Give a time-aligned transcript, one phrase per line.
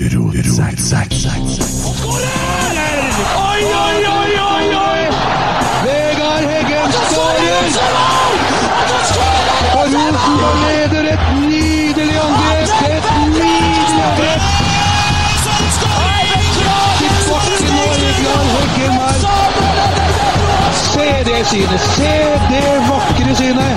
[0.00, 1.60] burrow.com slash ACAST.
[2.06, 2.22] Oi,
[3.84, 5.02] oi, oi, oi, oi!
[5.84, 7.64] Vegard Heggen skårer!
[9.74, 12.68] Og Rosenborg leder et nydelig angrep!
[12.88, 14.42] Et nydelig angrep!
[20.72, 21.80] Se det synet!
[21.80, 22.14] Se
[22.48, 23.76] det vakre synet!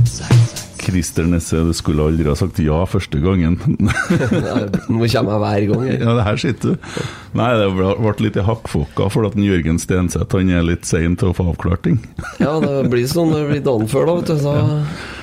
[0.91, 3.57] Christer Nesse, du skulle aldri ha sagt ja første gangen.
[3.71, 5.85] Nå kommer jeg hver gang.
[5.87, 5.99] jeg.
[6.03, 6.91] ja, det her sitter du.
[7.39, 11.31] Nei, det ble litt i hakkfokka for at Jørgen Stenseth han er litt sein til
[11.31, 11.99] å få avklart ting.
[12.43, 14.17] Ja, det blir sånn det blir dagen før, da.
[14.19, 14.41] vet du.
[14.43, 14.55] Så,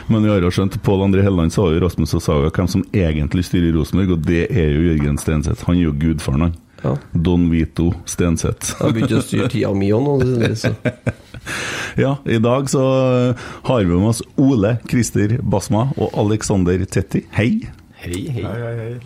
[0.08, 2.86] Men vi har jo skjønt Pål André Helleland sa jo Rasmus og Saga hvem som
[2.96, 5.66] egentlig styrer Rosenborg, og det er jo Jørgen Stenseth.
[5.68, 6.56] Han er jo gudfaren, han.
[6.82, 6.94] Ja.
[7.12, 8.74] Don Vito Stenseth.
[8.76, 10.18] Jeg har begynt å styre tida mi òg nå.
[11.96, 12.82] Ja, i dag så
[13.64, 17.24] har vi med oss Ole Christer Basma og Alexander Tetti.
[17.32, 17.62] Hei.
[17.98, 18.42] Hei, hei.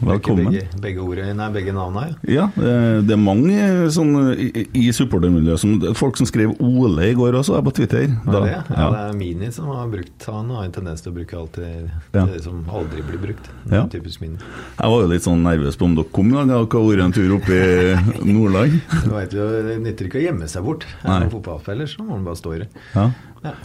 [0.05, 0.51] Velkommen.
[0.53, 3.55] Begge, begge, ordene, nei, begge navnene Ja, Ja, det er mange
[3.95, 8.05] sånn, i, i supportermiljøet som Folk som skrev Ole i går også, er på Twitter.
[8.11, 8.91] Ja, Da- det, ja, ja.
[8.93, 11.71] det er Mini som har brukt Han har en tendens til å bruke alt det,
[12.13, 12.27] Ja.
[12.29, 13.49] det som aldri blir brukt.
[13.73, 13.87] Ja.
[13.89, 14.37] Typisk Mini.
[14.77, 16.53] Jeg var jo litt sånn nervøs på om dere kom i dag.
[16.53, 18.79] Dere har vært en tur opp i Nordland.
[19.07, 20.85] Du vet jo, Det nytter ikke å gjemme seg bort.
[21.03, 22.69] Er man fotballfeller, så må man bare stå i det.
[22.95, 23.09] Ja,
[23.43, 23.57] Ja.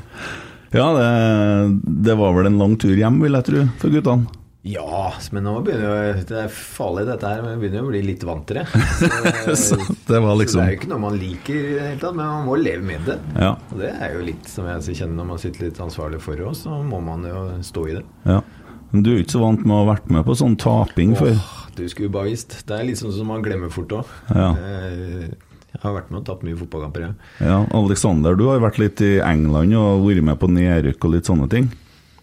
[0.71, 4.27] ja det, det var vel en lang tur hjem, vil jeg tro, for guttene.
[4.67, 7.91] Ja, men nå begynner jo Det er farlig dette her, men jeg begynner jo å
[7.93, 8.65] bli litt vant til det.
[9.45, 9.77] Så Så,
[10.09, 12.17] det var så liksom det er jo ikke noe man liker i det hele tatt,
[12.17, 13.17] men man må leve med det.
[13.37, 13.53] Ja.
[13.71, 16.65] Og det er jo litt som jeg kjenner når man sitter litt ansvarlig for oss,
[16.65, 18.05] så må man jo stå i det.
[18.27, 18.41] ja.
[18.87, 21.09] Men du er jo ikke så vant med å ha vært med på sånn taping
[21.19, 21.33] før.
[21.35, 22.53] Åh, du skulle bare visst.
[22.69, 24.13] Det er litt sånn som man glemmer fort òg.
[24.31, 24.53] Ja.
[25.73, 27.17] Jeg har vært med og tatt mye fotballkamper, jeg.
[27.49, 31.27] Ja, Alexander, du har vært litt i England og vært med på nedrykk og litt
[31.27, 31.67] sånne ting.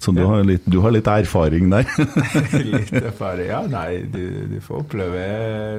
[0.05, 1.87] Så du, har, litt, du har litt erfaring der.
[2.75, 3.47] Litt erfaring.
[3.49, 4.21] Ja, nei, du,
[4.51, 5.23] du får oppleve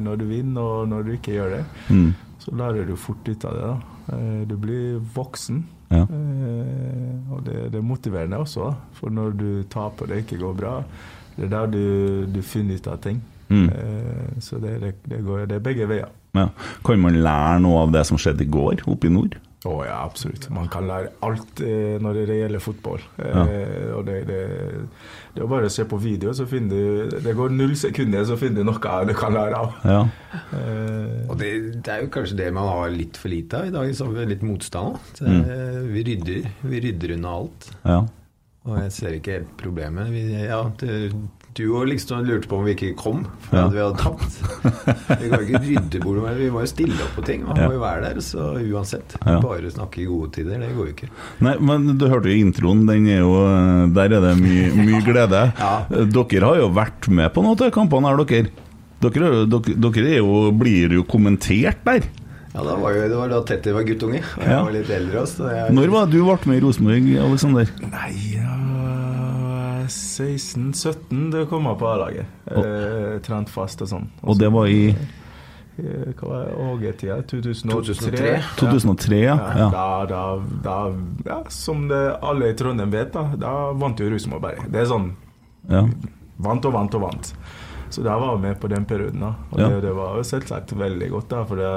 [0.01, 1.63] når du vinner og når du ikke gjør det.
[1.93, 2.07] Mm.
[2.41, 3.69] Så lærer du fort ut av det.
[3.69, 3.75] da.
[4.17, 5.63] Eh, Du blir voksen.
[5.93, 6.01] Ja.
[6.09, 10.57] Eh, Og det, det er motiverende også, for når du taper og det ikke går
[10.57, 10.75] bra,
[11.35, 13.21] det er der du, du finner ut av ting.
[13.49, 13.65] Mm.
[13.69, 16.09] Eh, Så det, det, det, går, det er begge veier.
[16.35, 16.49] Ja.
[16.85, 19.37] Kan man lære noe av det som skjedde i går oppe i nord?
[19.65, 20.45] Å ja, absolutt.
[20.53, 23.01] Man kan lære alt eh, når det gjelder fotball.
[23.17, 23.45] Eh, Ja.
[23.97, 24.39] og det, det,
[25.33, 26.69] det er bare å se på video, så finner
[27.09, 29.73] du Det går null sekunder, så finner du noe du kan lære av.
[29.83, 30.03] Ja.
[30.53, 31.49] Eh, Og det,
[31.83, 34.43] det er jo kanskje det man har litt for lite av i dag, som litt
[34.45, 34.99] motstand.
[35.17, 35.41] Så, Mm.
[35.49, 37.71] eh, Vi rydder vi rydder unna alt.
[37.85, 38.03] ja.
[38.65, 40.07] Og jeg ser ikke helt problemet.
[40.09, 41.11] Vi, ja, det,
[41.55, 43.65] Du og liksom lurte på om vi ikke kom, for Ja.
[43.67, 44.33] at vi hadde tapt.
[45.21, 47.45] Vi kan ikke rydde bordet, vi må jo stille opp på ting.
[47.47, 47.69] Man Ja.
[47.69, 49.15] må jo være der, så uansett.
[49.25, 49.39] Ja.
[49.39, 51.09] Bare snakke i gode tider, det går jo ikke.
[51.39, 55.53] Nei, men du hørte jo introen, den er jo Der er det mye, mye glede.
[56.11, 58.49] Dere har jo vært med på noen av kampene her, dere.
[58.99, 62.03] Dere, er dere, dere er jo, blir jo kommentert der.
[62.53, 64.61] Ja, da var jo, Det var da Tette var guttunge, og jeg Ja.
[64.63, 65.23] var litt eldre.
[65.25, 67.69] Så jeg, Når var det du ble med i Rosenborg, Aleksander?
[67.79, 68.51] Nei, ja
[69.89, 72.41] 16-17 det kom jeg på A-laget.
[72.51, 74.09] Eh, trent fast og sånn.
[74.23, 74.89] Og det var i
[75.77, 76.55] Eh, Hva var det?
[76.55, 77.21] Åge-tida?
[77.27, 77.71] 2003?
[77.71, 78.43] 2003.
[78.59, 79.35] 2003, ja.
[79.35, 79.69] Ja, ja.
[79.71, 80.21] Da, da,
[80.63, 80.75] da
[81.25, 84.69] ja, Som det alle i Trondheim vet, da, da vant jo Rosenborg bare.
[84.71, 85.09] Det er sånn
[85.71, 85.83] ja.
[86.47, 87.33] vant og vant og vant.
[87.95, 89.21] Så da var jeg med på den perioden.
[89.23, 89.69] da Og Ja.
[89.71, 91.69] det, det var jo selvsagt veldig godt, da for det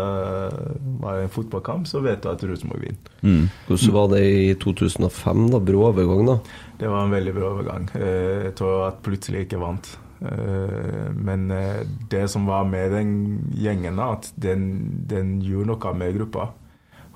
[1.00, 3.12] var en fotballkamp, så vet du at Rosenborg vinner.
[3.22, 3.44] Mm.
[3.68, 5.60] Hvordan var det i 2005, da?
[5.68, 6.36] Brå overgang, da?
[6.80, 7.88] Det var en veldig brå overgang.
[7.94, 9.92] Eh, Jeg tror at plutselig ikke vant.
[10.22, 13.12] Eh, Men eh, det som var med den
[13.54, 16.48] gjengen, da, at den, den gjorde noe med gruppa.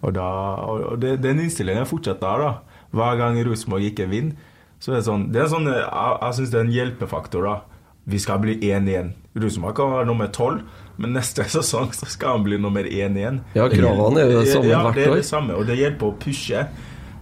[0.03, 0.29] Og, da,
[0.67, 2.39] og det, den innstillingen fortsatt der.
[2.39, 2.53] da
[2.93, 4.35] Hver gang Rosenborg ikke vinner,
[4.83, 5.85] så er det sånn, det er sånn Jeg,
[6.23, 7.43] jeg syns det er en hjelpefaktor.
[7.43, 7.61] da
[8.05, 9.13] Vi skal bli 1-1.
[9.39, 10.63] Rosenborg kan være nummer 12,
[10.99, 13.43] men neste sesong så skal han bli nummer 1 igjen.
[13.55, 16.11] Ja, kravene er jo det samme ja, hvert det er det samme, og det hjelper
[16.11, 16.65] å pushe.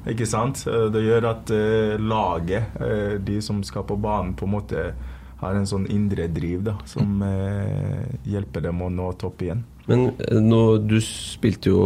[0.08, 0.62] Ikke sant?
[0.66, 4.84] Eh, Det gjør at eh, laget, eh, de som skal på banen, på en måte
[5.40, 7.22] har en sånn indre driv da, som
[8.28, 9.62] hjelper dem å nå topp igjen.
[9.88, 11.78] Men nå, du spilte jo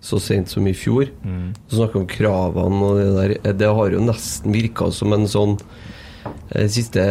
[0.00, 1.10] så sent som i fjor.
[1.20, 3.52] Du snakker om kravene og det der.
[3.60, 5.58] Det har jo nesten virka som en sånn
[6.48, 7.04] De siste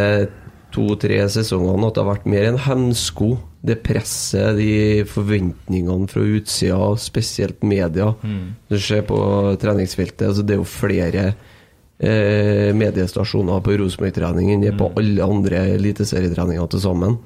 [0.79, 3.33] to-tre sesongene at det har vært mer en hemsko.
[3.59, 8.13] Det presset, de forventningene fra utsida, spesielt media.
[8.71, 9.19] Du ser på
[9.59, 11.25] treningsfeltet, altså det er jo flere
[11.99, 17.19] eh, mediestasjoner på Rosenborg-trening enn det er på alle andre eliteserietreninger til sammen.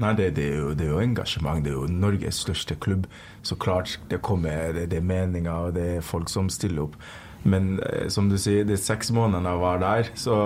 [0.00, 1.64] Nei, det, det, er jo, det er jo engasjement.
[1.64, 3.08] Det er jo Norges største klubb.
[3.44, 6.96] Så klart det kommer det, det er meninger, og det er folk som stiller opp.
[7.48, 10.36] Men eh, som du sier, de seks månedene jeg var der, så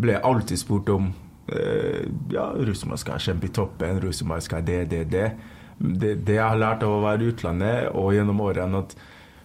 [0.00, 1.12] ble jeg alltid spurt om
[2.32, 5.26] Ja, Rosenborg skal kjempe i toppen, Rosenborg skal det, det, det.
[5.78, 8.94] Det, det jeg har lært av å være i utlandet og gjennom årene, at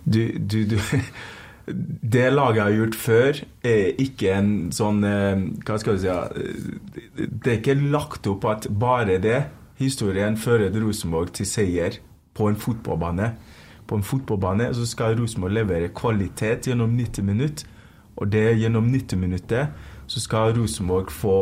[0.06, 0.78] du, du, du
[2.14, 6.10] det laget jeg har gjort før, er ikke en sånn eh, Hva skal du si
[6.10, 9.42] eh, Det er ikke lagt opp at bare det.
[9.80, 12.00] Historien fører Rosenborg til seier
[12.36, 13.34] på en fotballbane.
[13.88, 17.70] På en fotballbane så skal Rosenborg levere kvalitet gjennom 90 minutter.
[18.20, 19.70] Og det gjennom 90 minutter
[20.10, 21.38] så skal Rosenborg få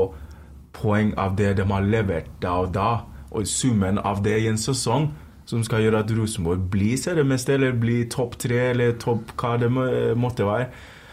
[0.78, 2.90] poeng av det de har levert da og da.
[3.36, 5.12] Og summen av det i en sesong
[5.48, 9.70] som skal gjøre at Rosenborg blir seriemester, eller blir topp tre, eller topp hva det
[9.72, 10.70] måtte være.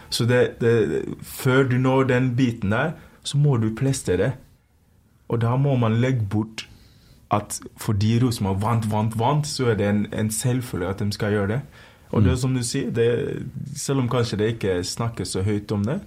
[0.09, 4.33] Så det, det, før du når den biten der, så må du prestere.
[5.27, 6.67] Og da må man legge bort
[7.33, 11.33] at fordi Rosenborg vant, vant, vant, så er det en, en selvfølge at de skal
[11.33, 11.61] gjøre det.
[12.11, 13.07] Og det er som du sier, det,
[13.75, 15.99] selv om kanskje det ikke snakkes så høyt om det,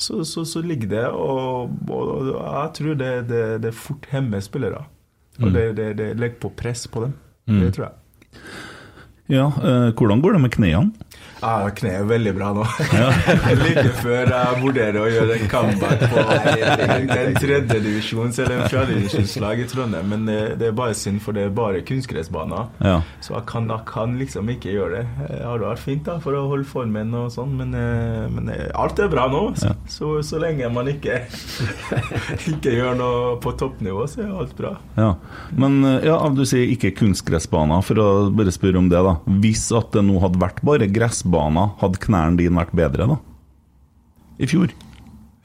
[0.00, 4.40] så, så, så ligger det, og, og, og jeg tror det, det, det fort hemmer
[4.40, 4.84] spillere.
[5.40, 7.12] Og det, det, det legger på press på dem.
[7.50, 8.40] Det tror jeg.
[9.30, 10.92] ja eh, hvordan går det med knærne?
[11.40, 12.64] Ja, kneet er veldig bra nå.
[13.64, 19.68] like før jeg vurderer å gjøre en comeback på en tredjedivisjons- eller en fjerdedivisjonslag i
[19.70, 20.10] Trondheim.
[20.12, 22.68] Men det, det er bare synd, for det er bare kunstgressbaner.
[22.84, 22.98] Ja.
[23.24, 25.28] Så jeg kan, jeg kan liksom ikke gjøre det.
[25.30, 28.66] Det har vært fint da, for å holde formen og sånn, men, eh, men eh,
[28.76, 29.42] alt er bra nå.
[29.60, 31.22] Så, så, så lenge man ikke,
[32.52, 34.74] ikke gjør noe på toppnivå, så er alt bra.
[35.00, 35.14] Ja.
[35.56, 39.16] Men eh, ja, du sier ikke kunstgressbaner, for å bare spørre om det, da.
[39.40, 41.29] Hvis at det nå hadde vært bare gressbaner,
[41.80, 43.16] hadde knærne dine vært bedre, da?
[44.40, 44.70] I fjor?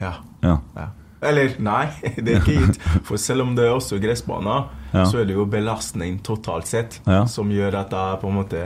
[0.00, 0.14] Ja.
[0.42, 0.58] Ja.
[0.76, 0.88] Ja.
[1.22, 1.86] Eller nei,
[2.22, 2.80] det er ikke gitt.
[3.04, 5.04] For selv om det er også gressbaner, Ja.
[5.04, 8.60] så er det jo belastning totalt sett som gjør at jeg på en måte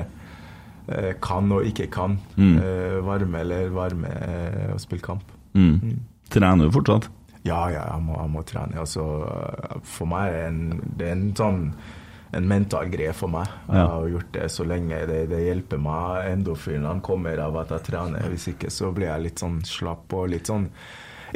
[0.90, 2.58] eh, kan og ikke kan Mm.
[2.58, 5.22] eh, varme eller varme eh, og spille kamp.
[5.54, 5.98] Mm.
[6.30, 7.08] Trener du fortsatt?
[7.44, 8.76] Ja, ja, jeg må, jeg må trene.
[8.78, 9.02] Altså,
[9.82, 11.60] for meg er det en, det er en sånn
[12.32, 13.50] en mental greie for meg.
[13.66, 14.98] Jeg har gjort det så lenge.
[15.10, 16.28] Det, det hjelper meg.
[16.30, 18.28] Endorfinene kommer av at jeg trener.
[18.30, 20.70] Hvis ikke så blir jeg litt sånn slapp og litt sånn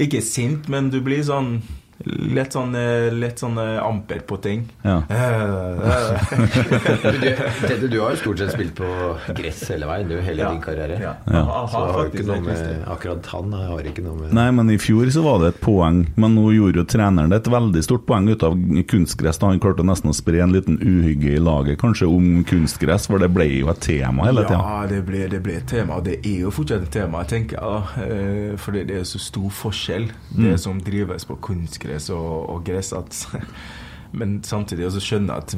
[0.00, 1.60] Ikke sint, men du blir sånn
[2.04, 2.74] Lett sånn,
[3.18, 4.66] litt sånn eh, amper på ting.
[4.84, 5.02] Ja.
[5.14, 7.78] Eh, eh.
[7.80, 8.86] Du, du har jo stort sett spilt på
[9.36, 10.50] gress hele veien, du, hele Ja.
[10.52, 10.98] din karriere.
[11.00, 11.14] Ja.
[11.30, 11.42] Ja.
[11.70, 14.76] Så har det ikke noe med Akkurat han har ikke noe med Nei, men i
[14.80, 16.02] fjor så var det et poeng.
[16.20, 18.56] Men nå gjorde jo treneren det et veldig stort poeng ut av
[18.90, 19.38] kunstgress.
[19.40, 23.22] da Han klarte nesten å spre en liten uhygge i laget, kanskje om kunstgress, for
[23.22, 24.60] det ble jo et tema hele tida.
[24.60, 27.58] Ja, det ble, det ble et tema, og det er jo fortsatt et tema, tenker
[27.60, 28.06] jeg.
[28.06, 32.64] Eh, Fordi det er så stor forskjell, det som drives på kunstgress kunstgress og, og
[32.64, 33.26] gress at
[34.18, 35.56] Men samtidig også skjønne at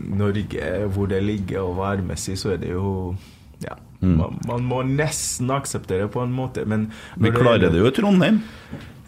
[0.00, 3.14] Norge, hvor det ligger og værmessig, så er det jo
[3.62, 6.64] ja, man, man må nesten akseptere det på en måte.
[6.66, 6.86] Men
[7.20, 8.40] Vi klarer det jo i Trondheim,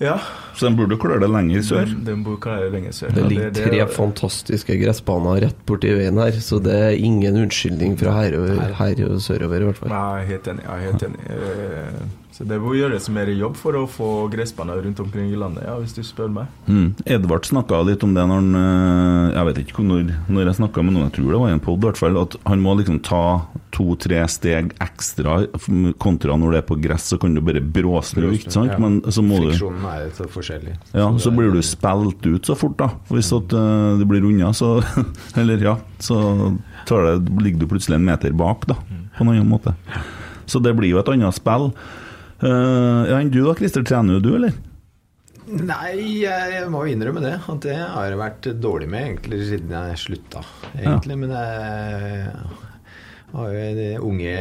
[0.01, 0.19] Ja.
[0.55, 1.85] så den burde klare det lenger sør.
[1.87, 3.09] Den, den burde klare det lenger sør.
[3.15, 7.37] Det Ja, ligger det- tre fantastiske gressbaner rett borti veien her, så det er ingen
[7.41, 8.53] unnskyldning fra her og,
[8.83, 9.89] her og sørover, i hvert fall.
[9.89, 10.63] Nei, Jeg er helt enig.
[10.69, 12.21] Jeg er helt enig.
[12.35, 15.65] Eh, Så det må gjøres mer jobb for å få gressbaner rundt omkring i landet,
[15.67, 16.47] ja, hvis du spør meg.
[16.67, 16.95] Mm.
[17.07, 20.83] Edvard snakka litt om det når han eh, Jeg vet ikke når, når jeg snakka
[20.83, 22.75] med noen, jeg tror det var i en pod, i hvert fall, at han må
[22.79, 23.23] liksom ta
[23.75, 25.41] to-tre steg ekstra
[26.03, 28.75] kontra når det er på gress, så kan du bare bråsnu, ikke sant?
[28.75, 28.79] Ja.
[28.83, 30.77] Men så må du Friksjonen er så forskjellig.
[30.95, 32.93] Ja, så blir du spilt ut så fort, da.
[33.11, 34.77] Hvis at uh, det blir unna, så
[35.41, 36.19] Eller ja, så
[36.87, 38.79] tar det, ligger du plutselig en meter bak, da.
[39.15, 39.75] På en annen måte.
[40.47, 41.71] Så det blir jo et annet spill.
[42.41, 43.85] Eh, ja, du da, Christer.
[43.87, 44.55] Trener jo du, eller?
[45.45, 47.35] Nei, jeg, må jo innrømme det.
[47.53, 50.45] At det har jeg vært dårlig med egentlig siden jeg slutta.
[50.73, 52.31] Egentlig, Men jeg
[53.35, 54.35] har jo en unge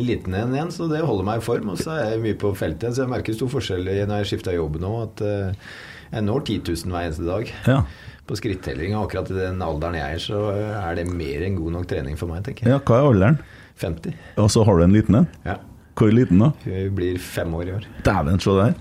[0.00, 1.70] liten en igjen, så det holder meg i form.
[1.74, 2.96] Og så er jeg mye på feltet.
[2.96, 5.72] Så jeg merker stor forskjell når jeg skifta jobb nå, at eh,
[6.10, 7.54] jeg når 10 000 hver eneste dag.
[7.68, 7.80] Ja.
[8.28, 8.96] På skrittelling.
[8.96, 12.18] Og akkurat i den alderen jeg er, så er det mer enn god nok trening
[12.20, 12.76] for meg, tenker jeg.
[12.76, 12.82] ja.
[12.82, 13.40] Hva er alderen?
[13.78, 14.14] 50.
[14.42, 15.28] Og så har du en liten en?
[15.46, 15.60] Ja.
[15.98, 16.52] Hvor liten da?
[16.64, 17.86] Hun blir fem år i år.
[18.06, 18.74] Dæven, se der.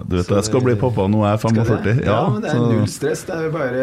[0.00, 2.04] Du vet, Så jeg skal bli pappa nå, er jeg 45.
[2.06, 3.24] Ja, Ja, men det er så- null stress.
[3.26, 3.82] Det er jo bare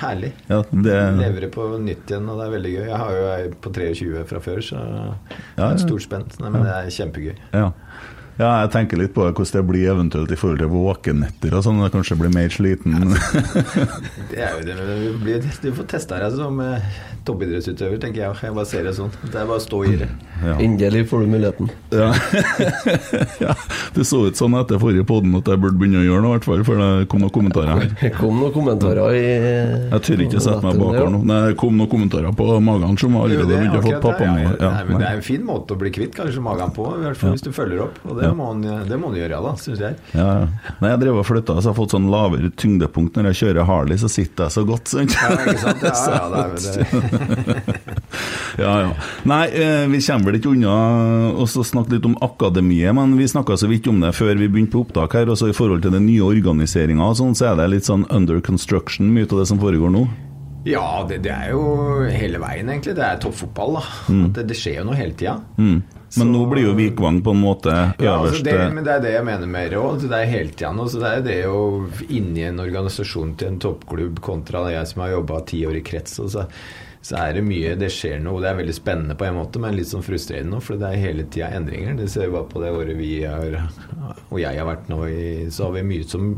[0.00, 0.32] herlig.
[0.48, 2.86] Ja, det, Lever det på nytt igjen, og det er veldig gøy.
[2.88, 6.40] Jeg har jo ei på 23 fra før, så det Ja, er stort spent.
[6.40, 7.34] Nei, men det er kjempegøy.
[7.52, 7.72] ja.
[8.40, 11.82] Ja, jeg tenker litt på hvordan det blir eventuelt i forhold til våkenetter og sånn.
[11.84, 12.96] Jeg Kanskje blir mer sliten.
[14.30, 16.84] Det er jo det, du, blir, du får testa deg som eh,
[17.26, 18.38] toppidrettsutøver, tenker jeg.
[18.46, 19.10] Jeg bare ser det sånn.
[19.26, 20.08] Det er bare å stå i det.
[20.40, 20.54] Ja.
[20.62, 21.70] Endelig får du muligheten.
[21.92, 22.08] Ja.
[23.44, 23.56] ja.
[23.96, 26.38] Det så ut sånn etter forrige podden at jeg burde begynne å gjøre noe, i
[26.38, 27.90] hvert fall, for det kom noen kommentarer her.
[28.00, 31.22] Det kom noen kommentarer i Jeg tør ikke sette meg bak her nå.
[31.28, 34.00] Nei, det kom noen kommentarer på magen som allerede det er begynte å få akkurat
[34.00, 34.04] det.
[34.06, 36.86] pappaen Ja, ja, men det er en fin måte å bli kvitt kanskje magen på,
[36.96, 38.00] i hvert fall hvis du følger opp.
[38.06, 38.36] Og det, Ja.
[38.38, 39.98] må, han, det må han gjøre, da, syns jeg.
[40.14, 40.74] Ja, ja.
[40.80, 43.68] Nei, jeg driver og flytta, så jeg har fått sånn lavere tyngdepunkt når jeg kjører
[43.68, 45.16] Harley, så sitter jeg så godt, sant?
[45.18, 45.84] Ja, ikke sant?
[45.84, 46.24] Ja, ja,
[46.56, 46.86] det er,
[47.50, 47.78] det,
[48.64, 48.94] Ja, ja.
[49.28, 50.74] Nei, eh, vi kommer vel ikke unna
[51.40, 54.74] å snakke litt om akademiet, men vi snakka så vidt om det før vi begynte
[54.74, 55.30] på opptak her.
[55.30, 59.12] Også i forhold til den nye organiseringa sånn, så er det litt sånn under construction,
[59.14, 60.06] mye av det som foregår nå.
[60.64, 61.62] Ja, det, det er jo
[62.10, 62.96] hele veien, egentlig.
[62.98, 63.86] Det er toppfotball, da.
[64.12, 64.26] Mm.
[64.36, 65.38] Det, det skjer jo noe hele tida.
[65.56, 65.80] Mm.
[66.18, 67.70] Men nå blir jo Vikvang på en måte
[68.02, 70.08] Ja, altså det, men det er det jeg mener med råd.
[70.10, 70.88] Det er hele tida nå.
[70.90, 71.62] Så det er det å
[72.10, 76.18] inni en organisasjon til en toppklubb kontra jeg som har jobba ti år i krets.
[76.24, 76.48] Og så,
[77.06, 78.42] så er det mye Det skjer noe.
[78.42, 80.64] Det er veldig spennende på en måte, men litt sånn frustrerende nå.
[80.66, 81.94] For det er hele tida endringer.
[82.02, 83.60] Det ser vi bare på det året vi har,
[84.26, 85.24] og jeg har vært nå i
[85.54, 86.34] Så har vi mye som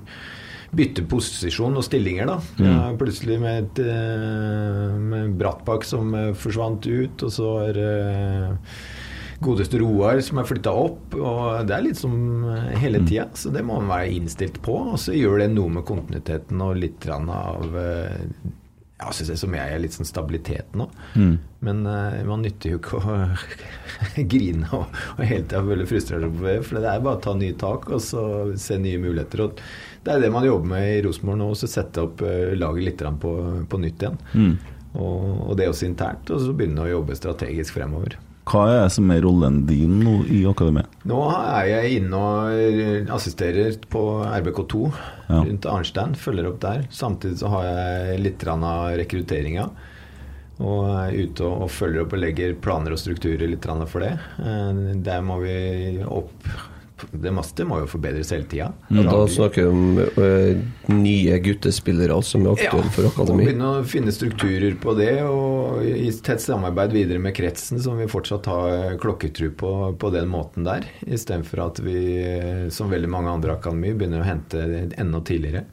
[0.73, 2.39] bytter posisjon og stillinger, da.
[2.63, 8.73] Ja, plutselig med, et, eh, med Brattbakk som eh, forsvant ut, og så er eh,
[9.43, 11.19] godeste Roar som er flytta opp.
[11.19, 12.17] og Det er litt som
[12.81, 14.79] hele tida, så det må man være innstilt på.
[14.95, 17.79] Og så gjør det noe med kontinuiteten og litt av
[19.03, 20.87] ja, synes jeg som jeg er litt sånn stabilitet nå.
[21.67, 23.17] Men eh, man nytter jo ikke å
[24.33, 26.37] grine og, og hele tida føle frustrasjon.
[26.67, 28.25] For det er bare å ta nye tak og så
[28.61, 29.47] se nye muligheter.
[29.47, 29.65] Og
[30.05, 33.05] det er det man jobber med i Rosenborg nå, så sette opp eh, laget litt
[33.23, 33.33] på,
[33.71, 34.19] på nytt igjen.
[34.93, 36.29] Og, og det også internt.
[36.35, 38.19] Og så begynne å jobbe strategisk fremover.
[38.51, 40.91] Hva er det som er rollen din nå i akademiet?
[41.07, 44.81] Nå er jeg inne og assisterer på RBK2
[45.31, 45.39] Ja.
[45.47, 46.17] rundt Arnstein.
[46.19, 46.83] Følger opp der.
[46.91, 49.69] Samtidig så har jeg litt av rekrutteringa.
[50.63, 54.13] Og er ute og, og følger opp og legger planer og strukturer litt for det.
[54.43, 56.51] Eh, Der må vi opp
[57.11, 58.69] Det meste må jo forbedres hele tida.
[58.93, 63.47] Og da snakker vi om eh, nye guttespillere som er aktuelle for Og akademi.
[63.49, 68.07] begynne å finne strukturer på det, og i tett samarbeid videre med kretsen, som vi
[68.11, 70.85] fortsatt har klokketru på på den måten der.
[71.07, 71.99] Istedenfor at vi,
[72.71, 74.63] som veldig mange andre akademi, begynner å hente
[74.99, 75.65] enda tidligere.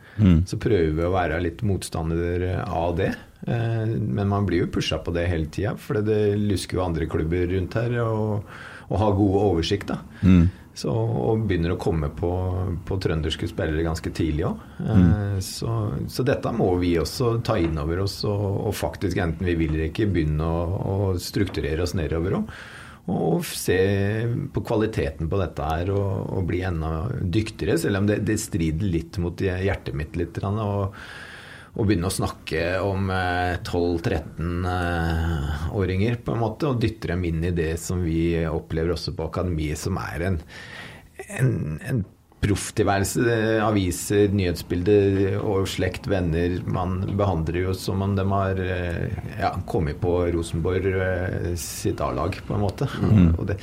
[0.45, 3.13] Så prøver vi å være litt motstander av det.
[3.48, 7.05] Eh, Men man blir jo pusha på det hele tida, for det lusker jo andre
[7.07, 8.43] klubber rundt her og,
[8.89, 9.88] og har god oversikt.
[9.93, 10.00] da.
[10.79, 12.29] Så, og begynner å komme på,
[12.88, 14.62] på trønderske spillere ganske tidlig òg.
[15.43, 15.74] Så,
[16.07, 19.74] så dette må vi også ta inn over oss, og, og faktisk, enten vi vil
[19.74, 22.53] eller ikke, begynne å, å strukturere oss nedover òg.
[23.09, 23.79] Og se
[24.53, 28.93] på kvaliteten på dette her og, og bli enda dyktigere, selv om det, det strider
[28.93, 30.38] litt mot hjertet mitt litt.
[30.45, 30.93] Og,
[31.75, 37.51] og begynne å snakke om eh, 12-13-åringer, på en måte, og dytter dem inn i
[37.55, 40.38] det som vi opplever også på akademiet, som er en,
[41.39, 41.51] en,
[41.91, 41.99] en
[42.39, 43.19] profftilværelse.
[43.27, 46.49] eh, Aviser, nyhetsbilder og slekt, venner.
[46.65, 49.07] Man behandler jo som om de har eh,
[49.41, 52.85] ja, kommet på Rosenborg eh, sitt A-lag, på en måte.
[53.38, 53.55] Og det,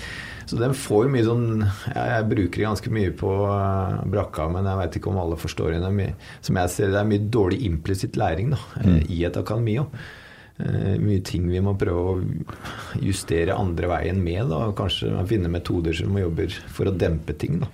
[0.47, 4.47] så den får jo mye sånn ja, Jeg bruker det ganske mye på eh, brakka,
[4.53, 6.13] men jeg veit ikke om alle forstår det.
[6.47, 9.01] Som jeg ser det, er mye dårlig implisitt læring da, mm.
[9.11, 9.99] i et akademi òg.
[10.57, 14.47] Eh, mye ting vi må prøve å justere andre veien med.
[14.53, 14.71] Da.
[14.79, 17.61] Kanskje finne metoder som jobber for å dempe ting.
[17.65, 17.73] Da.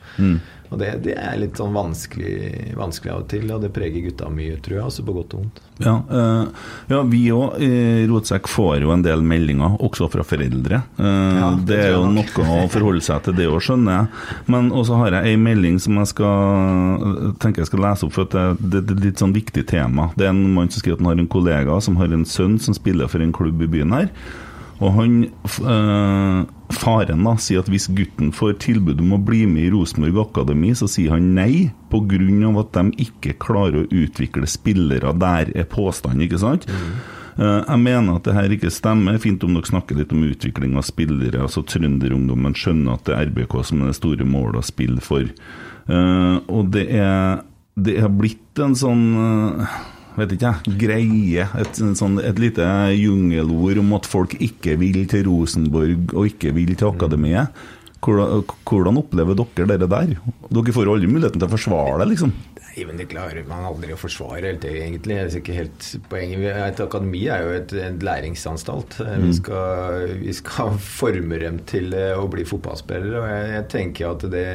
[0.72, 4.30] Og det, det er litt sånn vanskelig, vanskelig av og til, og det preger gutta
[4.32, 4.84] mye, tror jeg.
[4.86, 5.60] Altså på godt og vondt.
[5.82, 7.70] Ja, eh, ja vi òg i
[8.08, 10.82] Rotsekk får jo en del meldinger, også fra foreldre.
[10.96, 14.30] Eh, Ja, det det er jo noe å forholde seg til, det òg, skjønner jeg.
[14.54, 18.28] Men også har jeg ei melding som jeg skal tenker jeg skal lese opp, for
[18.28, 20.08] at det, er et litt sånn viktig tema.
[20.16, 22.56] Det er en mann som skriver at han har en kollega som har en sønn
[22.62, 24.08] som spiller for en klubb i byen her.
[24.82, 29.68] Og han, eh, faren da, sier at hvis gutten får tilbud om å bli med
[29.68, 32.18] i Rosenborg Akademi, så sier han nei pga.
[32.60, 35.12] at de ikke klarer å utvikle spillere.
[35.12, 36.66] Der er påstanden, ikke sant?
[36.66, 36.92] Mm.
[37.68, 39.18] jeg mener at det her ikke stemmer.
[39.18, 41.42] Fint om dere snakker litt om utvikling av spillere.
[41.42, 45.24] altså Trønderungdommen skjønner at det er RBK som er det store målet å spille for.
[45.88, 47.42] Eh, og det er,
[47.74, 49.80] det er blitt en sånn eh,
[50.16, 52.66] vet ikke jeg, greie, et, sånn, et lite
[52.96, 57.62] jungelord om at folk ikke vil til Rosenborg og ikke vil til akademiet.
[58.02, 60.16] Hvordan, hvordan opplever dere dere der?
[60.50, 62.32] Dere får aldri muligheten til å forsvare det, liksom.
[62.72, 65.18] Nei, men det klarer man aldri å forsvare helt, egentlig.
[65.20, 66.46] Det er ikke helt poenget.
[66.56, 68.96] Et akademi er jo et, en læringsanstalt.
[69.22, 73.20] Vi, skal, vi skal forme dem til eh, å bli fotballspillere.
[73.20, 74.46] Og jeg, jeg tenker at det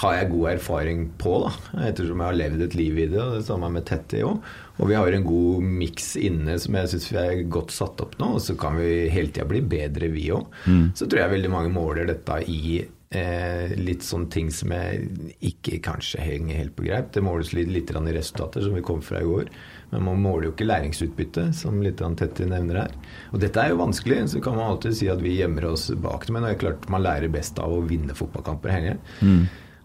[0.00, 1.52] har jeg god erfaring på, da.
[1.90, 3.20] Ettersom jeg har levd et liv i det.
[3.20, 4.40] Og det samme med Tetty òg.
[4.80, 8.16] Og vi har en god miks inne som jeg syns vi er godt satt opp
[8.20, 8.34] nå.
[8.38, 10.48] Og så kan vi hele tida bli bedre, vi òg.
[10.96, 15.80] Så tror jeg veldig mange måler dette i Eh, litt sånne ting som jeg ikke
[15.82, 17.08] kanskje henger helt på greip.
[17.10, 19.48] Det måles litt, litt i resultater, som vi kom fra i går.
[19.90, 22.94] Men man måler jo ikke læringsutbytte, som litt Tetti nevner her.
[23.32, 26.28] Og dette er jo vanskelig, så kan man alltid si at vi gjemmer oss bak
[26.28, 26.36] det.
[26.36, 28.94] Men det er klart man lærer best av å vinne fotballkamper hele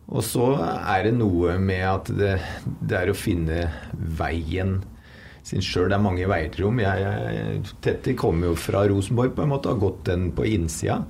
[0.06, 2.36] Og så er det noe med at det,
[2.86, 3.64] det er å finne
[3.98, 4.78] veien
[5.46, 5.90] sin sjøl.
[5.90, 6.82] Det er mange veier til rom.
[6.82, 11.04] Jeg, jeg, Tetti kommer jo fra Rosenborg, på en måte, har gått den på innsida.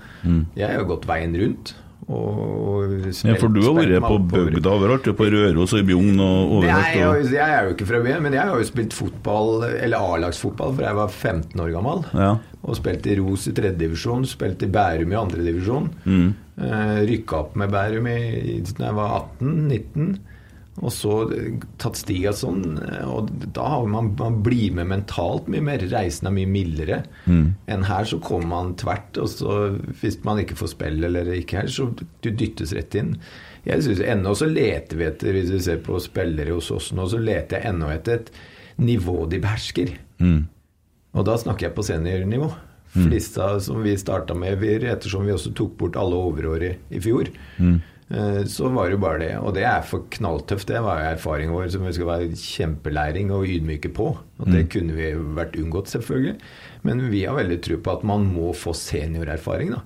[0.56, 1.76] Jeg har gått veien rundt.
[2.06, 2.91] Og
[3.26, 6.58] Ja, for du har vært på bygda overalt, på Røros og i Bjugn og Nei,
[6.60, 6.91] overalt.
[6.93, 9.98] jeg, Og, jeg er jo ikke fra byen, men jeg har jo spilt fotball, eller
[10.13, 12.06] A-lagsfotball, fra jeg var 15 år gammel.
[12.13, 12.36] ja.
[12.65, 15.89] Og spilte i Ros i tredjedivisjon, spilte i Bærum i andredivisjon.
[16.06, 16.30] Mm.
[16.58, 20.15] Eh, Rykka opp med Bærum i, da jeg var 18-19.
[20.84, 21.12] Og så
[21.80, 22.78] tatt stiga sånn.
[22.84, 25.80] eh, Og da har man, man blir med mentalt mye mer.
[25.91, 27.02] Reisen er mye mildere.
[27.72, 29.58] Enn her så kommer man tvert, og så
[30.02, 33.15] hvis man ikke får spill eller ikke her, så du dyttes rett inn.
[33.65, 37.08] Jeg synes Ennå så leter vi etter, hvis vi ser på spillere hos oss nå,
[37.10, 38.32] så leter jeg ennå etter et
[38.78, 39.96] nivå de behersker.
[41.15, 42.52] Og da snakker jeg på seniornivå.
[43.12, 46.99] Disse som vi starta med, vi, ettersom vi også tok bort alle overår i, i
[47.03, 47.27] fjor,
[47.60, 47.81] Mm.
[48.45, 49.31] så var det jo bare det.
[49.41, 50.67] Og det er for knalltøft.
[50.69, 54.12] Det var jo erfaringen vår som vi skal være kjempelæring og ydmyke på.
[54.39, 56.36] Og det kunne vi vært unngått, selvfølgelig.
[56.86, 59.71] Men vi har veldig tro på at man må få seniorerfaring.
[59.73, 59.81] da.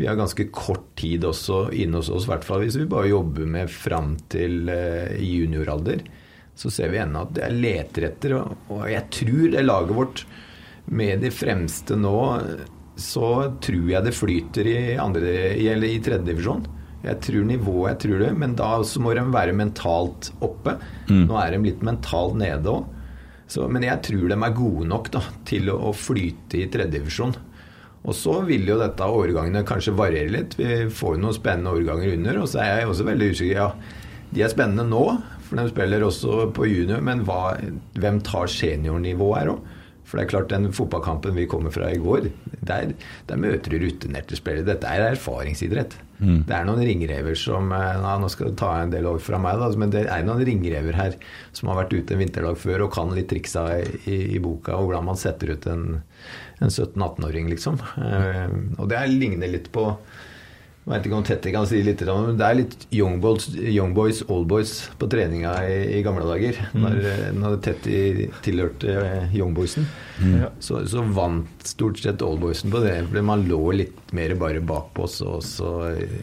[0.00, 3.10] Vi har ganske kort tid også inne hos oss, i hvert fall hvis vi bare
[3.12, 6.00] jobber med fram til eh, junioralder
[6.56, 8.32] så ser vi ennå at jeg leter etter,
[8.68, 10.24] og jeg tror det laget vårt
[10.86, 12.18] med de fremste nå,
[12.98, 13.28] så
[13.62, 16.64] tror jeg det flyter i, andre, eller i tredjedivisjon.
[17.02, 20.76] Jeg tror nivået, jeg tror det, men da så må de være mentalt oppe.
[21.26, 22.84] Nå er de litt mentalt nede òg.
[23.68, 27.34] Men jeg tror de er gode nok da, til å, å flyte i tredjedivisjon.
[28.02, 30.56] Og så vil jo dette årgangene kanskje variere litt.
[30.58, 32.40] Vi får jo noen spennende årganger under.
[32.42, 33.58] Og så er jeg også veldig usikker.
[33.58, 33.68] Ja,
[34.32, 35.04] de er spennende nå,
[35.44, 37.58] for de spiller også på junior, men hva,
[38.00, 39.78] hvem tar seniornivået her òg?
[40.12, 42.26] For det er klart, den fotballkampen vi kommer fra i går,
[42.68, 42.90] der,
[43.30, 44.66] der møter du rutinerte spillere.
[44.68, 45.94] Dette er erfaringsidrett.
[46.22, 49.40] Det er noen ringrever som eh, ja, Nå skal du ta en del over fra
[49.42, 51.16] meg, da, men det er noen ringrever her
[51.56, 53.64] som har vært ute en vinterdag før og kan litt triksa
[54.06, 55.88] i, i boka, og hvordan man setter ut en,
[56.62, 57.80] en 17-18-åring, liksom.
[57.98, 59.88] Eh, og det er- ligner litt på
[60.82, 63.44] jeg vet ikke om Tette kan si litt om men det er litt young boys,
[63.54, 66.58] young boys old boys på treninga i, i gamle dager.
[66.74, 68.00] Når, eh, når Tette
[68.42, 69.86] tilhørte eh, young boysen,
[70.58, 72.96] så, så vant stort sett old boysen på det.
[73.12, 76.18] For man lå litt mer bare bakpå så, så eh,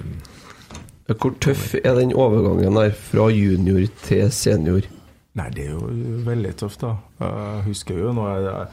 [1.16, 4.92] Hvor tøff er den overgangen der fra junior til senior?
[5.40, 5.88] Nei, det er jo
[6.28, 6.98] veldig tøft, da.
[7.24, 8.72] Jeg husker jo når jeg,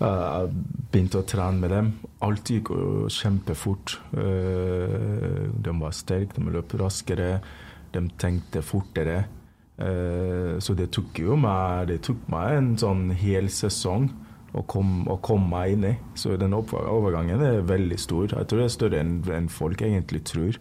[0.00, 0.50] jeg, jeg
[0.92, 1.88] begynte å trene med dem.
[2.26, 3.96] Alt gikk jo kjempefort.
[4.16, 7.40] Eh, De var sterke, de løp raskere.
[7.92, 9.24] De tenkte fortere.
[9.78, 14.06] Eh, så det tok jo meg Det tok meg en sånn hel sesong
[14.56, 15.94] å komme kom meg inn i.
[16.16, 18.30] Så den overgangen er veldig stor.
[18.32, 20.56] Jeg tror det er større enn folk egentlig tror.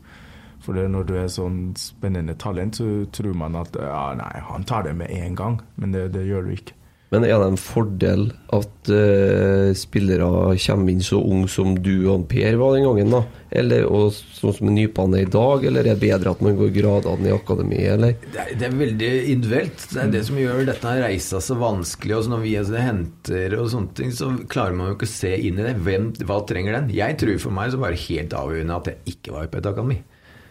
[0.66, 4.88] For når du er sånn spennende talent, så tror man at ja, nei, han tar
[4.88, 5.60] det med en gang.
[5.80, 6.75] Men det, det gjør du ikke.
[7.14, 8.24] Men er det en fordel
[8.56, 13.22] at uh, spillere kommer inn så ung som du og Per var den gangen, da?
[13.56, 16.74] Eller, og sånn som Nypan er i dag, eller er det bedre at man går
[16.76, 18.18] gradene i akademi, eller?
[18.26, 19.86] Det er, det er veldig individuelt.
[19.94, 22.18] Det er det som gjør dette reisa så vanskelig.
[22.18, 25.32] Og når vi altså, henter og sånne ting, så klarer man jo ikke å se
[25.38, 25.78] inn i det.
[25.86, 26.92] Hvem, hva trenger den?
[26.98, 29.72] Jeg tror for meg så var det helt avgjørende at jeg ikke var på et
[29.72, 30.02] akademi.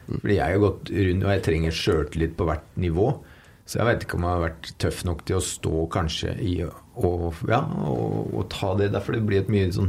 [0.08, 3.12] Fordi jeg har gått rundt, og jeg trenger sjøltillit på hvert nivå.
[3.64, 6.59] Så jeg vet ikke om jeg har vært tøff nok til å stå kanskje i
[6.64, 8.90] og, ja, og, og ta det.
[8.92, 9.88] Derfor det blir et mye sånn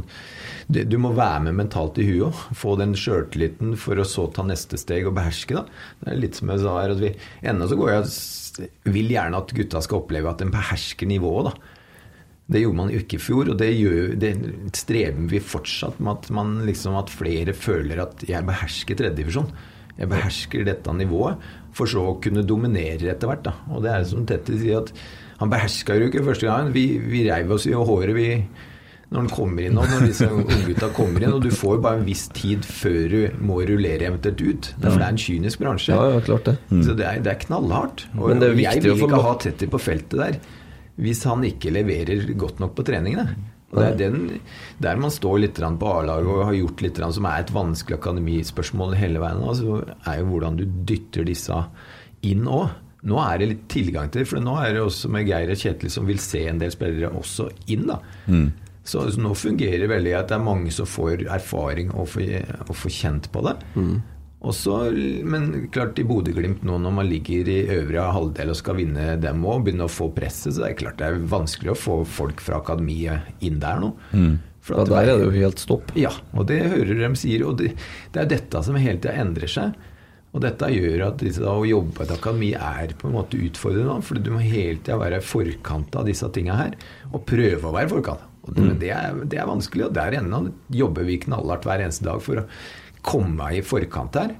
[0.72, 2.40] det, Du må være med mentalt i huet òg.
[2.56, 5.60] Få den sjøltilliten for å så ta neste steg og beherske.
[5.60, 5.66] da.
[6.00, 7.12] Det er litt som jeg sa her, at vi
[7.46, 8.10] ennå så går jeg
[8.88, 11.52] vil gjerne at gutta skal oppleve at en behersker nivået.
[11.52, 11.72] da.
[12.46, 14.32] Det gjorde man jo ikke i fjor, og det, gjør, det
[14.78, 19.50] strever vi fortsatt med at, man liksom, at flere føler at jeg behersker tredjedivisjon.
[19.96, 21.40] Jeg behersker dette nivået,
[21.76, 23.44] for så å kunne dominere etter hvert.
[23.46, 23.52] Da.
[23.74, 24.92] Og det er som Tette sier, at
[25.40, 26.72] han beherska jo ikke første gangen.
[26.76, 28.28] Vi, vi reiv oss i håret vi,
[29.12, 31.34] når han kommer inn, og når disse unggutta kommer inn.
[31.36, 34.70] Og du får jo bare en viss tid før du må rullere eventuelt ut.
[34.72, 35.92] Det er, for det er en kynisk bransje.
[35.94, 36.56] Ja, ja, klart det.
[36.72, 38.06] Så det er, det er knallhardt.
[38.16, 40.40] Og Men det er jeg vil ikke ha Tetti på feltet der
[40.96, 43.34] hvis han ikke leverer godt nok på treningene.
[43.74, 44.40] Og det er den,
[44.78, 48.94] der man står litt på A-laget og har gjort litt, som er et vanskelig akademispørsmål
[48.96, 51.58] hele veien, altså, er jo hvordan du dytter disse
[52.26, 52.70] inn òg.
[53.06, 55.58] Nå er det litt tilgang til det, for nå er det også med Geir og
[55.60, 57.84] Kjetil som vil se en del spillere også inn.
[57.90, 57.98] da.
[58.86, 62.32] Så, så nå fungerer det veldig at det er mange som får erfaring og får,
[62.68, 63.56] og får kjent på det.
[63.74, 64.15] Og
[64.54, 64.74] så,
[65.26, 69.40] men klart i Bodø-Glimt nå når man ligger i øvre halvdel og skal vinne dem
[69.48, 72.42] òg, begynne å få presset, så det er klart det er vanskelig å få folk
[72.44, 73.90] fra akademiet inn der nå.
[74.66, 75.90] For Ja, der er det jo helt stopp.
[75.98, 77.46] ja, og det hører de sier.
[77.48, 77.72] Og det,
[78.12, 79.74] det er dette som hele tida endrer seg.
[80.36, 83.38] Og dette gjør at disse, da, å jobbe på et akademi er på en måte
[83.40, 84.02] utfordrende.
[84.04, 86.74] For du må hele tida være i forkant av disse tinga her.
[87.14, 88.26] Og prøve å være i forkant.
[88.46, 91.80] Og det, Men det er, det er vanskelig, og der ennå jobber vi knallhardt hver
[91.86, 92.44] eneste dag for å
[93.06, 94.34] komme meg i forkant her.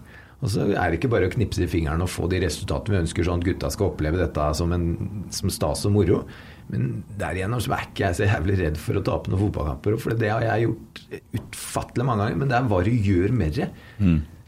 [0.45, 3.03] Og så er det ikke bare å knipse i fingeren og få de resultatene vi
[3.07, 4.91] ønsker, sånn at gutta skal oppleve dette som, en,
[5.33, 6.21] som stas og moro.
[6.69, 9.97] Men der igjennom så er ikke jeg så jævlig redd for å tape noen fotballkamper.
[10.03, 11.03] For det har jeg gjort
[11.41, 12.41] utfattelig mange ganger.
[12.43, 13.69] Men det er hva du gjør med det.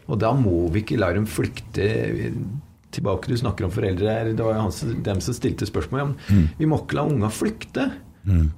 [0.09, 1.89] Og da må vi ikke la dem flykte
[2.95, 3.31] tilbake.
[3.31, 4.19] Du snakker om foreldre.
[4.33, 6.05] Det var jo han dem som stilte spørsmål.
[6.05, 6.47] om mm.
[6.59, 7.89] Vi må ikke la unga flykte.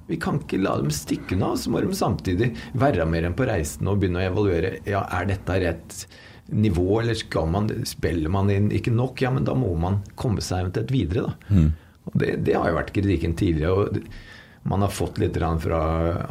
[0.07, 1.53] Vi kan ikke la dem stikke unna.
[1.59, 4.75] Så må de samtidig være med dem på reisen og begynne å evaluere.
[4.89, 6.01] Ja, er dette rett
[6.51, 9.21] nivå, eller skal man, spiller man inn ikke nok?
[9.23, 11.55] Ja, men da må man komme seg eventuelt videre, da.
[12.09, 13.71] Og det, det har jo vært kritikken tidligere.
[13.71, 14.03] og
[14.63, 15.81] man har fått litt fra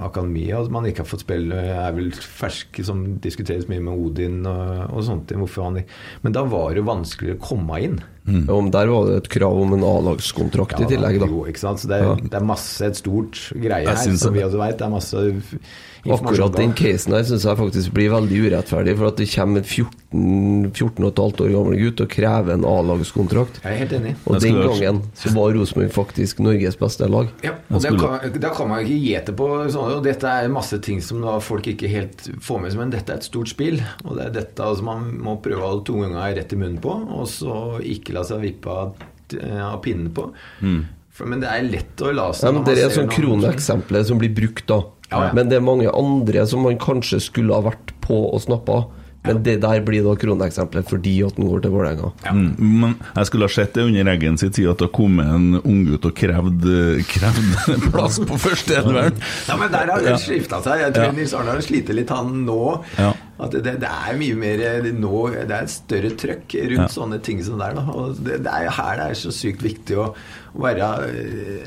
[0.07, 4.45] akademia, og man ikke har fått spille, er vel fersk, som diskuteres mye med Odin
[4.47, 5.35] og, og sånt.
[5.35, 5.81] Hvorfor han
[6.23, 7.99] Men da var det jo vanskeligere å komme inn.
[8.27, 11.27] Ja, Om der var det et krav om en A-lagskontrakt i tillegg, da.
[11.27, 11.81] Jo, ikke sant?
[11.81, 14.59] Så det er, det er masse, et stort greie Jeg her, som det- vi også
[14.61, 14.79] vet.
[14.79, 15.17] Det er masse
[16.09, 19.67] Akkurat den casen her syns jeg faktisk blir veldig urettferdig, for at det kommer en
[19.69, 23.61] 14, 14 og et halvt år gammel gutt og krever en A-lagskontrakt.
[23.61, 24.15] Jeg er helt enig.
[24.25, 27.29] Og den gangen så var Rosenborg faktisk Norges beste lag.
[27.45, 30.81] Ja, og det kan, Da kan man ikke gjete på sånne, og Dette er masse
[30.81, 33.81] ting som da folk ikke helt får med seg, men dette er et stort spill.
[34.07, 36.97] Og det er dette altså man må prøve å holde tunga rett i munnen på,
[37.13, 38.95] og så ikke la seg vippe av,
[39.41, 40.29] av pinnen på.
[41.11, 44.33] For, men det er lett å la seg Ja, det er sånn kroneksempler som blir
[44.35, 44.83] brukt da.
[45.11, 45.33] Ja, ja.
[45.35, 48.85] Men det er mange andre som man kanskje skulle ha vært på og snappa.
[49.27, 52.09] Men det der blir da kroneksempler fordi at den går til Vålerenga.
[52.33, 52.47] Mm,
[52.81, 56.07] men jeg skulle ha sett det under Eggen sin tid at det kom en unggutt
[56.09, 56.77] og krevde,
[57.11, 58.49] krevde plass på første
[58.81, 59.19] førsteelveren.
[59.51, 60.21] Ja, men der har det Ja.
[60.23, 60.87] skifta seg.
[60.87, 61.13] Jeg tror Ja.
[61.19, 62.63] Nils Arne har slitt litt, han nå.
[62.97, 63.13] Ja.
[63.41, 66.89] At det, det er mye mer det, nå, det er et større trøkk rundt Ja.
[66.93, 67.73] sånne ting som der.
[67.79, 67.85] Da.
[67.89, 70.11] Og det, det er jo her det er så sykt viktig å
[70.61, 70.89] være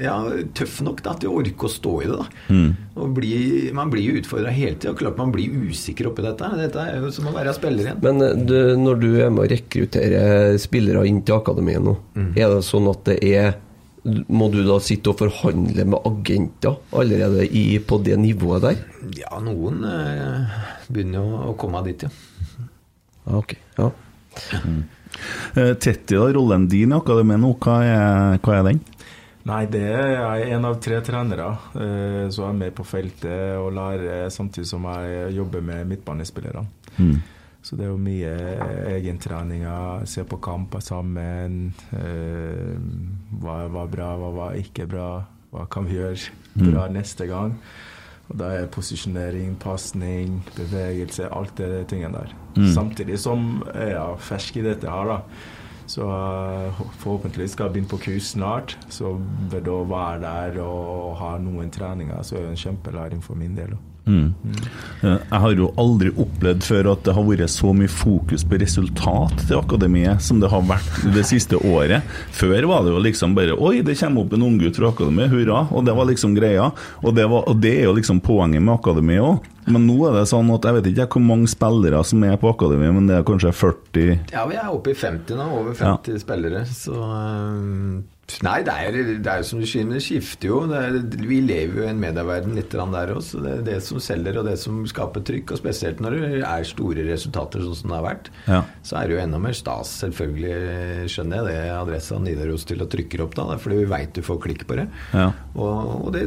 [0.04, 0.16] ja,
[0.58, 2.18] tøff nok da, til å orke å stå i det.
[2.20, 2.28] da.
[2.54, 2.72] Mm.
[3.00, 3.34] Og bli,
[3.74, 4.94] man blir jo utfordra hele tida.
[5.00, 6.50] Klart man blir usikker oppi dette.
[6.60, 8.02] Dette er jo som å være spiller igjen.
[8.04, 10.24] Men eh, du, når du er med å rekruttere
[10.62, 12.34] spillere inn til akademiet nå, Mm.
[12.38, 13.56] er det sånn at det er
[14.04, 18.82] Må du da sitte og forhandle med agenter allerede i, på det nivået der?
[19.16, 20.58] Ja, noen eh,
[20.92, 22.10] begynner jo å komme dit, ja.
[23.32, 23.56] Ok.
[23.78, 23.88] Ja.
[25.56, 28.82] Eh, Tetti, da, rollen din i akademiet nå, hva er, hva er den?
[29.48, 31.48] Nei, det er jeg en av tre trenere.
[31.76, 36.66] eh, Så jeg er med på feltet og lærer samtidig som jeg jobber med midtbanespillerne.
[36.98, 37.18] Mm.
[37.64, 38.32] Så det er jo mye
[38.98, 41.72] egentreninger, se på kamper sammen.
[41.96, 42.76] Eh,
[43.40, 45.08] hva var bra, hva var ikke bra?
[45.54, 47.56] Hva kan vi gjøre bra neste gang?
[48.32, 52.36] Og da er posisjonering, pasning, bevegelse, alt det tingene der.
[52.74, 55.20] Samtidig som jeg er fersk i dette her, da.
[55.88, 58.76] Så eh, forhåpentligvis skal jeg begynne på kurs snart.
[58.90, 59.16] Så
[59.52, 63.56] ved å være der og ha noen treninger, så er det en kjempelæring for min
[63.56, 63.76] del.
[63.76, 63.93] da.
[64.06, 64.34] Mm.
[65.04, 68.60] Eh, Jeg har jo aldri opplevd før at det har vært så mye fokus på
[68.60, 72.04] resultat til akademiet som det har vært det siste året.
[72.36, 75.64] Før var det jo liksom bare Oi, det kommer opp en unggutt fra akademiet, hurra!
[75.72, 76.70] Og det var liksom greia.
[77.04, 79.50] Og det, var, og det er jo liksom poenget med akademiet òg.
[79.72, 82.50] Men nå er det sånn at jeg vet ikke hvor mange spillere som er på
[82.52, 85.46] akademiet, men det er kanskje 40 Ja, vi er oppe i 50 nå.
[85.62, 86.66] Over 50 spillere.
[86.68, 88.02] Så øhm,
[88.44, 90.62] Nei, det er, det er jo som du sier, men det skifter jo.
[90.72, 90.96] Det er,
[91.28, 93.42] vi lever jo i en medieverden litt der også.
[93.44, 95.52] Det er det som selger, og det som skaper trykk.
[95.54, 98.32] Og spesielt når det er store resultater, sånn som det har vært.
[98.48, 98.62] Ja.
[98.88, 102.90] Så er det jo enda mer stas, selvfølgelig skjønner jeg det, adressa Nidaros til å
[102.96, 103.50] trykke opp, da.
[103.52, 104.88] det er Fordi vi veit du får klikk på det.
[105.12, 105.30] Ja.
[105.54, 106.26] Og, og det,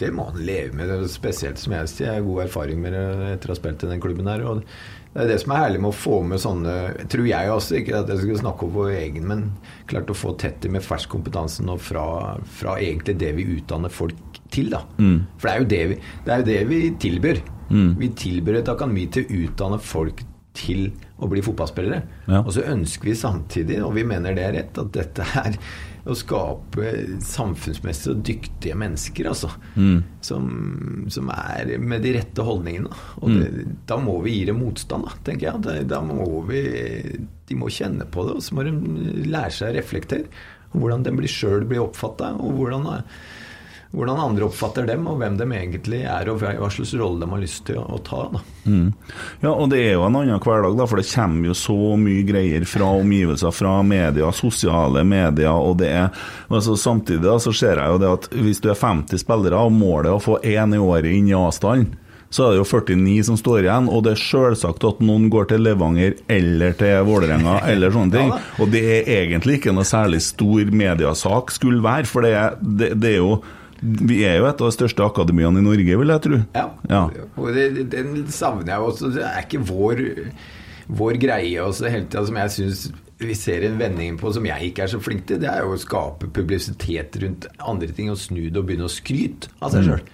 [0.00, 2.10] det må han leve med, spesielt som jeg sier.
[2.10, 4.44] Jeg har god erfaring med det etter å ha spilt i den klubben her.
[4.44, 4.64] og
[5.10, 6.74] det er det som er herlig med å få med sånne
[7.10, 9.46] Tror jeg også, ikke at jeg skal snakke om vår egen, men
[9.90, 14.38] klart å få Tetti med fersk kompetanse nå fra, fra egentlig det vi utdanner folk
[14.54, 14.70] til.
[14.70, 14.84] da
[15.42, 17.42] For det er jo det vi, det er jo det vi tilbyr.
[17.98, 20.22] Vi tilbyr et akademi til å utdanne folk
[20.58, 20.88] til
[21.20, 22.00] å bli fotballspillere.
[22.26, 22.42] Ja.
[22.42, 25.58] Og så ønsker vi samtidig, og vi mener det er rett, at dette er
[26.08, 26.92] å skape
[27.24, 29.50] samfunnsmessig og dyktige mennesker, altså.
[30.24, 30.46] Som,
[31.12, 32.92] som er med de rette holdningene.
[33.20, 35.64] Og det, da må vi gi dem motstand, da, tenker jeg.
[35.66, 36.62] Da, da må vi
[37.50, 38.72] De må kjenne på det, og så må de
[39.28, 40.42] lære seg å reflektere.
[40.72, 42.86] Hvordan den blir sjøl blir oppfatta, og hvordan,
[43.90, 47.40] hvordan andre oppfatter dem, og hvem de egentlig er, og hva slags rolle de har
[47.42, 48.20] lyst til å, å ta.
[48.62, 48.92] Mm.
[49.42, 52.22] Ja, og det er jo en annen hverdag, da, for det kommer jo så mye
[52.28, 56.06] greier fra omgivelser, fra media, sosiale medier, og det er
[56.48, 59.74] altså, Samtidig da, så ser jeg jo det at hvis du er 50 spillere, og
[59.74, 61.98] målet er å få én i året inn i avstanden,
[62.30, 65.48] så er det jo 49 som står igjen, og det er selvsagt at noen går
[65.50, 68.30] til Levanger eller til Vålerenga eller sånne ting.
[68.62, 72.92] Og det er egentlig ikke noe særlig stor mediasak skulle være, for det er, det,
[73.02, 73.40] det er jo
[73.82, 76.40] Vi er jo et av de største akademiene i Norge, vil jeg tro.
[76.56, 77.02] Ja, Ja.
[77.36, 79.12] og det, den savner jeg også.
[79.14, 80.02] Det er ikke vår,
[81.00, 82.90] vår greie også hele tida som jeg syns
[83.20, 85.40] vi ser en vending på som jeg ikke er så flink til.
[85.42, 88.92] Det er jo å skape publisitet rundt andre ting og snu det og begynne å
[88.92, 90.04] skryte av seg sjøl.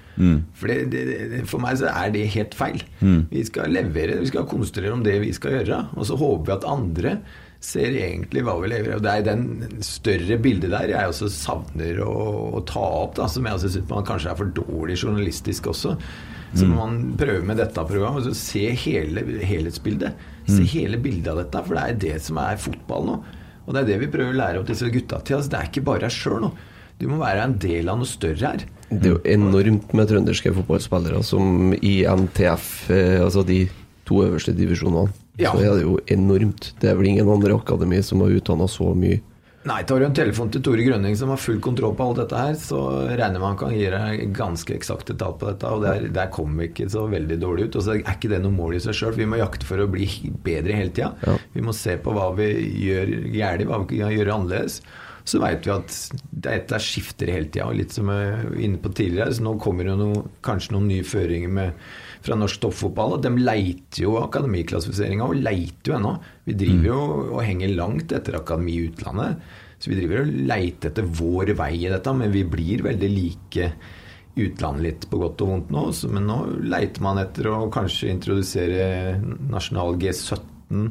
[0.57, 2.83] For, det, det, for meg så er det helt feil.
[3.31, 5.83] Vi skal levere, vi skal konsentrere om det vi skal gjøre.
[5.95, 7.13] Og så håper vi at andre
[7.63, 8.99] ser egentlig hva vi leverer.
[8.99, 12.15] Og det er den større bildet der jeg også savner å,
[12.59, 15.97] å ta opp, da, som jeg også syns man kanskje er for dårlig journalistisk også.
[16.57, 18.23] Så må man prøve med dette programmet.
[18.23, 20.23] Altså se hele helhetsbildet.
[20.49, 23.19] Se hele bildet av dette, for det er det som er fotball nå.
[23.67, 25.41] Og det er det vi prøver å lære opp disse gutta til.
[25.41, 26.53] Altså, det er ikke bare deg sjøl nå.
[26.97, 28.65] Du må være en del av noe større her.
[28.89, 33.65] Det er jo enormt med trønderske fotballspillere som i NTF, eh, altså de
[34.07, 35.53] to øverste divisjonene, Ja.
[35.53, 36.73] så er det jo enormt.
[36.81, 39.21] Det er vel ingen andre akademi som har utdanna så mye.
[39.67, 42.39] Nei, tar du en telefon til Tore Grønning som har full kontroll på alt dette
[42.39, 42.79] her, så
[43.19, 46.69] regner man kan gi deg ganske eksakte tall på dette, og der, der kommer vi
[46.71, 47.79] ikke så veldig dårlig ut.
[47.81, 49.17] Og så er ikke det noe mål i seg sjøl.
[49.19, 50.07] Vi må jakte for å bli
[50.47, 51.11] bedre hele tida.
[51.27, 51.35] Ja.
[51.57, 52.47] Vi må se på hva vi
[52.87, 54.79] gjør galt, hva vi kan gjøre annerledes.
[55.27, 55.99] Så veit vi at
[56.47, 57.67] dette skifter hele tida.
[57.75, 61.07] Litt som jeg var inne på tidligere, så nå kommer det noe, kanskje noen nye
[61.07, 61.89] føringer med,
[62.27, 63.17] fra norsk toppfotball.
[63.17, 66.17] Og de leiter jo akademiklassifiseringa, og leiter jo ennå.
[66.49, 66.99] Vi driver jo
[67.37, 69.47] og henger langt etter akademi i utlandet.
[69.79, 73.71] Så vi driver og leiter etter vår vei i dette, men vi blir veldig like
[74.37, 75.85] utlandet litt på godt og vondt nå.
[76.13, 78.89] Men nå leiter man etter å kanskje introdusere
[79.53, 80.91] nasjonal G17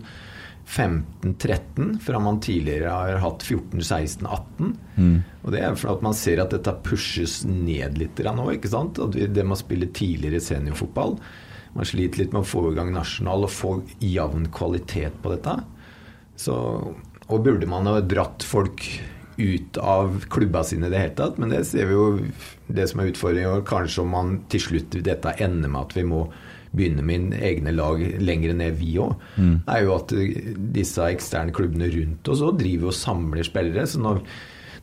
[0.66, 4.72] 15-13, fra man tidligere har hatt 14-16-18.
[5.44, 9.00] Og det er for at man ser at dette pushes ned litt nå, ikke sant?
[9.00, 11.20] At det med å spille tidligere seniorfotball
[11.76, 15.58] Man sliter litt med å få i gang nasjonal og få jevn kvalitet på dette.
[16.40, 16.56] Så,
[17.28, 18.88] og burde man ha dratt folk
[19.36, 22.06] ut av klubba sine i det hele tatt, men det ser vi jo
[22.66, 26.24] Det som er utfordringen, kanskje om man til slutt dette ender med at vi må
[26.76, 29.16] begynne med egne lag lenger ned, vi òg,
[29.68, 30.14] er jo at
[30.76, 33.88] disse eksterne klubbene rundt oss òg driver og samler spillere.
[33.88, 34.22] Så når,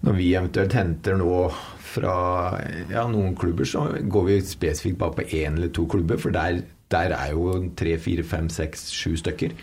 [0.03, 1.45] når vi eventuelt henter nå
[1.93, 2.17] fra
[2.91, 6.63] ja, noen klubber, så går vi spesifikt bare på én eller to klubber, for der,
[6.93, 9.55] der er jo tre, fire, fem, seks, sju stykker.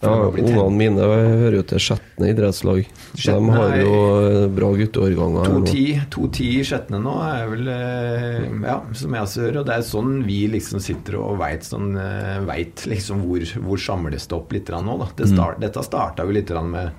[0.00, 2.86] Ja, Ungene mine hører jo til Skjetne idrettslag.
[3.12, 3.90] Så de har jo
[4.24, 5.44] eh, bra gutteårganger.
[5.44, 9.58] her 2-10 2-10 i Skjetne nå er vel eh, ja, som jeg også hører.
[9.60, 13.84] Og det er sånn vi liksom sitter og veit sånn, eh, vet liksom hvor, hvor
[13.84, 14.96] samles det opp litt nå.
[15.04, 15.10] Da.
[15.20, 15.60] Det Mm.
[15.60, 16.90] Dette starta jo litt med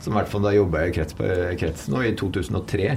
[0.00, 1.14] Som i hvert fall da jobba jeg i krets,
[1.58, 2.96] kretsen, og i 2003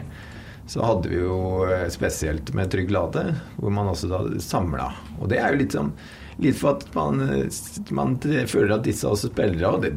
[0.67, 3.23] så hadde vi jo eh, spesielt med Trygg Lade,
[3.55, 4.89] hvor man også da samla.
[5.21, 5.93] Og det er jo litt sånn
[6.39, 7.23] Litt for at man,
[7.97, 9.93] man føler at disse også spillere og det,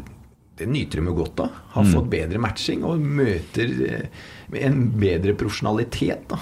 [0.61, 1.51] det nyter de jo godt av.
[1.75, 1.93] Har Mm.
[1.95, 6.25] fått bedre matching og møter eh, en bedre profesjonalitet.
[6.29, 6.39] da.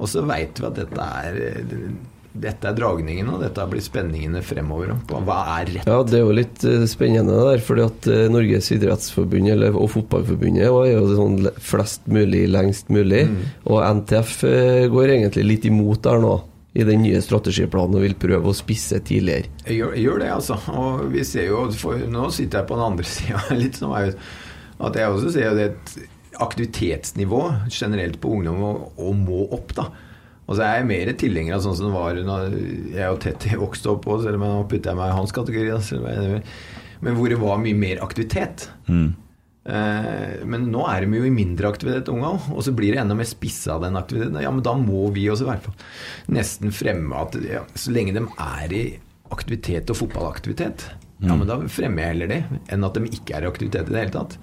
[0.00, 1.60] Og så veit vi at dette er
[2.30, 4.92] dette er dragningene, og dette blir spenningene fremover.
[5.10, 5.88] På hva er rett.
[5.90, 9.90] Ja, det er jo litt eh, spennende der, fordi at eh, Norges idrettsforbund eller, og
[9.90, 13.24] Fotballforbundet er jo sånn flest mulig, lengst mulig.
[13.66, 14.36] Og NTF
[14.94, 16.36] går egentlig litt imot der nå,
[16.70, 19.50] i den nye strategiplanen, og vil prøve å spisse tidligere.
[19.66, 20.58] Jeg gjør, jeg gjør det, altså.
[20.78, 24.14] Og vi ser jo for, Nå sitter jeg på den andre sida litt som jeg,
[24.80, 25.96] at jeg også ser at det et
[26.40, 27.40] aktivitetsnivå
[27.74, 29.88] generelt på ungdom og, og må opp, da.
[30.50, 32.54] Og så er jeg mer tilhenger av sånn som det var når
[32.96, 35.34] jeg og Tetty vokste opp òg, selv om jeg nå putter jeg meg i hans
[35.36, 35.66] kategori.
[35.70, 36.40] Da, selv om jeg,
[37.06, 38.66] men hvor det var mye mer aktivitet.
[38.90, 39.04] Eh,
[39.70, 42.48] men nå er de jo i mindre aktivitet, unga òg.
[42.56, 44.40] Og så blir det enda mer spissa av den aktiviteten.
[44.42, 48.16] Ja, men da må vi også i hvert fall nesten fremme at ja, så lenge
[48.16, 48.84] de er i
[49.30, 50.88] aktivitet og fotballaktivitet,
[51.20, 52.38] ja, men da fremmer jeg heller det
[52.72, 54.38] enn at de ikke er i aktivitet i det hele tatt.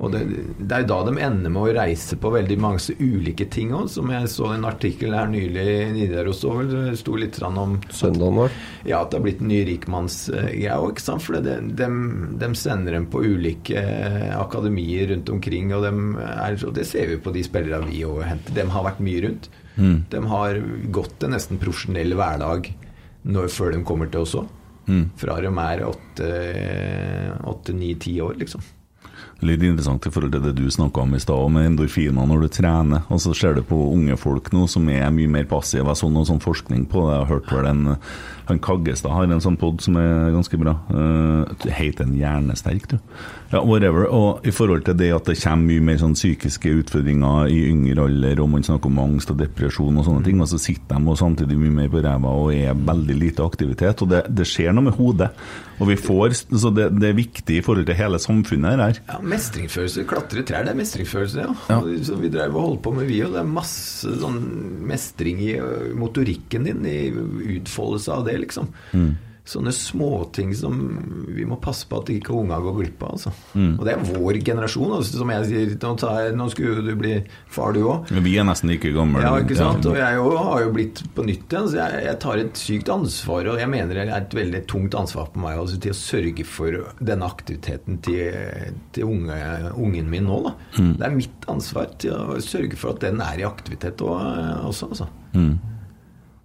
[0.00, 0.20] Og det,
[0.56, 3.90] det er jo da de ender med å reise på veldig mange ulike ting òg.
[3.92, 7.76] Som jeg så en artikkel her nylig i Nidaros òg, det sto litt grann om
[7.92, 8.54] Søndagen vår?
[8.88, 11.24] ja, at det har blitt en ny rikmannsgreie òg, ikke sant.
[11.26, 11.88] For det, de,
[12.40, 17.20] de sender dem på ulike eh, akademier rundt omkring, og, er, og det ser vi
[17.20, 18.56] på de spillerne vi òg henter.
[18.56, 19.50] De har vært mye rundt.
[20.12, 20.58] De har
[20.92, 22.72] gått en nesten profesjonell hverdag
[23.28, 24.48] når, før de kommer til oss òg.
[25.20, 28.64] Fra de er åtte, ni, ti år, liksom.
[29.40, 32.48] Litt interessant i forhold til det du snakka om i stad, med endorfiner når du
[32.58, 33.06] trener.
[33.08, 35.86] Og så ser du på unge folk nå som er mye mer passive.
[35.88, 37.14] Jeg så noe sånn forskning på det.
[37.14, 37.86] Jeg har hørt vel en
[38.50, 40.76] han Kaggestad har en sånn pod som er ganske bra.
[40.92, 42.98] Uh, Heit en Hjernesterk, du.
[43.50, 44.06] Ja, whatever.
[44.14, 48.06] Og i forhold til det at det kommer mye mer sånn psykiske utfordringer i yngre
[48.06, 51.10] alder, og man snakker om angst og depresjon og sånne ting, og så sitter de
[51.10, 54.04] og samtidig mye mer på ræva og er veldig lite aktivitet.
[54.04, 55.32] Og det, det skjer noe med hodet.
[55.80, 58.98] Og vi får, så det, det er viktig i forhold til hele samfunnet her.
[59.08, 60.04] Ja, Mestringsfølelse.
[60.10, 61.54] Klatre i trær, det er mestringsfølelse, ja.
[61.72, 61.78] Ja.
[62.04, 63.32] Så vi drev og holdt på med, vi òg.
[63.32, 64.38] Det er masse sånn
[64.90, 65.54] mestring i
[65.96, 68.70] motorikken din, i utfoldelse av det, liksom.
[69.50, 70.76] Sånne småting som
[71.32, 73.14] vi må passe på at ikke unga går glipp av.
[73.16, 73.30] Altså.
[73.56, 74.92] Og det er vår generasjon.
[74.94, 77.14] Altså, som jeg sier, nå, tar nå skulle du bli
[77.50, 78.12] far, du òg.
[78.20, 79.22] Vi er nesten like gamle.
[79.24, 79.88] Ja, ikke sant?
[79.90, 82.92] Og jeg også, har jo blitt på nytt igjen, så jeg, jeg tar et sykt
[82.94, 83.50] ansvar.
[83.54, 86.46] Og jeg mener det er et veldig tungt ansvar på meg altså, til å sørge
[86.46, 89.40] for denne aktiviteten til, til unge,
[89.72, 90.38] ungen min nå.
[90.46, 90.54] Da.
[90.76, 94.62] Det er mitt ansvar til å sørge for at den er i aktivitet også.
[94.68, 95.10] også altså.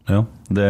[0.06, 0.20] Ja,
[0.54, 0.66] det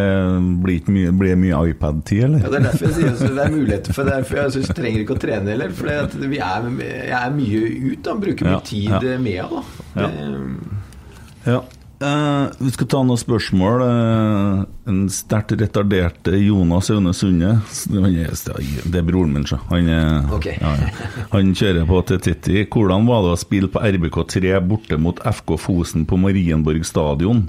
[0.63, 2.39] blir, ikke mye, blir mye iPad-tid, eller?
[2.45, 4.19] Ja, Det er derfor jeg sier at det er muligheter for det.
[4.29, 5.73] For jeg synes jeg trenger ikke å trene heller.
[5.75, 8.13] For vi jeg er mye ut, da.
[8.21, 9.17] Bruker mye Ja, tid ja.
[9.19, 9.65] med henne.
[9.95, 10.11] Ja.
[10.11, 10.83] Det,
[11.45, 11.63] Ja.
[11.95, 13.81] Uh, vi skal ta noen spørsmål.
[13.87, 17.53] Uh, en sterkt retarderte Jonas Aune Sunde
[17.87, 19.59] Det er broren min, så.
[19.69, 20.45] Han, er- Ok.
[20.59, 20.89] ja, ja.
[21.31, 22.65] han kjører på til Titti.
[22.67, 27.47] Hvordan var det å spille på RBK3 borte mot FK Fosen på Marienborg stadion?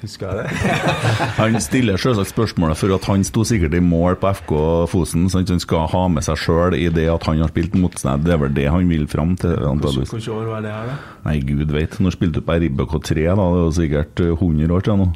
[0.00, 0.76] Husker jeg det?
[1.40, 4.52] Han stiller selvsagt spørsmålet for at han sto sikkert i mål på FK
[4.88, 8.24] Fosen, så han skal ha med seg sjøl i det at han har spilt motstand.
[8.24, 9.52] Det er vel det han vil fram til.
[9.52, 10.14] antageligvis.
[10.16, 10.96] Hvilket år var det her, da?
[11.28, 11.98] Nei, gud veit.
[12.00, 13.48] Når spilte du på RBK3, da?
[13.58, 15.10] Det er sikkert eh, 100 år siden nå.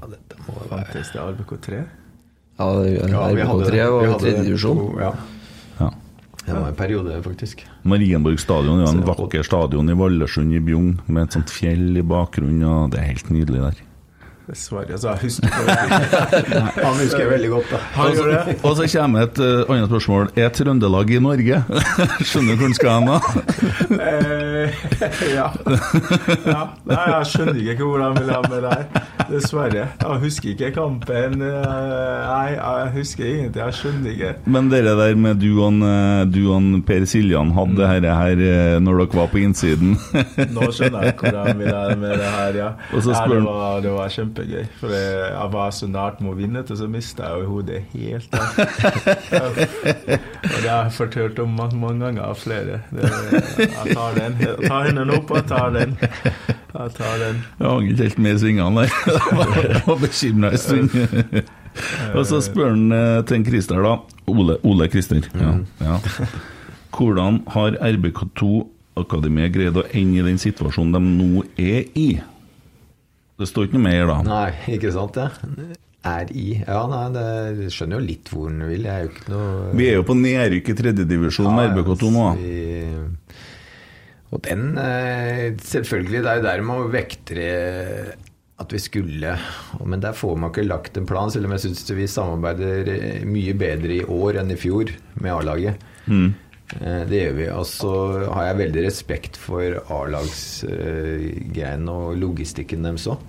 [0.68, 1.80] Fantes det RBK3?
[2.60, 4.84] Ja, ja, vi hadde- RBK3 var hadde tredje divisjon.
[5.00, 5.14] Ja.
[5.80, 5.88] Ja.
[6.44, 7.64] Det var en periode, faktisk.
[7.88, 12.04] Marienborg stadion er en vakker stadion i Vallersund i Bjugn, med et sånt fjell i
[12.04, 13.80] bakgrunnen, og det er helt nydelig der.
[14.44, 15.76] Dessverre, så jeg husker det.
[16.84, 17.78] Han husker jeg veldig godt, da.
[18.12, 18.56] Det?
[18.68, 20.26] Og så kommer et uh, annet spørsmål.
[20.36, 21.60] Er Trøndelag i Norge?
[22.28, 23.16] Skjønner du hvor han skal hen, da?
[24.04, 24.82] Eh,
[25.38, 25.46] ja.
[26.44, 26.60] ja.
[26.90, 29.08] Nei, jeg skjønner ikke hvor han vil ha med det her.
[29.30, 29.86] Dessverre.
[30.02, 31.38] Jeg husker ikke kampen.
[31.40, 33.62] eh, Nei, jeg husker ingenting.
[33.64, 34.34] Jeg skjønner ikke.
[34.58, 35.80] Men dere der med du og,
[36.34, 38.44] du og Per Siljan hadde dette her,
[38.84, 39.96] når dere var på innsiden.
[40.52, 42.70] Nå skjønner jeg hvor han vil ha med det her, ja.
[42.92, 44.64] Og så ja spør det, var, det var kjempegøy.
[44.80, 47.82] For det, jeg var så nært med å vinne, og så mista jeg jo hodet
[47.94, 48.34] helt.
[49.34, 52.80] Og det har jeg fortalt om mange, mange ganger av flere.
[52.90, 53.10] Det,
[53.58, 54.38] jeg tar den.
[54.40, 55.96] Jeg tar hendene opp, og tar den.
[56.74, 57.42] Jeg tar den.
[57.60, 58.90] Jeg hang ikke helt med i svingene der.
[59.74, 60.90] Jeg var bekymra en stund.
[62.14, 63.96] Og så spør han eh, til en Christer, da.
[64.30, 65.26] Ole, Ole Christer.
[65.34, 65.96] Ja, ja.
[66.94, 68.50] Hvordan har RBK2
[68.94, 72.08] Akademiet greid å ende i den situasjonen de nå er i?
[73.40, 74.18] Det står ikke noe mer da.
[74.26, 75.28] Nei, ikke sant det?
[76.04, 77.24] Er i Ja, nei, det
[77.64, 78.84] jeg skjønner jo litt hvor den vil.
[78.84, 82.26] Jeg er jo ikke noe Vi er jo på nedrykk i tredjedivisjon med RBK2 nå.
[82.42, 82.52] Vi,
[84.34, 88.22] og den eh, Selvfølgelig, det er jo der man vekter vektre
[88.62, 89.34] at vi skulle
[89.82, 93.24] Men der får man ikke lagt en plan, selv om jeg syns vi samarbeider eh,
[93.26, 95.82] mye bedre i år enn i fjor med A-laget.
[96.06, 96.28] Eh,
[96.72, 97.46] Det gjør vi.
[97.52, 97.92] Og så
[98.32, 103.20] har jeg veldig respekt for A-lagsgreiene og logistikken deres òg.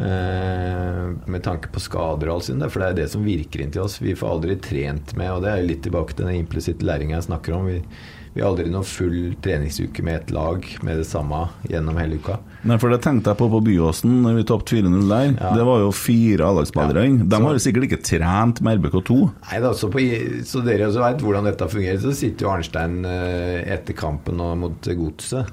[0.00, 3.84] Med tanke på skader og alt sånt, for det er det som virker inn til
[3.84, 3.98] oss.
[4.00, 7.28] Vi får aldri trent med, og det er litt tilbake til den implisitte læringa jeg
[7.28, 7.68] snakker om.
[7.68, 7.78] Vi,
[8.34, 12.36] vi har aldri noen full treningsuke med et lag med det samme gjennom hele uka.
[12.62, 15.30] Nei, for det tenkte jeg på på Byåsen når vi tapte 4-0 der.
[15.34, 15.52] Ja.
[15.56, 17.06] Det var jo fire A-lagsspillere.
[17.08, 17.28] Ja.
[17.32, 19.16] De har jo sikkert ikke trent med RBK2.
[19.48, 20.04] Nei da, så, på,
[20.46, 21.98] så dere også veit hvordan dette fungerer.
[22.04, 25.50] Så sitter jo Arnstein eh, etter kampen mot Godset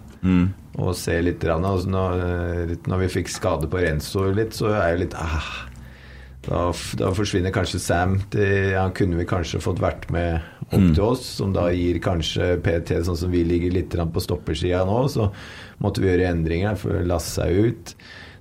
[0.78, 1.44] og ser litt.
[1.48, 5.18] rann, Altså når, eh, når vi fikk skade på Renzo litt, så er jeg litt
[5.18, 5.50] ah,
[6.48, 6.62] da,
[7.00, 8.18] da forsvinner kanskje Sam.
[8.34, 12.58] Det, han kunne vi kanskje fått vært med opp til oss, som da gir kanskje
[12.64, 15.02] PT, sånn som vi ligger litt på stoppersida nå.
[15.12, 15.30] Så
[15.84, 17.94] måtte vi gjøre endringer for Lasse er ut.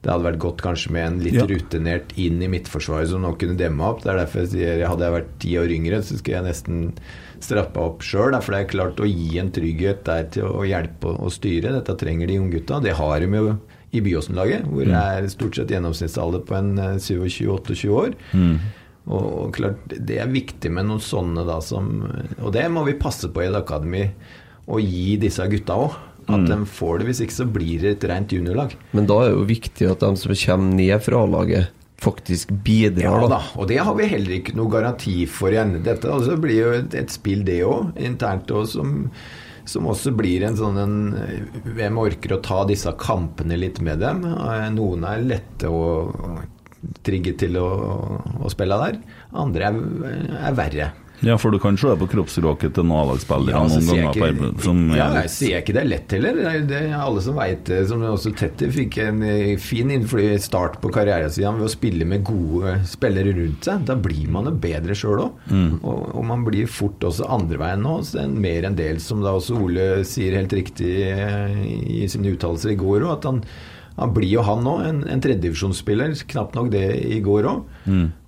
[0.03, 1.47] Det hadde vært godt kanskje med en litt Ja.
[1.51, 4.05] rutinert inn i midtforsvaret som nå kunne demme opp.
[4.05, 6.93] Det er derfor jeg sier hadde jeg vært ti år yngre, så skulle jeg nesten
[7.43, 8.37] strappa opp sjøl.
[8.41, 11.73] For det er klart å gi en trygghet der til å hjelpe og styre.
[11.81, 12.79] Dette trenger de unggutta.
[12.83, 13.57] Det har de jo
[13.97, 18.17] i Byåsen-laget, hvor det er stort sett gjennomsnittsalder på en eh, 27-28 år.
[19.07, 21.93] Og, og klart, det er viktig med noen sånne da som
[22.41, 24.09] Og det må vi passe på i et akademi,
[24.67, 26.03] å gi disse gutta òg.
[26.27, 27.05] At de får det.
[27.07, 28.73] Hvis ikke så blir det et rent juniorlag.
[28.99, 31.69] Men da er det jo viktig at de som kommer ned fra A-laget,
[32.03, 33.23] faktisk bidrar.
[33.23, 33.39] Ja da.
[33.57, 35.79] og det har vi heller ikke noe garanti for igjen.
[35.87, 38.97] Dette altså blir jo et, et spill, det òg, internt òg, som,
[39.67, 40.99] som også blir en sånn en
[41.77, 44.23] Hvem orker å ta disse kampene litt med dem?
[44.77, 45.83] Noen er lette å
[47.07, 47.67] trigge til å,
[48.47, 49.01] å spille der.
[49.37, 49.81] Andre er,
[50.51, 50.89] er verre.
[51.25, 54.33] Ja, for du kan se på kroppsspråket til noen A-lagsspillere Ja, så noen ganger.
[54.35, 56.35] ikke- på som ja, jeg sier ikke det er lett heller.
[56.35, 57.79] Det er, det er alle som veit det.
[57.89, 59.89] Som også Tetter fikk en eh, fin
[60.39, 63.85] start på karrieren sin ved å spille med gode spillere rundt seg.
[63.87, 65.33] Da blir man jo bedre sjøl òg.
[65.83, 68.01] Og, og man blir fort også andre veien nå.
[68.05, 72.07] Så det er mer en del, som da også Ole sier helt riktig eh, i
[72.13, 73.43] sine uttalelser i går òg, at han
[73.97, 76.13] han blir jo han nå, en, en tredjedivisjonsspiller.
[76.29, 77.63] Knapt nok det i går òg.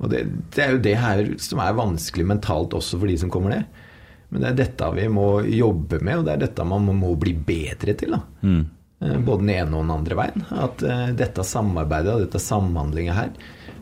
[0.01, 0.23] Og det,
[0.55, 3.85] det er jo det her som er vanskelig mentalt også for de som kommer ned.
[4.33, 7.35] Men det er dette vi må jobbe med, og det er dette man må, bli
[7.37, 8.17] bedre til.
[8.17, 8.25] da.
[8.45, 8.65] Mm.
[9.25, 10.49] Både den ene og den andre veien.
[10.57, 13.31] At uh, dette samarbeidet og dette samhandlinga her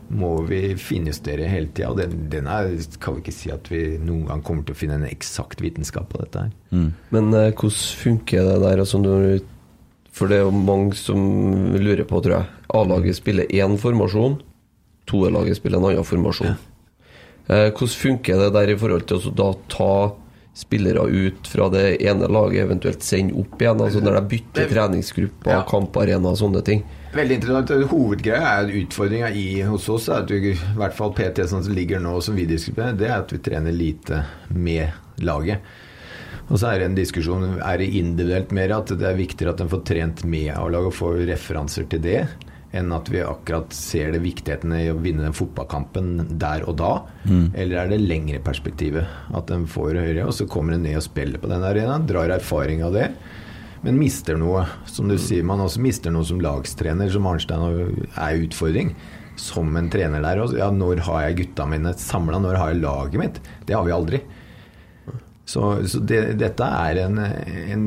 [0.07, 1.89] må vi finjustere hele tida.
[1.91, 2.69] Og den, den er,
[3.03, 6.07] kan vi ikke si at vi noen gang kommer til å finne en eksakt vitenskap
[6.13, 6.55] på dette her.
[7.15, 8.83] Men uh, hvordan funker det der?
[8.85, 9.39] Altså, når,
[10.17, 11.19] for det er jo mange som
[11.77, 12.45] lurer på, tror jeg.
[12.73, 14.39] A-laget spiller én formasjon,
[15.07, 16.57] toerlaget spiller en annen formasjon.
[17.47, 19.91] Eh, hvordan funker det der i forhold til å da ta
[20.57, 23.79] spillere ut fra det ene laget, eventuelt sende opp igjen?
[23.85, 25.61] Altså når de bytter treningsgrupper, Ja.
[25.69, 26.83] kamparena og sånne ting.
[27.13, 27.69] Veldig interessant.
[27.91, 29.29] Hovedgreia er utfordringa
[29.69, 32.97] hos oss, er at vi, i hvert fall PT som ligger nå, som vi diskuterer,
[32.97, 34.89] det er at vi trener lite med
[35.19, 35.61] laget.
[36.47, 39.63] Og så er det en diskusjon er det individuelt mer at det er viktigere at
[39.63, 42.21] en får trent med A-laget og får referanser til det,
[42.77, 46.93] enn at vi akkurat ser det viktigheten i å vinne den fotballkampen der og da.
[47.55, 49.07] Eller er det lengre perspektivet?
[49.35, 52.31] At en får høre, og så kommer en ned og spiller på den arenaen, drar
[52.35, 53.09] erfaring av det.
[53.83, 54.65] Men mister noe.
[54.89, 57.63] Som du sier, man også mister noe som lagstrener, som Arnstein
[58.15, 58.95] er utfordring.
[59.37, 60.57] Som en trener der også.
[60.57, 62.39] Ja, når har jeg gutta mine samla?
[62.41, 63.41] Når har jeg laget mitt?
[63.67, 64.23] Det har vi aldri.
[65.47, 67.83] Så, så det, dette er en, en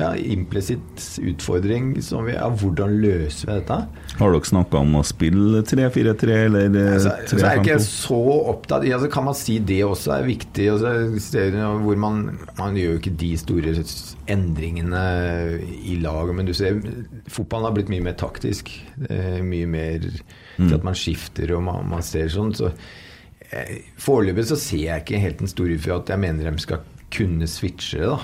[0.00, 3.76] ja, implisitt utfordring som vi Ja, hvordan løser vi dette?
[4.18, 7.86] Har dere snakka om å spille 3-4-3 eller eh, Altså, så er jeg ikke 3-5-2?
[7.92, 8.18] så
[8.54, 10.66] opptatt ja, så Kan man si det også er viktig?
[10.72, 11.44] Og så
[11.84, 12.18] hvor man,
[12.58, 13.76] man gjør jo ikke de store
[14.34, 15.04] endringene
[15.86, 16.82] i laget, men du ser
[17.30, 18.72] fotballen har blitt mye mer taktisk.
[19.06, 22.50] Eh, mye mer til at man skifter og man, man ser sånn.
[22.56, 22.72] Så
[23.46, 26.82] eh, foreløpig så ser jeg ikke helt den store for at jeg mener de skal
[27.16, 28.18] kunne switche da.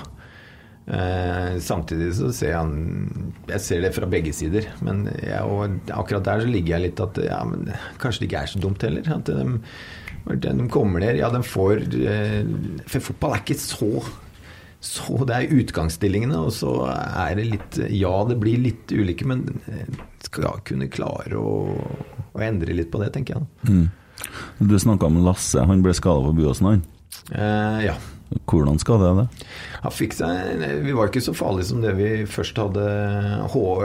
[0.83, 4.67] Eh, samtidig så ser jeg Jeg ser det fra begge sider.
[4.83, 7.71] Men jeg, og akkurat der så ligger jeg litt at ja, men
[8.01, 9.07] kanskje det ikke er så dumt heller.
[9.15, 12.43] At de, de kommer ned Ja, de får eh,
[12.87, 14.03] For fotball er ikke så
[14.83, 19.45] så det er utgangsstillingene, og så er det litt Ja, det blir litt ulike, men
[19.71, 19.87] eh,
[20.27, 21.53] skal kunne klare å,
[22.35, 23.85] å endre litt på det, tenker jeg.
[24.59, 26.83] Du snakka om Lasse, han ble skada på Byåsen, han.
[27.31, 27.95] Eh, ja.
[28.49, 29.45] Hvordan skal det det?
[29.83, 32.83] Ja, fikk seg, Vi var ikke så farlige som det vi først hadde,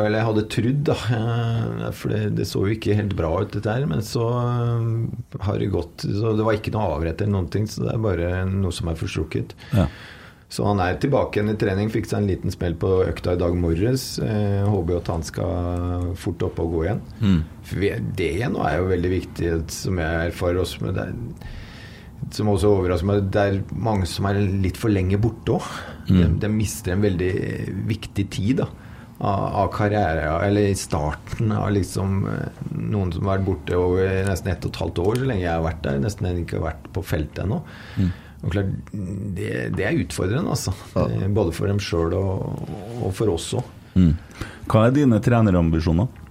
[0.04, 0.82] eller hadde trodd.
[0.88, 0.96] da.
[1.18, 3.86] Eh, For det, det så jo ikke helt bra ut, dette her.
[3.90, 7.66] Men så eh, har det gått så Det var ikke noe avrett eller noen ting,
[7.70, 9.54] så det er bare noe som er forstrukket.
[9.72, 9.88] Ja.
[10.48, 11.90] Så han er tilbake igjen i trening.
[11.92, 14.14] Fikk seg en liten smell på økta i dag morges.
[14.24, 17.02] Eh, håper jo at han skal fort opp og gå igjen.
[17.68, 21.08] For det nå er jo veldig viktig, som jeg erfarer også med det.
[22.34, 25.70] Som også overrasker meg, det er mange som er litt for lenge borte òg.
[26.08, 27.32] De, de mister en veldig
[27.88, 28.66] viktig tid da,
[29.18, 34.22] av, av karriere, eller i starten av liksom eh, noen som har vært borte over
[34.28, 36.00] nesten ett og et halvt år, så lenge jeg har vært der.
[36.04, 37.60] Nesten ikke har vært på feltet ennå.
[38.38, 40.74] Og klart, det, det er utfordrende, altså.
[40.94, 41.28] Ja.
[41.34, 42.64] Både for dem sjøl og,
[43.02, 43.74] og for oss òg.
[43.98, 44.12] Mm.
[44.70, 46.26] Hva er dine trenerambisjoner?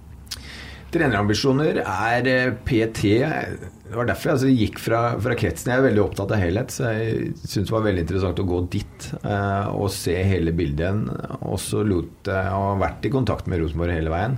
[0.88, 5.72] Trenerambisjoner er eh, PT Det var derfor jeg altså gikk fra, fra kretsen.
[5.72, 8.60] Jeg er veldig opptatt av helhet, så jeg syntes det var veldig interessant å gå
[8.72, 11.06] dit eh, og se hele bildet igjen.
[11.44, 14.36] Og så lot jeg ha vært i kontakt med Rosenborg hele veien.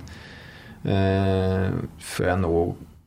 [0.82, 1.66] Eh,
[2.02, 2.54] før jeg nå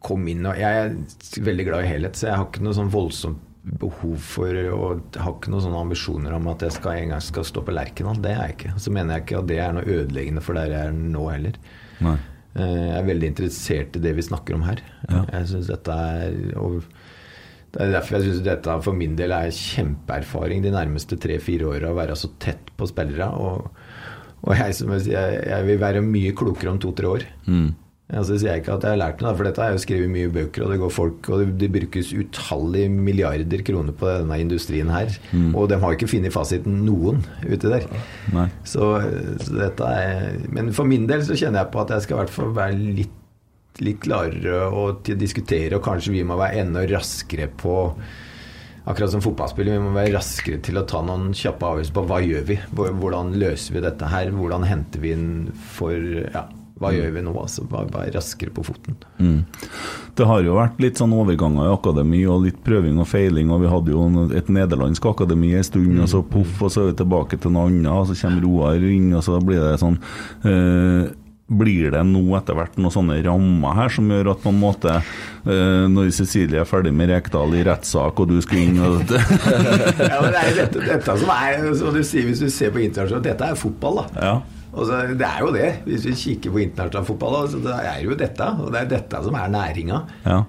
[0.04, 2.92] kom inn og Jeg er veldig glad i helhet, så jeg har ikke noe sånn
[2.92, 7.24] voldsomt behov for og har ikke noen sånne ambisjoner om at jeg skal en gang
[7.24, 8.20] skal stå på Lerkendal.
[8.20, 8.74] Det er jeg ikke.
[8.84, 11.60] Så mener jeg ikke at det er noe ødeleggende for der jeg er nå heller.
[12.04, 12.18] Nei.
[12.56, 14.82] Eh, Jeg er veldig interessert i det vi snakker om her.
[15.10, 15.24] Ja.
[15.40, 16.84] Jeg synes dette er og
[17.74, 21.90] Det er derfor jeg syns dette for min del er kjempeerfaring de nærmeste tre-fire åra.
[21.90, 23.32] Å være så tett på spillere.
[23.34, 23.72] Og,
[24.44, 25.10] og jeg, som jeg,
[25.50, 27.26] jeg vil være mye klokere om to-tre år.
[27.48, 27.72] Mm.
[28.12, 30.30] Altså, sier jeg ikke at jeg har lært noe, for dette jeg jo skrevet mye
[30.34, 34.92] bøker, og det går folk, og det, det brukes utallige milliarder kroner på denne industrien
[34.92, 35.16] her.
[35.56, 37.88] Og de har ikke funnet fasiten, noen, ute der.
[38.68, 38.92] Så,
[39.40, 42.22] så dette er Men for min del så kjenner jeg på at jeg skal i
[42.22, 43.16] hvert fall være litt,
[43.82, 47.78] litt klarere og til å diskutere, og kanskje vi må være enda raskere på
[48.84, 52.18] Akkurat som fotballspiller, vi må være raskere til å ta noen kjappe avgjørelser på hva
[52.20, 52.58] gjør vi?
[52.76, 54.34] Hvordan løser vi dette her?
[54.36, 55.30] Hvordan henter vi inn
[55.72, 56.44] for Ja,
[56.82, 57.34] hva gjør vi nå?
[57.38, 58.98] Altså, være være raskere på foten.
[59.22, 59.42] Mm.
[60.18, 63.52] Det har jo vært litt sånn overganger i akademi og litt prøving og feiling.
[63.54, 66.92] og Vi hadde jo et nederlandsk akademi en stund, og så poff, og så er
[66.92, 67.92] vi tilbake til noe annet.
[67.94, 70.00] og Så kommer Roar inn, og så blir det sånn
[70.50, 71.12] eh,
[71.54, 74.94] Blir det nå etter hvert noen sånne rammer her som gjør at på en måte
[74.96, 80.18] eh, Når Cecilie er ferdig med Rekdal i rettssak, og du skal inn og ja,
[80.24, 83.28] men det er dette, dette som er som du sier, Hvis du ser på internasjonalt,
[83.30, 84.28] dette er fotball, da.
[84.32, 84.36] Ja.
[84.74, 85.70] Altså, det er jo det.
[85.86, 88.50] Hvis vi kikker på internasjonal fotball, så det er jo dette.
[88.64, 90.04] Og det er dette som er næringa.
[90.26, 90.42] ja.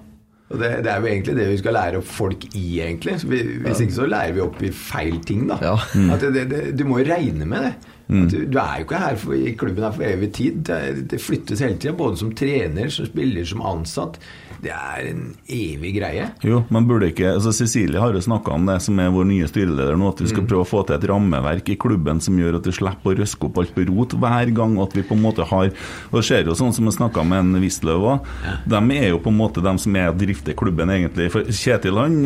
[0.53, 3.15] Og det, det er jo egentlig det vi skal lære opp folk i, egentlig.
[3.21, 5.57] Så vi, hvis ikke så lærer vi opp i feil ting, da.
[5.63, 5.73] Ja.
[6.13, 7.71] At det, det, det, du må jo regne med det.
[8.05, 8.27] Mm.
[8.29, 10.59] du, du er jo ikke her for, i klubben her for evig tid.
[10.69, 14.19] Det, det flyttes hele tida, både som trener, som spiller, som ansatt.
[14.65, 16.29] Det er en evig greie.
[16.45, 19.49] Jo, men burde ikke altså Cecilie har jo snakka om det, som er vår nye
[19.49, 22.57] styreleder nå, at vi skal prøve å få til et rammeverk i klubben som gjør
[22.59, 24.77] at vi slipper å røske opp alt på rot hver gang.
[24.81, 25.69] At vi på en måte har
[26.09, 28.31] Og det skjer jo sånn som vi snakka med en Wisløw òg.
[28.65, 31.29] De er jo på en måte de som er drifter klubben, egentlig.
[31.33, 32.17] For Kjetil han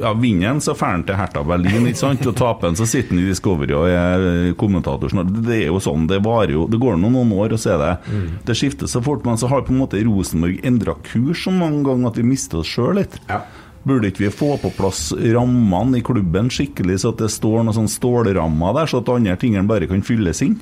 [0.00, 2.26] ja, vinner han, så drar han til Hertha Berlin, ikke sant?
[2.28, 5.32] Og taper han, så sitter han i Discovery og er øh, kommentator snart.
[5.44, 7.82] Det er jo sånn, det varer jo Det går nå noen år, og så er
[7.82, 11.52] det Det skifter så fort, men så har på en måte Rosenborg endra kurs så
[11.54, 13.18] mange ganger at vi mister oss sjøl litt.
[13.28, 13.40] Ja.
[13.84, 17.74] Burde ikke vi få på plass rammene i klubben skikkelig, så at det står noen
[17.76, 20.54] sånn stålrammer der, så at andre tingene bare kan fylles inn?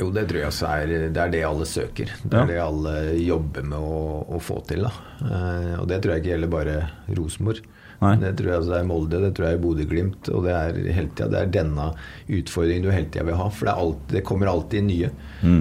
[0.00, 2.08] Jo, det tror jeg er det, er det alle søker.
[2.24, 2.44] Det Ja.
[2.44, 4.86] er det alle jobber med å, å få til.
[4.86, 6.78] Eh, og det tror jeg ikke gjelder bare
[7.18, 7.60] Rosenborg.
[8.00, 10.28] Det tror jeg det er Molde, det tror jeg er Bodø-Glimt.
[10.32, 11.90] Og det er hele tida det er denne
[12.32, 13.50] utfordringen du hele tida vil ha.
[13.52, 15.10] For det, alltid, det kommer alltid nye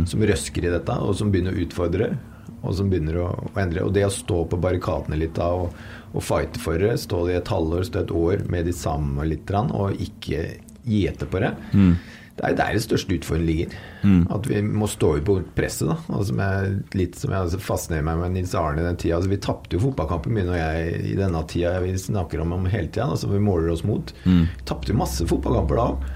[0.08, 2.14] som røsker i dette, og som begynner å utfordre.
[2.60, 3.86] Og som begynner å, å endre.
[3.88, 5.76] Og det å stå på barrikadene litt da og,
[6.12, 9.52] og fighte for det, stå i et halvår, stå et år med de samme litt,
[9.54, 10.46] og ikke
[10.90, 11.54] gi etter på det.
[12.40, 13.74] Det er der det største utfordringen ligger.
[14.32, 15.90] At vi må stå ut på presset.
[16.08, 19.18] da som jeg, Litt som jeg altså fascinerer meg med Nils Arne i den tida.
[19.18, 22.70] Altså, vi tapte jo fotballkampen mye når jeg i denne tida vi snakker om, om
[22.72, 23.10] hele tida.
[23.12, 24.14] Altså, vi måler oss mot.
[24.24, 26.08] Vi tapte jo masse fotballkamper da òg.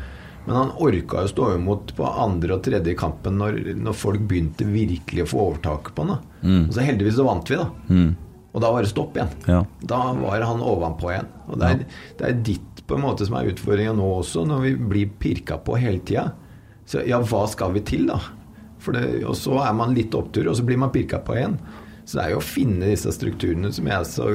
[0.46, 4.68] Men han orka jo stå imot på andre og tredje kampen når, når folk begynte
[4.68, 6.18] virkelig å få overtaket på han.
[6.18, 7.70] da Og så heldigvis så vant vi, da.
[8.54, 9.32] Og da var det stopp igjen.
[9.50, 9.64] Ja.
[9.82, 11.30] Da var han ovenpå igjen.
[11.48, 11.86] Og det er,
[12.20, 15.58] det er ditt på en måte som er utfordringa nå også, når vi blir pirka
[15.58, 16.32] på hele tida.
[16.86, 18.20] Så ja, hva skal vi til, da?
[18.84, 21.56] Det, og så er man litt opptur, og så blir man pirka på igjen.
[22.06, 24.26] Så det er jo å finne disse strukturene som jeg så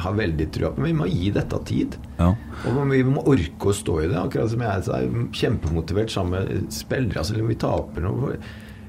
[0.00, 0.80] har veldig trua på.
[0.80, 1.98] Men vi må gi dette tid.
[2.16, 2.30] Ja.
[2.70, 4.16] Og vi må orke å stå i det.
[4.22, 7.20] Akkurat som jeg så er kjempemotivert sammen med spillere.
[7.20, 8.36] Altså, om vi taper noe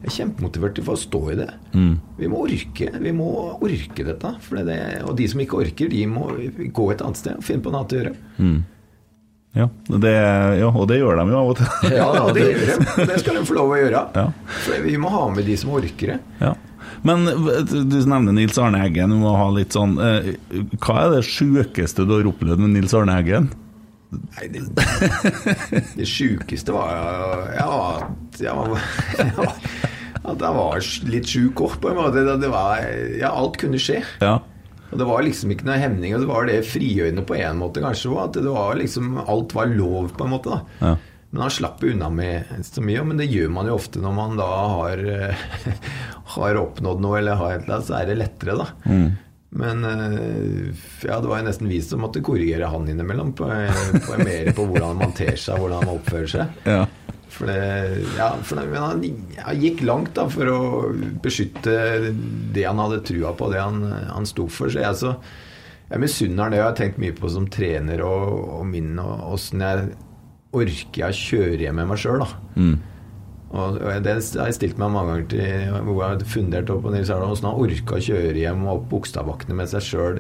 [0.06, 1.50] Jeg er kjempemotivert for å stå i det.
[2.20, 4.32] Vi må orke Vi må orke dette.
[4.46, 6.30] For det, og de som ikke orker, de må
[6.72, 8.16] gå et annet sted og finne på noe annet å gjøre.
[9.56, 10.12] Ja, det,
[10.60, 11.92] ja, og det gjør de jo av og til.
[11.96, 13.06] Ja, ja, det gjør de.
[13.08, 14.02] Det skal de få lov å gjøre.
[14.20, 14.26] Ja.
[14.66, 16.18] For vi må ha med de som orker det.
[16.42, 16.54] Ja.
[17.06, 19.14] Men du nevner Nils Arne Eggen.
[19.14, 20.32] Du må ha litt sånn eh,
[20.82, 23.52] Hva er det sjukeste du har opplevd med Nils Arne Eggen?
[24.16, 24.64] Nei, det,
[26.00, 26.92] det sjukeste var
[27.58, 28.06] ja, var,
[28.40, 28.54] ja,
[30.26, 32.24] at jeg var litt sjuk òg, på en måte.
[32.26, 32.86] Det, det var,
[33.20, 34.02] ja, alt kunne skje.
[34.24, 34.38] Ja.
[34.92, 37.84] Og det var liksom ikke noe hemning, og det var det frigjørende på en måte
[37.84, 38.14] kanskje.
[38.22, 40.56] At det var liksom Alt var lov, på en måte.
[40.56, 40.96] da Ja.
[41.36, 44.38] Men han slapp unna med så mye, men det gjør man jo ofte når man
[44.40, 45.48] da har, eh,
[46.38, 48.68] har oppnådd noe, eller har et eller annet, så er det lettere, da.
[48.88, 49.10] Mm.
[49.60, 53.50] Men eh, ja, det var jo nesten vi som måtte korrigere han innimellom, på,
[54.06, 56.56] på, mer på hvordan man ter seg, hvordan man oppfører seg.
[56.72, 56.80] Ja.
[57.36, 57.60] For, det,
[58.16, 60.62] ja, for det, men han, gikk langt da for å
[61.20, 61.76] beskytte
[62.56, 64.72] det han hadde trua på, det han, han sto for.
[64.72, 65.18] Så jeg, så,
[65.92, 66.64] jeg misunner han det.
[66.64, 69.90] Jeg har tenkt mye på som trener og, og min, og åssen jeg
[70.56, 72.30] orker jeg å kjøre hjem med meg sjøl, da.
[72.56, 72.76] Mm.
[73.56, 76.82] Og og det har jeg stilt meg mange ganger til hvor jeg har fundert opp
[76.84, 80.20] på Nils Arne åssen han orka å kjøre hjem og opp Bogstadbakkene med seg sjøl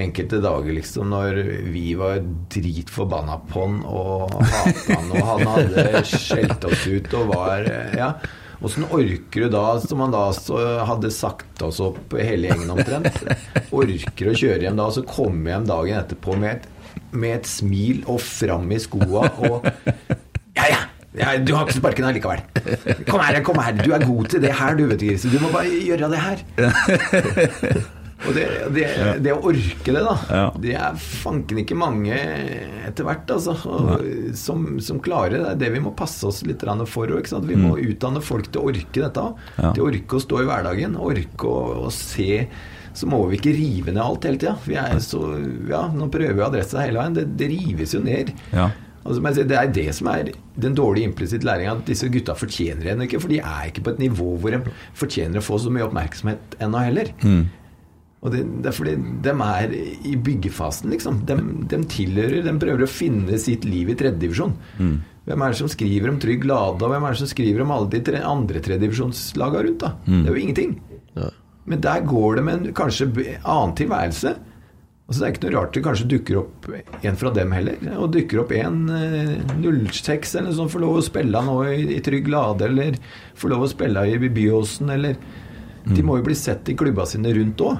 [0.00, 1.40] enkelte dager, liksom, når
[1.74, 2.20] vi var
[2.52, 7.66] dritforbanna på han og hata han, og han hadde skjelt oss ut og var
[7.98, 8.14] Ja.
[8.60, 13.22] Åssen orker du da, som han da så hadde sagt oss opp hele gjengen omtrent,
[13.72, 16.66] orker å kjøre hjem da, og så komme hjem dagen etterpå med et,
[17.12, 19.66] med et smil og fram i skoa og
[20.56, 20.80] Ja, ja!
[21.18, 22.38] Ja, du har ikke sparken allikevel.
[23.08, 23.74] Kom her, kom her.
[23.82, 25.26] Du er god til det her, du, vet du, Grise.
[25.32, 26.44] Du må bare gjøre det her.
[28.20, 28.42] Og det,
[28.76, 28.84] det,
[29.24, 30.42] det å orke det, da, Ja.
[30.60, 32.14] det er fanken ikke mange
[32.86, 33.54] etter hvert, altså,
[34.36, 35.40] som, som klarer det.
[35.40, 37.10] Det er det vi må passe oss litt for.
[37.48, 39.24] Vi må utdanne folk til å orke dette.
[39.24, 39.64] Mm.
[39.64, 39.72] Ja.
[39.72, 40.98] Til å orke å stå i hverdagen.
[41.00, 42.44] Orke å, å se.
[42.96, 44.56] Så må vi ikke rive ned alt hele tida.
[44.66, 45.20] Vi er så
[45.70, 47.14] Ja, nå prøver vi det hele veien.
[47.16, 48.32] Det, det rives jo ned.
[48.52, 48.70] Ja.
[49.04, 53.06] Altså, Det er det som er den dårlige implisitt læringa, at disse gutta fortjener henne
[53.06, 53.20] ikke.
[53.22, 54.60] For de er ikke på et nivå hvor de
[54.94, 57.14] fortjener å få så mye oppmerksomhet ennå heller.
[58.20, 59.70] Og det, det er fordi de er
[60.04, 61.22] i byggefasen, liksom.
[61.24, 61.38] De,
[61.72, 64.52] de tilhører De prøver å finne sitt liv i tredjedivisjon.
[65.24, 67.70] Hvem er det som skriver om Trygg Lade, og hvem er det som skriver om
[67.72, 69.80] alle de tre, andre tredjedivisjonslaga rundt?
[69.80, 69.94] da?
[70.04, 70.76] Det er jo ingenting.
[71.68, 73.10] Men der går det med en kanskje
[73.44, 74.36] annen tilværelse.
[75.10, 76.66] Altså Det er ikke noe rart det kanskje dukker opp
[77.02, 77.78] en fra dem heller.
[77.98, 81.80] Og dukker opp en eh, 06 eller noe sånt, får lov å spille nå i,
[81.96, 82.98] i Trygg Lade, eller
[83.34, 85.16] får lov å spille i Byåsen, eller
[85.96, 87.78] De må jo bli sett i klubba sine rundt òg.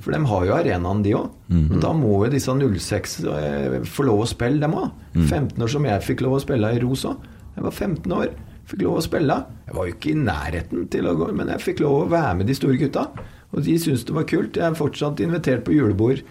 [0.00, 1.26] For de har jo arenaen, de òg.
[1.52, 4.90] Men da må jo disse 06 eh, få lov å spille, dem òg.
[5.28, 7.16] 15 år som jeg fikk lov å spille i Ros òg.
[7.56, 8.32] Jeg var 15 år,
[8.66, 9.36] fikk lov å spille.
[9.68, 12.34] Jeg var jo ikke i nærheten til å gå, men jeg fikk lov å være
[12.40, 13.06] med de store gutta.
[13.54, 14.58] Og de syntes det var kult.
[14.58, 16.22] Jeg er fortsatt invitert på julebord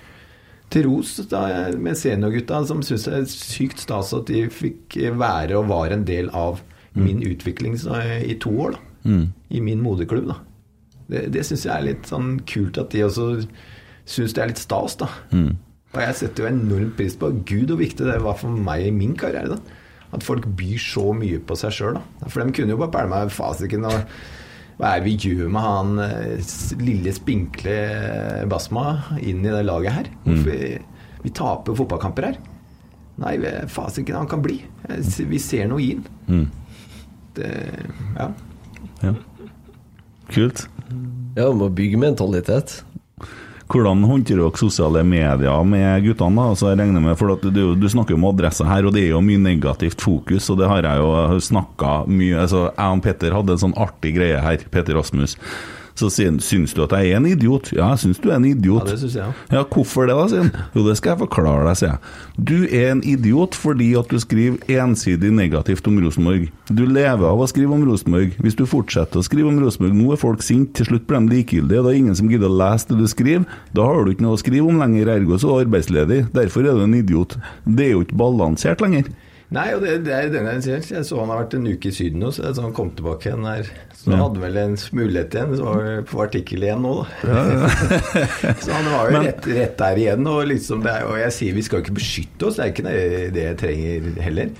[0.74, 1.44] til Ros da,
[1.78, 6.04] med seniorgutta, som syns det er sykt stas at de fikk være og var en
[6.08, 6.62] del av
[6.96, 8.76] min utvikling så, i to år.
[8.78, 8.82] da
[9.52, 10.28] I min moderklubb.
[10.32, 10.40] da
[11.08, 13.46] Det, det syns jeg er litt sånn kult at de også
[14.10, 14.96] syns det er litt stas.
[14.98, 15.08] da
[15.94, 18.92] Og jeg setter jo enormt pris på Gud og viktig det var for meg i
[18.92, 19.56] min karriere.
[19.56, 19.60] da
[20.16, 22.00] At folk byr så mye på seg sjøl.
[22.30, 23.98] For de kunne jo bare pæle meg fasiken og
[24.76, 26.50] hva er det vi gjør med han eh,
[26.84, 27.76] lille, spinkle
[28.52, 28.90] Basma
[29.24, 30.10] inn i det laget her?
[30.28, 30.42] Mm.
[30.44, 30.58] vi,
[31.24, 32.40] vi taper fotballkamper her.
[33.24, 34.58] Nei, vi- fasiken, han kan bli.
[35.32, 36.44] Vi ser noe i han.
[37.36, 37.52] Det,
[38.18, 38.28] ja.
[39.04, 39.14] ja.
[40.32, 40.66] Kult.
[41.40, 42.82] Ja, må bygge mentalitet.
[43.66, 46.38] Hvordan håndterer dere sosiale medier med guttene?
[46.38, 46.50] da?
[46.54, 49.24] Altså, jeg med, for du, du snakker jo om adresser her, og det er jo
[49.26, 50.52] mye negativt fokus.
[50.54, 54.14] og Det har jeg jo snakka mye altså, Jeg og Petter hadde en sånn artig
[54.20, 55.34] greie her, Petter Rasmus.
[55.96, 57.70] Så sier han syns du at jeg er en idiot?
[57.72, 58.84] Ja, jeg syns du er en idiot.
[58.84, 59.46] Ja, det synes jeg også.
[59.56, 60.66] Ja, hvorfor det, da, sier han.
[60.76, 62.14] Jo, det skal jeg forklare deg, sier jeg.
[62.50, 66.50] Du er en idiot fordi at du skriver ensidig negativt om Rosenborg.
[66.68, 68.36] Du lever av å skrive om Rosenborg.
[68.44, 71.38] Hvis du fortsetter å skrive om Rosenborg, nå er folk sinte, til slutt blir de
[71.38, 73.46] likegyldige, da er ingen som gidder å lese det du skriver.
[73.78, 76.26] Da har du ikke noe å skrive om lenger, ergo så er du arbeidsledig.
[76.36, 77.38] Derfor er du en idiot.
[77.64, 79.08] Det er jo ikke balansert lenger.
[79.54, 80.82] Nei, og det, det er den jeg sier.
[80.98, 83.46] Jeg så han har vært en uke i Syden nå, så han kom tilbake igjen
[83.46, 83.68] her.
[83.94, 84.24] Så han Ja.
[84.26, 85.54] hadde vel en mulighet igjen.
[85.58, 87.44] Så var det på artikkel igjen nå, da.
[88.66, 90.28] så han var jo Men- rett, rett der igjen.
[90.30, 92.74] Og, liksom det er, og jeg sier vi skal jo ikke beskytte oss, det er
[92.74, 92.88] ikke
[93.38, 94.52] det, jeg trenger heller.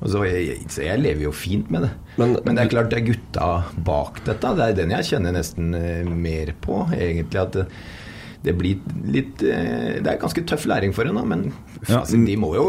[0.00, 1.92] Og så, jeg, så jeg lever jo fint med det.
[2.18, 3.50] Men- Men, det er klart det er gutta
[3.86, 4.54] bak dette.
[4.58, 7.42] Det er den jeg kjenner nesten eh, mer på, egentlig.
[7.42, 7.60] At
[8.44, 8.78] det, blir
[9.10, 11.46] litt eh, Det er ganske tøff læring for henne, men
[11.88, 12.66] Ja, altså, de må jo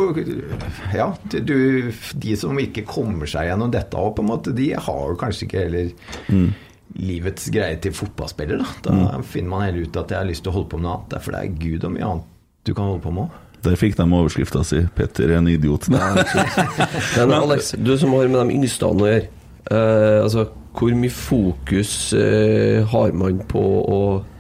[0.96, 5.04] Ja, du, de som ikke kommer seg gjennom dette òg, på en måte, de har
[5.14, 5.92] jo kanskje ikke heller
[6.30, 6.50] Mm.
[6.98, 8.64] livets greie til fotballspiller.
[8.84, 10.88] Da, da finner man heller ut at jeg har lyst til å holde på med
[10.88, 11.12] noe annet.
[11.14, 12.26] Derfor det er gud og mye annet
[12.66, 13.38] du kan holde på med òg.
[13.66, 15.90] Der fikk de overskrifta si 'Petter er en idiot'.
[17.18, 19.28] Men Alex, du som har med de yngste å gjøre.
[19.70, 24.00] Eh, altså, hvor mye fokus eh, har man på å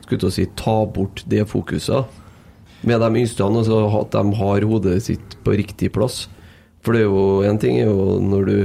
[0.09, 2.19] skulle til å si, ta bort det fokuset
[2.87, 3.45] med de yngste?
[3.45, 6.23] Altså, at de har hodet sitt på riktig plass.
[6.83, 8.55] For det er jo en ting er jo når du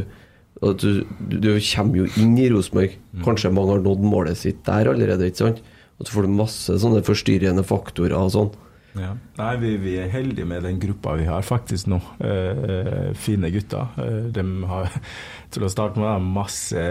[0.64, 2.94] at du, du, du kommer jo inn i Rosenborg.
[3.24, 5.28] Kanskje mange har nådd målet sitt der allerede.
[5.28, 5.58] ikke sant?
[5.98, 8.52] Og så får du masse sånne forstyrrende faktorer og sånn.
[8.94, 9.14] Ja.
[9.38, 11.98] Nei, vi, vi, er heldige med den gruppa vi har faktisk nå.
[12.22, 13.90] Eh, fine gutter.
[13.98, 14.92] Eh, de har
[15.54, 16.84] til å starte med masse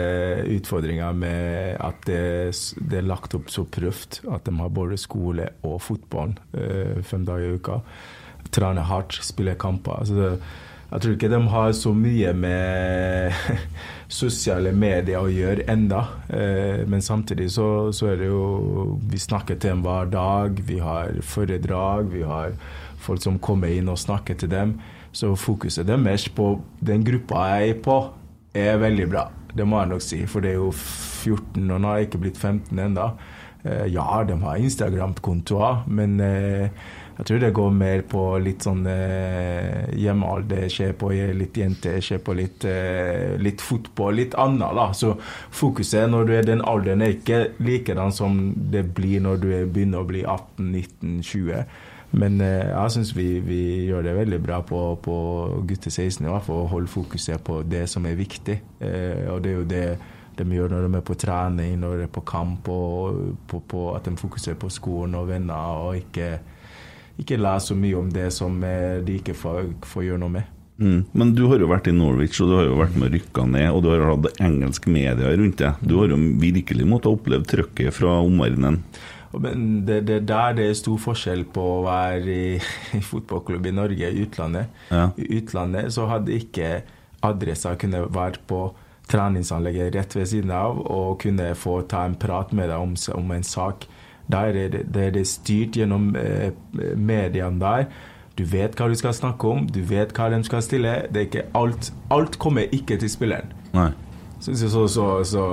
[0.58, 2.52] utfordringer med at det,
[2.84, 7.24] det er lagt opp så prøvd at de har både skole og fotball eh, fem
[7.28, 7.80] dager i uka.
[8.54, 10.04] Trener hardt, spiller kamper.
[10.04, 10.36] Altså
[10.94, 13.34] jeg tror ikke de har så mye med
[14.14, 16.04] sosiale medier å gjøre enda.
[16.30, 20.60] Eh, men samtidig så, så, er det jo Vi snakker til dem hver dag.
[20.68, 22.12] Vi har foredrag.
[22.14, 22.58] Vi har
[23.04, 24.78] folk som kommer inn og snakker til dem.
[25.14, 27.98] Så fokuset deres på den gruppa jeg er på,
[28.58, 29.28] er veldig bra.
[29.54, 30.24] Det må jeg nok si.
[30.30, 33.10] For det er jo 14, og nå har jeg ikke blitt 15 ennå.
[33.64, 36.70] Eh, ja, de har Instagram-kontoer, men eh,
[37.18, 42.18] jeg tror det går mer på litt sånn eh, hjemmealder, se på litt jenter, se
[42.18, 44.74] på litt, eh, litt, fotball, litt annet.
[44.74, 44.88] da.
[44.98, 45.14] Så
[45.54, 48.40] fokuset når du er den alderen, er ikke likedan som
[48.74, 51.66] det blir når du begynner å bli 18-19-20.
[52.18, 55.20] Men eh, jeg syns vi, vi, gjør det veldig bra på, på
[55.70, 58.58] gutter 16 i hvert fall, å holde fokuset på det som er viktig.
[58.82, 59.86] Eh, og det er jo det
[60.34, 63.86] de gjør når de er på trening, når de er på kamp, og på, på
[63.94, 66.32] at de fokuserer på skolen og venner, og ikke
[67.22, 70.52] ikke lese så mye om det som eh, de ikke får, får gjøre noe med.
[70.82, 71.04] Mm.
[71.12, 73.70] Men du har jo vært i Norwich, og du har jo vært med rykka ned,
[73.72, 75.84] og du har hatt engelske medier rundt deg.
[75.86, 78.82] Du har jo virkelig måttet oppleve trøkket fra omverdenen.
[79.34, 82.50] Men det, det der det er stor forskjell på å være i,
[82.98, 84.84] i fotballklubb i Norge og utlandet.
[84.94, 85.08] Ja.
[85.18, 86.76] I utlandet så hadde ikke
[87.24, 88.68] adressa kunne være på
[89.10, 93.34] treningsanlegget rett ved siden av og kunne få ta en prat med deg om, om
[93.36, 93.88] en sak.
[94.32, 96.52] Der er det, det, er styrt gjennom eh,
[96.96, 97.86] mediene der.
[98.38, 100.94] Du vet hva du skal snakke om, du vet hva de skal stille.
[101.14, 103.54] Det er ikke alt, alt kommer ikke til spilleren.
[103.74, 103.92] Nei.
[104.44, 105.44] Så, så, så, så,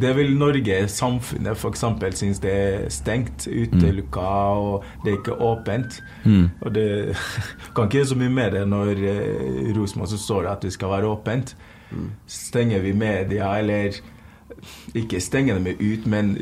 [0.00, 1.84] Det vil Norge, samfunnet f.eks.,
[2.18, 4.58] synes det er stengt, utelukka, mm.
[4.60, 6.02] og det er ikke åpent.
[6.24, 6.50] Mm.
[6.60, 7.16] Og det
[7.76, 10.72] kan ikke gjøre så mye med det når eh, Rosenborg så står det at det
[10.72, 11.56] skal være åpent.
[11.90, 12.10] Mm.
[12.26, 13.96] Stenger vi media, eller
[14.96, 16.32] ikke stenge dem ut, men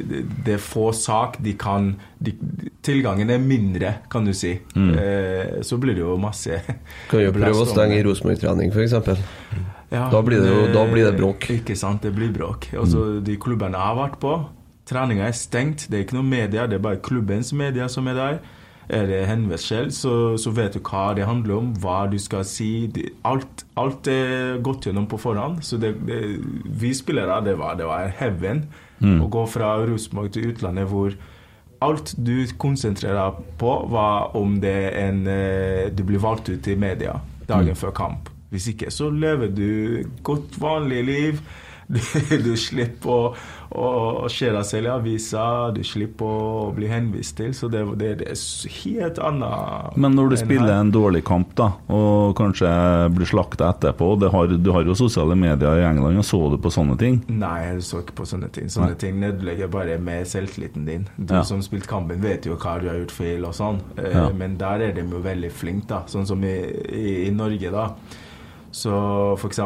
[0.45, 2.35] det er få sak de kan de,
[2.83, 4.57] Tilgangen er mindre, kan du si.
[4.75, 4.89] Mm.
[4.99, 6.59] Eh, så blir det jo masse
[7.11, 8.97] Kan jo prøve å stenge Rosenborg-trening, f.eks.
[9.93, 11.51] Ja, da, blir det jo, da blir det bråk.
[11.53, 12.71] Ikke sant, det blir bråk.
[12.73, 13.23] Altså, mm.
[13.27, 14.33] De klubbene jeg har vært på,
[14.89, 15.87] treninga er stengt.
[15.91, 18.41] Det er ikke noe media, det er bare klubbens media som er der.
[18.93, 22.91] Er det henvendsel, så, så, vet du hva det handler om, hva du skal si.
[23.25, 25.63] Alt, alt er gått gjennom på forhånd.
[25.65, 26.19] Så det, det,
[26.67, 28.67] vi spillere, det var, det var heaven
[29.01, 29.23] mm.
[29.25, 31.17] å gå fra Rosenborg til utlandet hvor
[31.83, 36.69] alt du konsentrerer deg på, var om det er en eh, Du blir valgt ut
[36.69, 37.17] i media
[37.49, 37.81] dagen mm.
[37.81, 38.31] før kamp.
[38.53, 41.43] Hvis ikke så lever du godt vanlig liv.
[41.93, 41.99] Du,
[42.41, 43.33] du slipper å,
[43.73, 45.45] å, skjer det selv i avisa,
[45.75, 47.53] du slipper å bli henvist til.
[47.57, 49.97] Så det, det, det er helt annet.
[49.97, 50.81] Men når du spiller her.
[50.83, 52.71] en dårlig kamp, da, og kanskje
[53.17, 56.73] blir slakta etterpå har, Du har jo sosiale medier i England, og så du på
[56.73, 57.21] sånne ting?
[57.29, 58.69] Nei, jeg så ikke på sånne ting.
[58.73, 59.01] Sånne Nei.
[59.05, 61.07] ting nedlegger bare med selvtilliten din.
[61.17, 61.45] Du ja.
[61.47, 64.29] som spilte kampen, vet jo hva du har gjort feil og sånn, eh, ja.
[64.37, 66.05] men der er de jo veldig flinke, da.
[66.11, 66.57] Sånn som i,
[66.93, 67.89] i, i Norge, da.
[68.73, 68.93] Så
[69.37, 69.59] f.eks.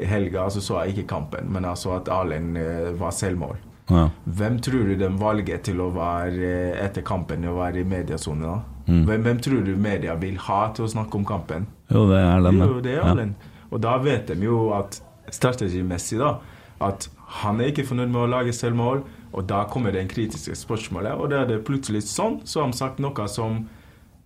[0.00, 3.58] i helga så, så jeg ikke kampen, men jeg så at Alen eh, var selvmål.
[3.90, 4.06] Ja.
[4.24, 8.46] Hvem tror du de valget til å være eh, etter kampen å være i mediasonen?
[8.46, 8.80] da?
[8.86, 9.04] Mm.
[9.06, 11.68] Hvem, hvem, tror du media vil ha til å snakke om kampen?
[11.92, 12.64] Jo, det er Erlend.
[12.64, 13.36] Jo, det er Erlend.
[13.36, 13.66] Ja.
[13.70, 14.98] Og da vet de jo at
[15.30, 16.38] strategimessig da,
[16.82, 17.10] at
[17.42, 21.12] han er ikke fornøyd med å lage selvmål, og da kommer det en kritiske spørsmålet,
[21.14, 23.60] og da er det plutselig sånn, så har de sagt noe som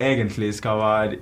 [0.01, 1.19] egentlig skal være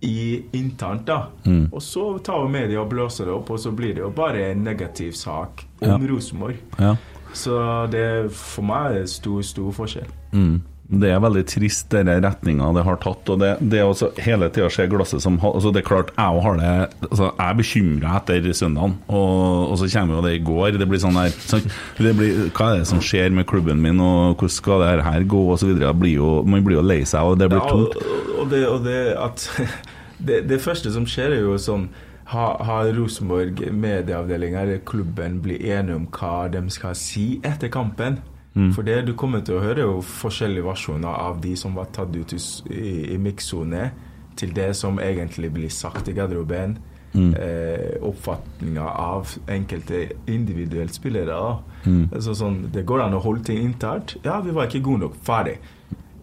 [0.00, 1.26] i internt, da.
[1.44, 1.68] Mm.
[1.72, 4.64] Og så tar media og blåser det opp, og så blir det jo bare en
[4.66, 5.98] negativ sak om ja.
[6.10, 6.60] Rosenborg.
[6.78, 6.96] Ja.
[7.36, 7.56] Så
[7.92, 10.12] det for meg er stor, stor forskjell.
[10.32, 10.60] Mm.
[10.86, 13.30] Det er veldig trist, den retninga det har tatt.
[13.32, 16.42] og Det, det er også hele tida se glasset som altså Det er klart, jeg
[16.44, 16.74] har det
[17.08, 20.78] altså Jeg er bekymra etter søndagen, og, og, så kommer jo det i går.
[20.78, 21.60] Det blir sånn der så,
[21.98, 25.26] det blir, Hva er det som skjer med klubben min, og hvordan skal det her
[25.26, 25.74] gå, osv.
[25.74, 27.74] Man blir jo lei seg, og det blir ja.
[27.74, 29.48] Og, og, det, og det at
[30.28, 31.90] det, det, første som skjer, er jo sånn
[32.26, 38.18] Har, har Rosenborg medieavdelinga eller klubben blitt enige om hva de skal si etter kampen?
[38.56, 38.72] Mm.
[38.72, 41.90] For det du kommer til å høre, er jo forskjellige versjoner av de som var
[41.92, 42.40] tatt ut i,
[42.72, 43.90] i, i mikssone
[44.36, 46.78] til det som egentlig blir sagt i garderoben.
[47.16, 47.30] Mm.
[47.36, 51.36] Eh, Oppfatninga av enkelte individuelle spillere.
[51.36, 51.58] da.
[51.84, 52.08] Mm.
[52.12, 54.16] Altså sånn, det går an å holde ting internt.
[54.24, 55.20] Ja, vi var ikke gode nok.
[55.24, 55.58] Ferdig.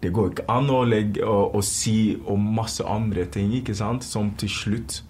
[0.02, 4.04] Det går ikke an å legge og, og si om masse andre ting ikke sant?
[4.04, 5.00] som til slutt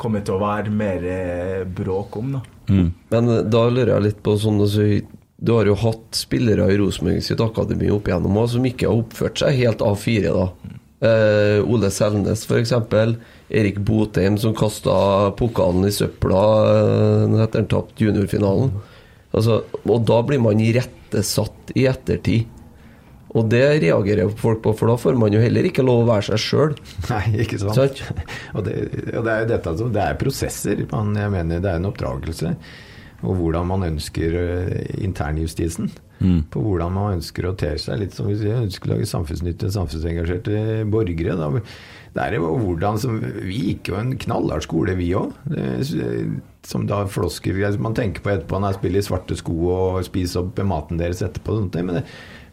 [0.00, 2.38] kommer til å være mer eh, bråk om.
[2.38, 2.42] da.
[3.12, 4.88] Men eh, da lurer jeg litt på sånn altså,
[5.44, 9.02] Du har jo hatt spillere i Rosenborg sitt akademi opp igjennom også, som ikke har
[9.02, 10.46] oppført seg helt A4, da.
[11.04, 12.72] Eh, Ole Selnes, f.eks.
[13.52, 14.94] Erik Botheim, som kasta
[15.36, 18.72] pokalen i søpla eh, etter han tapte juniorfinalen.
[19.34, 22.48] Altså, og da blir man irettesatt i ettertid.
[23.34, 26.28] Og det reagerer folk på, for da får man jo heller ikke lov å være
[26.30, 26.74] seg sjøl.
[27.10, 27.76] Nei, ikke sant.
[27.76, 28.24] Sånn?
[28.54, 28.78] og, det,
[29.12, 30.84] og det er jo dette som Det er prosesser.
[30.94, 32.54] Man, jeg mener det er en oppdragelse.
[33.24, 34.36] Og hvordan man ønsker
[35.00, 35.88] internjustisen.
[35.88, 36.44] internjustisen.
[36.52, 37.98] På hvordan man ønsker å te seg.
[38.00, 41.36] Litt som vi sier, ønsker å lage samfunnsnyttige, samfunnsengasjerte borgere.
[41.40, 41.50] Da.
[42.14, 45.34] Det er jo hvordan som Vi gikk jo en knallhard skole, vi òg.
[46.64, 50.44] Som da flosker Man tenker på etterpå når jeg spiller i svarte sko og spiser
[50.44, 51.52] opp maten deres etterpå.
[51.52, 52.04] og sånt, Men det,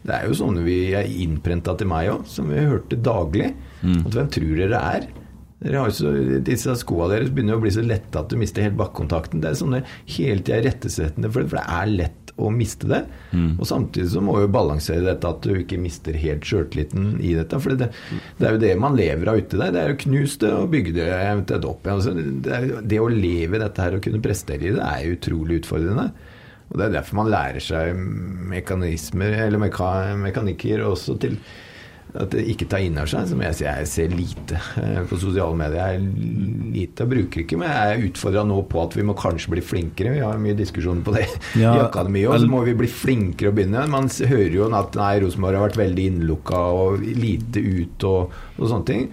[0.02, 3.54] det er jo sånne vi er innprenta til meg òg, som vi hørte daglig.
[4.06, 5.08] At hvem tror dere er?
[5.62, 6.10] Så,
[6.42, 9.42] disse skoene deres begynner å bli så lette at du mister helt bakkontakten.
[9.42, 9.84] Det er sånne
[10.16, 13.02] hele tida rettesettende, for det, for det er lett å miste det.
[13.60, 17.60] Og samtidig så må du balansere dette at du ikke mister helt sjøltilliten i dette.
[17.62, 17.92] For det,
[18.40, 19.72] det er jo det man lever av uti der.
[19.74, 22.00] Det er jo knust det og bygge det eventuelt opp igjen.
[22.00, 25.12] Altså, det, er, det å leve i dette her og kunne prestere i det, er
[25.14, 26.08] utrolig utfordrende.
[26.72, 27.98] Og Det er derfor man lærer seg
[28.48, 29.92] mekanismer, eller meka,
[30.22, 31.36] mekanikker også til
[32.12, 33.28] at det ikke tar inn over seg.
[33.30, 35.80] Som jeg sier, jeg ser lite eh, på sosiale medier.
[35.80, 39.16] Jeg er lite og bruker ikke, men jeg er utfordra nå på at vi må
[39.18, 40.14] kanskje bli flinkere.
[40.18, 41.26] Vi har mye diskusjoner på det
[41.62, 43.88] Ja, i akademiet òg, så må vi bli flinkere å begynne.
[43.92, 48.66] Man hører jo at nei, Rosenborg har vært veldig innelukka og lite ut og, og
[48.66, 49.12] sånne ting.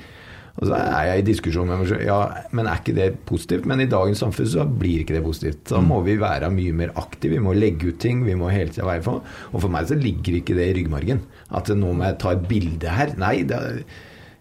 [0.60, 2.02] Og så er jeg i diskusjon med meg selv.
[2.04, 2.18] Ja,
[2.56, 3.68] men er ikke det positivt?
[3.70, 5.62] Men i dagens samfunn så blir ikke det positivt.
[5.72, 7.38] Da må vi være mye mer aktive.
[7.38, 8.26] Vi må legge ut ting.
[8.28, 9.24] Vi må hele tida være for.
[9.54, 11.24] Og for meg så ligger ikke det i ryggmargen.
[11.52, 13.16] At nå må jeg ta et bilde her.
[13.18, 13.80] Nei, det er,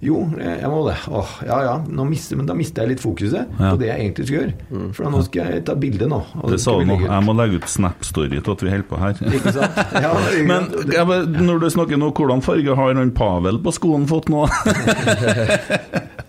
[0.04, 0.94] jo, jeg må det.
[1.10, 1.72] Åh, ja ja.
[1.88, 3.72] Nå mister, men da mister jeg litt fokuset Ja.
[3.72, 4.92] på det jeg egentlig skal gjøre.
[4.94, 6.20] For nå skal jeg ta bilde nå.
[6.42, 6.98] og Det sa du nå.
[7.02, 9.18] Jeg må legge ut Snap-story til at vi holder på her.
[9.40, 9.80] Ikke sant?
[9.98, 14.06] Ja, ikke Men jeg når du snakker nå, hvordan farge har han Pavel på skoen
[14.10, 14.46] fått nå?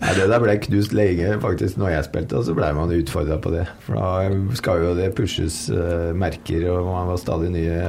[0.00, 3.36] Nei, Det der ble knust lenge faktisk når jeg spilte, og så ble man utfordra
[3.42, 3.66] på det.
[3.84, 7.82] For da skal jo det pushes uh, merker, og man var stadig nye.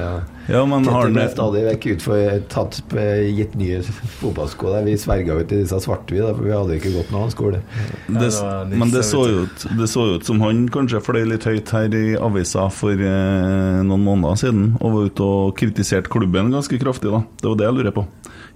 [0.50, 2.20] Ja, man har ble stadig vekk utfor,
[2.52, 3.80] tatt, eh, gitt nye
[4.20, 4.84] fotballsko der.
[4.90, 7.34] Vi sverga jo til disse svarte, vi, da, for vi hadde ikke gått noen annen
[7.34, 7.62] skole.
[8.08, 11.72] det, det Men det så, ut, det så ut som han kanskje fløy litt høyt
[11.72, 16.76] her i avisa for eh, noen måneder siden og var ute og kritiserte klubben ganske
[16.82, 17.08] kraftig.
[17.14, 18.06] da Det var det jeg lurer på.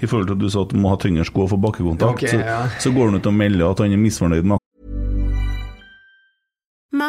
[0.03, 2.23] I forhold til at du sa at du må ha tyngre sko og få bakkekontakt,
[2.23, 2.59] Ok, så, ja.
[2.83, 4.59] så går han ut og melder at han er misfornøyd med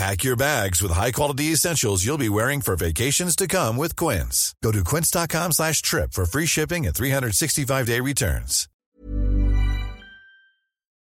[0.00, 4.54] Pack your bags with high-quality essentials you'll be wearing for vacations to come with Quince.
[4.64, 8.66] Go to quince.com slash trip for free shipping and 365-day returns.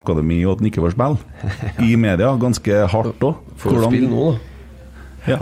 [0.05, 1.17] akademi og at han ikke får spille.
[1.91, 3.39] I media, ganske hardt òg.
[3.57, 4.54] Får spille nå, da.
[5.25, 5.39] Ja.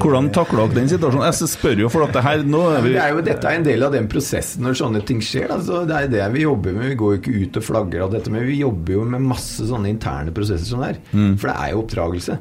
[0.00, 1.26] Hvordan takler dere den situasjonen?
[1.28, 3.58] Jeg spør jo, for at det her nå er vi det er jo, dette er
[3.58, 5.50] en del av den prosessen når sånne ting skjer.
[5.54, 6.88] Altså, det er det vi jobber med.
[6.94, 9.68] Vi går jo ikke ut og flagger av dette, men vi jobber jo med masse
[9.68, 11.04] sånne interne prosesser som det er.
[11.12, 12.40] For det er jo oppdragelse.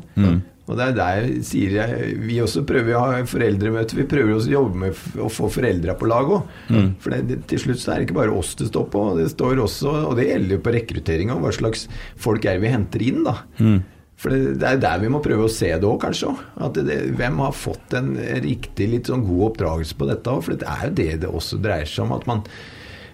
[0.63, 3.97] Og det er der sier jeg, Vi også prøver å ha foreldremøte.
[3.99, 6.53] Vi prøver også å jobbe med å få foreldra på lag òg.
[6.71, 6.91] Mm.
[7.03, 9.01] For det, det, til slutt så er det ikke bare oss det står på.
[9.19, 11.89] Det står også, og det gjelder jo på rekruttering òg, hva slags
[12.23, 13.35] folk er vi henter inn, da.
[13.59, 13.81] Mm.
[14.23, 16.31] For det, det er der vi må prøve å se det òg, kanskje.
[16.63, 18.13] At det, hvem har fått en
[18.45, 20.45] riktig, litt sånn god oppdragelse på dette òg?
[20.45, 22.15] For det er jo det det også dreier seg om.
[22.15, 22.45] At man,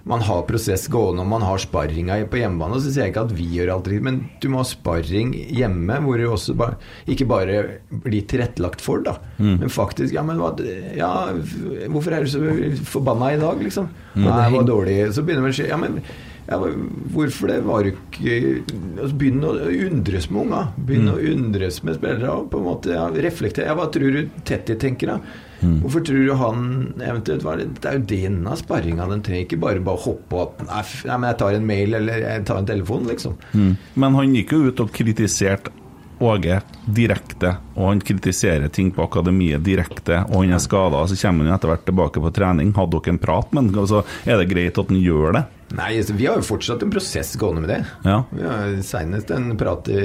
[0.10, 2.78] man har prosess gående, og man har sparringa på hjemmebane.
[2.78, 5.34] Og så sier jeg ikke at vi gjør alt riktig, men du må ha sparring
[5.34, 6.70] hjemme hvor det også ba,
[7.10, 7.60] ikke bare
[8.06, 9.18] blir tilrettelagt for, da.
[9.42, 9.56] Mm.
[9.66, 10.54] Men faktisk Ja, men hva
[10.94, 11.12] Ja,
[11.90, 12.46] hvorfor er du så
[12.94, 13.90] forbanna i dag, liksom?
[14.14, 14.30] Mm.
[14.30, 15.00] Det var dårlig.
[15.18, 16.04] Så begynner man å si Ja, men
[16.50, 16.58] ja,
[17.14, 17.60] hvorfor det?
[17.68, 18.38] Var ikke
[18.98, 20.64] altså, Begynn å undres med unga.
[20.88, 22.32] Begynn å undres med spillere.
[22.34, 23.76] Og på en måte ja, reflektere.
[23.78, 25.46] Hva tror du Tetty tenker, da?
[25.60, 26.62] Hvorfor tror du han
[27.04, 27.68] eventuelt var det?
[27.82, 29.10] Det er jo denne sparringa.
[29.12, 32.00] Den trenger ikke bare bare hoppe og at nei, nei, men jeg tar en mail
[32.00, 33.36] eller jeg tar en telefon, liksom.
[33.52, 33.76] Mm.
[34.00, 35.76] Men han gikk jo ut og kritiserte
[36.20, 41.06] Åge direkte, og han kritiserer ting på akademiet direkte, og han er skada.
[41.08, 42.74] Så kommer han etter hvert tilbake på trening.
[42.76, 43.80] Hadde dere en prat med han?
[43.86, 45.46] Altså, er det greit at han gjør det?
[45.78, 47.80] Nei, altså, vi har jo fortsatt en prosess gående med det.
[48.04, 48.24] Ja.
[48.34, 50.00] Vi har senest en prat i,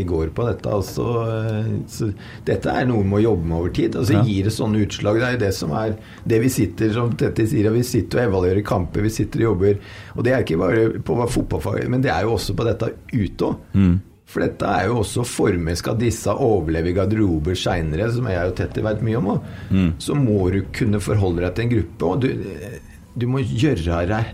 [0.00, 0.70] i går på dette.
[0.72, 2.08] Altså, eh, så
[2.48, 3.96] dette er noe vi må jobbe med over tid.
[4.00, 4.22] Og så Ja.
[4.24, 5.20] gir det sånne utslag.
[5.20, 5.96] Det er jo det som er
[6.26, 9.76] det vi sitter som Tetti sier, vi sitter og evaluerer kamper, vi sitter og jobber.
[10.16, 13.44] Og det er ikke bare på fotballfaget, men det er jo også på dette ute
[13.50, 13.56] òg.
[13.74, 14.00] Mm.
[14.30, 15.50] For dette er jo også former.
[15.50, 19.40] forme Skal disse overleve i garderober seinere, som jeg og Tetti vet mye om,
[19.70, 19.92] Mm.
[19.98, 22.02] så må du kunne forholde deg til en gruppe.
[22.06, 22.28] Og du,
[23.18, 24.24] du må gjøre deg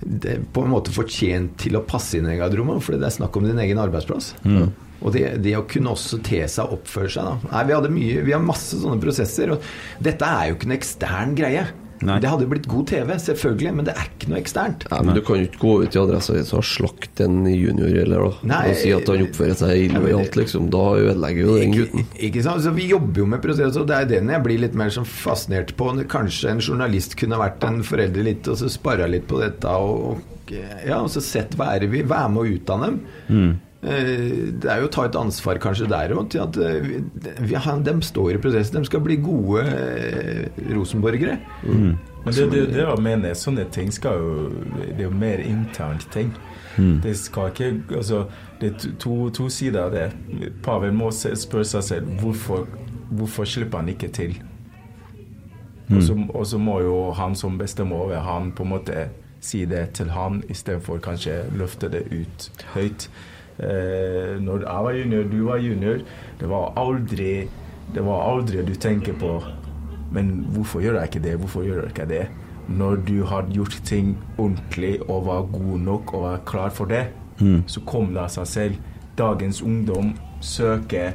[0.00, 3.36] det, på en måte fortjent til å passe inn i garderoben, for det er snakk
[3.38, 4.34] om din egen arbeidsplass.
[4.44, 4.68] Mm.
[5.04, 7.28] Og det, det å kunne også te seg og oppføre seg.
[7.28, 7.50] Da.
[7.52, 9.52] Nei, vi, hadde mye, vi har masse sånne prosesser.
[9.56, 11.66] Og dette er jo ikke en ekstern greie.
[12.00, 14.86] Det hadde jo blitt god TV, selvfølgelig, men det er ikke noe eksternt.
[14.92, 18.26] Nei, men Du kan jo ikke gå ut i Adresseavisa og slakte en junior eller
[18.26, 20.38] da, Nei, og si at han oppfører seg illojalt.
[20.40, 20.70] Liksom.
[20.74, 22.06] Da ødelegger jo den gutten.
[22.28, 22.64] Ikke sant?
[22.66, 25.08] Så Vi jobber jo med prosesser, og det er den jeg blir litt mer sånn
[25.08, 25.92] fascinert på.
[26.12, 29.70] Kanskje en journalist kunne vært en forelder litt og så sparra litt på dette.
[29.70, 33.00] Og, og, ja, og så sett hva er det vi Være med å utdanne dem.
[33.28, 33.54] Mm.
[33.82, 37.00] Eh, Det er jo å ta et ansvar kanskje der òg, eh, vi,
[37.40, 38.80] vi, har- de står i prosessen.
[38.80, 39.62] De skal bli gode
[40.74, 40.74] rosenborgere.
[40.74, 41.38] rosenborgere.
[42.24, 44.48] Men det, det, det jeg mener, sånne ting skal jo
[44.88, 46.32] Det er jo mer internt ting.
[46.78, 47.00] Mm.
[47.02, 48.24] Det skal ikke Altså,
[48.60, 50.12] det er to, to sider av det.
[50.62, 52.66] Pavel må spørre seg selv hvorfor,
[53.12, 54.34] hvorfor slipper han ikke til.
[55.90, 59.08] Og så- Og så må jo han som bestemmer over han, på en måte
[59.40, 63.08] si det til han, istedenfor kanskje løfte det ut høyt.
[63.58, 66.02] Eh, når jeg var junior, du var junior,
[66.40, 67.48] det var aldri
[67.94, 69.42] Det var aldri du tenker på
[70.12, 71.36] Men hvorfor gjør jeg ikke det?
[71.40, 72.26] Hvorfor gjør jeg ikke det?
[72.68, 77.06] Når du har gjort ting ordentlig og var god nok og var klar for det,
[77.38, 77.62] Mm.
[77.66, 78.74] så kom det av seg selv.
[79.18, 81.12] Dagens ungdom søker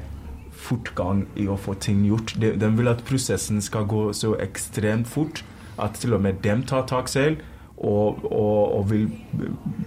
[0.51, 2.35] fortgang i å få ting gjort.
[2.39, 5.43] De, de vil at prosessen skal gå så ekstremt fort
[5.81, 7.41] at til og med dem tar tak selv
[7.81, 9.07] og, og, og vil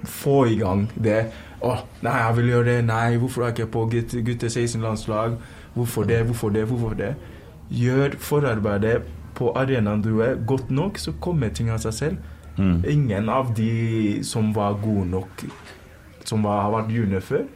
[0.05, 1.21] få i gang det.
[1.63, 2.79] Å, nei, jeg vil gjøre det.
[2.89, 5.37] Nei, hvorfor er jeg ikke på gutte, gutte 16-landslag?
[5.75, 6.23] Hvorfor det?
[6.29, 6.65] Hvorfor det?
[6.71, 7.15] Hvorfor det?
[7.75, 12.31] Gjør forarbeidet på arenaen du er godt nok, så kommer ting av seg selv.
[12.59, 12.85] Mm.
[12.87, 15.47] Ingen av de som var gode nok,
[16.27, 17.47] som var, har vært junior før,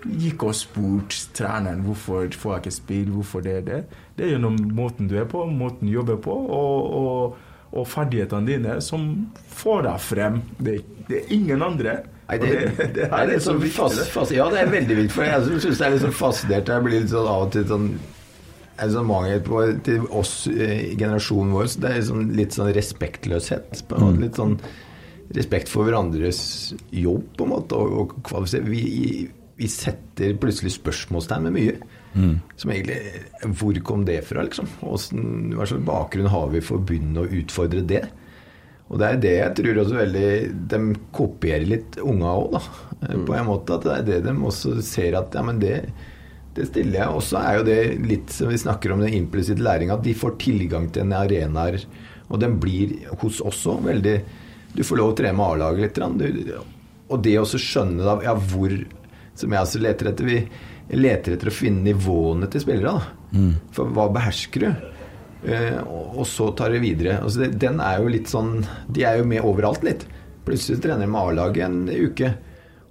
[0.00, 3.80] gikk og spurte treneren hvorfor får jeg ikke spille, hvorfor det er det.
[4.16, 8.48] Det er gjennom måten du er på, måten du jobber på, og, og, og ferdighetene
[8.48, 9.04] dine som
[9.60, 10.40] får deg frem.
[10.58, 12.00] Det, det er ingen andre.
[12.30, 12.48] Nei, det,
[12.78, 14.38] det, det, her er litt så sånn fast, det.
[14.38, 15.14] Ja, det er veldig viktig.
[15.14, 16.70] For jeg syns det er litt sånn fascinert.
[16.70, 17.92] Jeg blir litt sånn av og til sånn
[18.80, 21.66] en sånn mangel på til oss eh, i generasjonen vår.
[21.72, 23.82] Så det er sånn, litt sånn respektløshet.
[23.92, 24.22] Måte.
[24.22, 24.56] Litt sånn
[25.36, 26.40] respekt for hverandres
[26.94, 27.78] jobb, på en måte.
[27.78, 28.54] Og, og.
[28.70, 28.84] Vi,
[29.60, 31.76] vi setter plutselig spørsmålstegn med mye.
[32.10, 32.40] Mm.
[32.58, 34.66] Som egentlig Hvor kom det fra, liksom?
[34.80, 38.02] Hvordan, hva slags bakgrunn har vi for å begynne å utfordre det?
[38.90, 40.30] Og det er det jeg tror også veldig
[40.72, 40.80] De
[41.14, 42.62] kopierer litt unga òg, da.
[43.00, 43.26] Mm.
[43.28, 43.76] På en måte.
[43.76, 45.76] At det er det de også ser at ja, men det,
[46.56, 47.14] det stiller jeg.
[47.14, 47.80] Og så er jo det
[48.10, 51.78] litt som vi snakker om den implisitte læringa, at de får tilgang til en arenaer.
[52.30, 54.20] Og den blir hos oss òg veldig
[54.76, 56.20] Du får lov å trene med A-laget litt.
[56.20, 56.52] Du,
[57.10, 58.74] og det å skjønne da, ja, hvor
[59.38, 60.28] Som jeg også leter etter.
[60.28, 60.42] Vi
[60.96, 62.96] leter etter å finne nivåene til spillere.
[63.30, 63.52] Mm.
[63.74, 64.70] For hva behersker du?
[65.48, 67.20] Eh, og, og så tar det videre.
[67.22, 68.58] Altså det, den er jo litt sånn
[68.92, 70.04] De er jo med overalt litt.
[70.44, 72.34] Plutselig trener de med A-laget en uke.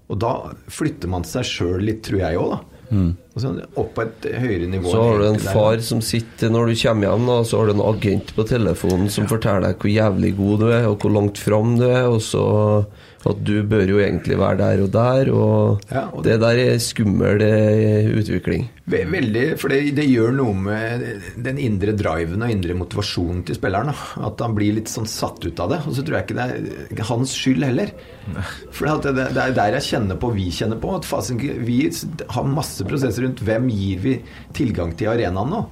[0.10, 0.34] Og da
[0.74, 2.80] flytter man seg sjøl litt, tror jeg òg, da.
[2.90, 3.10] Mm.
[3.38, 4.90] Og opp på et høyere nivå.
[4.90, 5.52] Så har du en der.
[5.54, 9.12] far som sitter når du kommer hjem, og så har du en agent på telefonen
[9.14, 12.24] som forteller deg hvor jævlig god du er, og hvor langt fram du er, og
[12.26, 12.44] så
[13.28, 16.78] at du bør jo egentlig være der og der, og, Ja, og det der er
[16.80, 18.70] skummel eh, utvikling.
[18.90, 21.04] Ve- Veldig, for det, det gjør noe med
[21.44, 23.92] den indre driven og indre motivasjonen til spilleren.
[24.24, 25.82] At han blir litt sånn satt ut av det.
[25.86, 27.92] Og så tror jeg ikke det er hans skyld heller.
[28.72, 31.82] For det, det, det er der jeg kjenner på, vi kjenner på, at fasen, vi
[32.32, 34.16] har masse prosesser rundt hvem gir vi
[34.58, 35.64] tilgang til arenaen nå.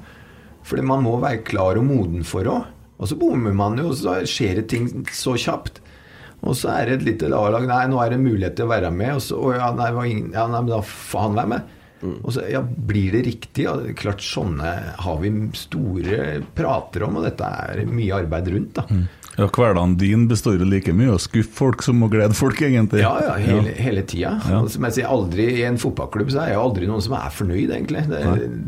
[0.68, 2.68] Fordi man må være klar og moden for òg.
[2.98, 5.80] Og så bommer man jo, og så skjer det ting så kjapt.
[6.45, 8.91] Og så er det et lite A-lag Nei, nå er det mulighet til å være
[8.93, 9.17] med.
[9.17, 11.73] Og så, å, ja, nei, var ingen, ja, nei, men da får han være med.
[12.21, 13.65] Og så ja, blir det riktig.
[13.65, 18.77] Ja, klart Sånne har vi store prater om, og dette er mye arbeid rundt.
[18.77, 18.85] da
[19.38, 22.61] Ja, Hverdagen din består jo like mye av å skuffe folk som å glede folk,
[22.65, 23.03] egentlig.
[23.03, 24.35] Ja, ja, hele, hele tida.
[24.49, 24.63] Ja.
[24.69, 27.73] Som jeg sier, aldri I en fotballklubb så er jeg aldri noen som er fornøyd,
[27.79, 28.05] egentlig.
[28.13, 28.23] Det,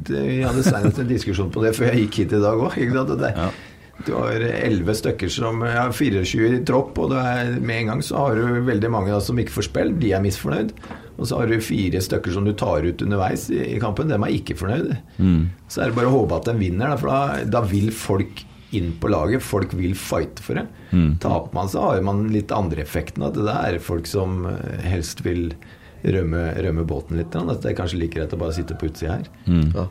[0.09, 2.77] det, jeg hadde senest en diskusjon på det før jeg gikk hit i dag òg.
[4.07, 8.03] Du har elleve stykker som ja, 24 i tropp, og det er, med en gang
[8.05, 9.91] så har du veldig mange da, som ikke får spill.
[9.99, 10.71] De er misfornøyd.
[11.19, 14.07] Og så har du fire stykker som du tar ut underveis i, i kampen.
[14.07, 14.93] Dem er ikke fornøyd.
[15.67, 18.45] Så er det bare å håpe at de vinner, da, for da, da vil folk
[18.77, 19.43] inn på laget.
[19.43, 20.67] Folk vil fighte for det.
[21.19, 23.25] Taper man, så har man litt andre effekten.
[23.27, 25.49] At det er folk som eh, helst vil
[26.05, 27.33] rømme, rømme båten litt.
[27.35, 27.43] da.
[27.51, 29.27] At det er kanskje like greit å bare sitte på utsida her.
[29.75, 29.89] Ja.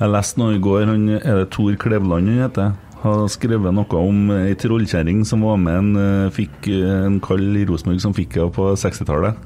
[0.00, 2.74] Jeg leste noe i går, han, er det Tor Klevland han heter?
[3.06, 7.44] Har skrevet noe om ei trollkjerring som var med en, eh, fikk eh, en kall
[7.54, 9.38] i Rosenborg som fikk henne på 60-tallet.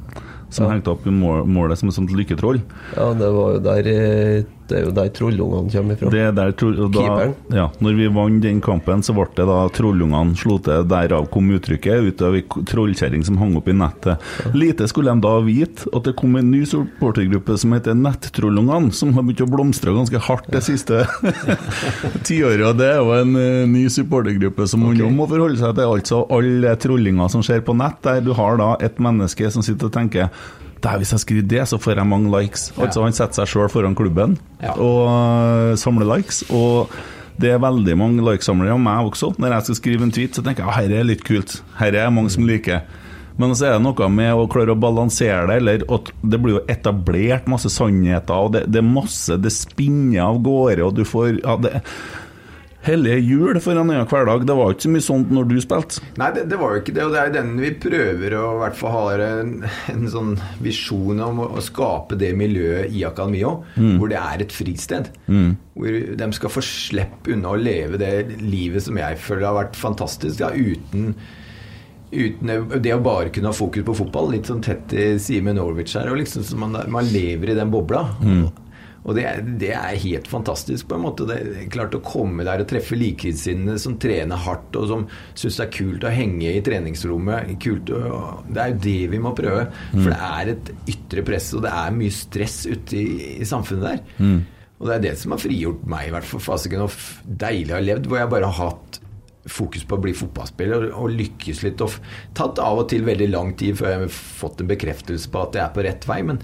[0.50, 2.62] Som hengte opp i målet som et sånt lykketroll.
[2.96, 6.10] Ja, det var jo der eh, Det er jo der trollungene kommer ifra.
[6.12, 7.34] Det er der, Keeperen.
[7.54, 10.84] ja, når vi vant den kampen, så ble det da trollungene slo til.
[10.90, 14.22] Derav kom uttrykket ut av ei trollkjerring som hang opp i nettet.
[14.54, 19.14] Lite skulle de da vite at det kom en ny supportergruppe som heter Nettrollungene, som
[19.16, 21.02] har begynt å blomstre ganske hardt det siste
[22.28, 22.66] tiåret.
[22.70, 25.10] Og det er jo en eh, ny supportergruppe som man okay.
[25.14, 25.98] må forholde seg til.
[25.98, 29.90] Altså alle trollinger som skjer på nett, der du har da et menneske som sitter
[29.90, 30.30] og tenker
[30.83, 32.70] der, hvis jeg skriver det, så får jeg mange likes.
[32.81, 34.72] Altså Han setter seg sjøl foran klubben Ja.
[34.76, 36.43] og øh, samler likes.
[36.51, 36.91] Og
[37.41, 39.35] det er veldig mange likesamlere av meg også.
[39.41, 41.62] Når jeg skal skrive en tweet, så tenker jeg at dette er litt kult.
[41.81, 42.83] Her er mange som liker.
[43.41, 46.59] Men så er det noe med å klare å balansere det, eller at det blir
[46.59, 51.07] jo etablert masse sannheter, og det, det er masse Det spinner av gårde, og du
[51.09, 51.81] får ja, det,
[52.81, 54.47] Hellige jul for en annen hverdag.
[54.49, 56.01] Det var ikke så mye sånt når du spilte.
[56.16, 58.45] Nei, det, det var jo ikke det, og det er jo den vi prøver å
[58.55, 59.51] i hvert fall ha en,
[59.93, 60.31] en sånn
[60.64, 63.66] visjon om å, skape det miljøet i Akademia òg,
[64.01, 65.11] hvor det er et fristed.
[65.76, 69.76] Hvor de skal få slippe unna å leve det livet som jeg føler har vært
[69.81, 71.14] fantastisk, ja, uten
[72.11, 72.49] Uten
[72.83, 76.09] det å bare kunne ha fokus på fotball, litt sånn tett i Simen Norwich her.
[76.11, 78.01] Og liksom, man, man lever i den bobla.
[79.01, 81.24] Og det, er- det er helt fantastisk, på en måte.
[81.26, 85.57] Det er klart å komme der og treffe likesinnede som trener hardt, og som syns
[85.57, 87.55] det er kult å henge i treningsrommet.
[87.64, 89.66] Kult det er jo det vi må prøve.
[89.94, 93.07] For det er et ytre press, og det er mye stress ute i,
[93.40, 94.42] i samfunnet der.
[94.80, 96.40] Og det er det som har frigjort meg, i hvert fall.
[96.40, 96.94] Fasiken, og
[97.40, 99.01] deilig å ha levd, hvor jeg bare har hatt
[99.51, 101.80] fokus på å bli fotballspiller og, og lykkes litt.
[101.84, 101.96] Og
[102.36, 104.12] tatt av og til veldig lang tid før jeg har
[104.44, 106.20] fått en bekreftelse på at jeg er på rett vei.
[106.28, 106.40] Men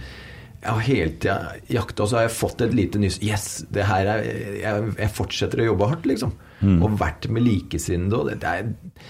[0.66, 1.36] jeg har hele tida
[1.70, 3.20] jakta, og så har jeg fått et lite nyss.
[3.22, 4.24] Yes, det her er,
[4.58, 6.34] jeg, jeg fortsetter å jobbe hardt, liksom.
[6.82, 8.18] Og vært med likesinnede.
[8.18, 9.06] Og det, det, er,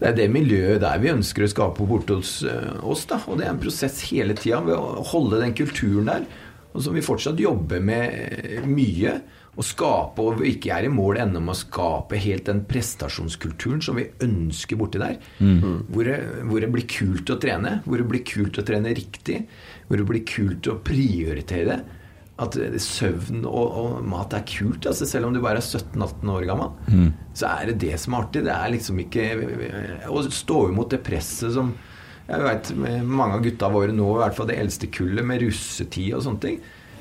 [0.00, 3.06] det er det miljøet der vi ønsker å skape borte hos eh, oss.
[3.10, 6.30] da, Og det er en prosess hele tida ved å holde den kulturen der.
[6.70, 9.18] Og som vi fortsatt jobber med eh, mye.
[9.58, 13.98] Å skape, og ikke er i mål ennå med å skape helt den prestasjonskulturen som
[13.98, 15.16] vi ønsker borti der.
[15.90, 17.80] Hvor, det, hvor det blir kult å trene.
[17.84, 19.40] Hvor det blir kult å trene riktig.
[19.90, 21.80] Hvor det blir kult å prioritere.
[22.40, 24.86] At søvn og, og mat er kult.
[24.88, 28.22] Altså selv om du bare er 17-18 år gammel, så er det det som er
[28.24, 28.44] artig.
[28.46, 29.26] Det er liksom ikke
[30.08, 31.74] Å stå imot det presset som
[32.30, 32.70] jeg vet,
[33.02, 36.44] Mange av gutta våre nå, i hvert fall det eldste kullet, med russetid og sånne
[36.44, 36.60] ting.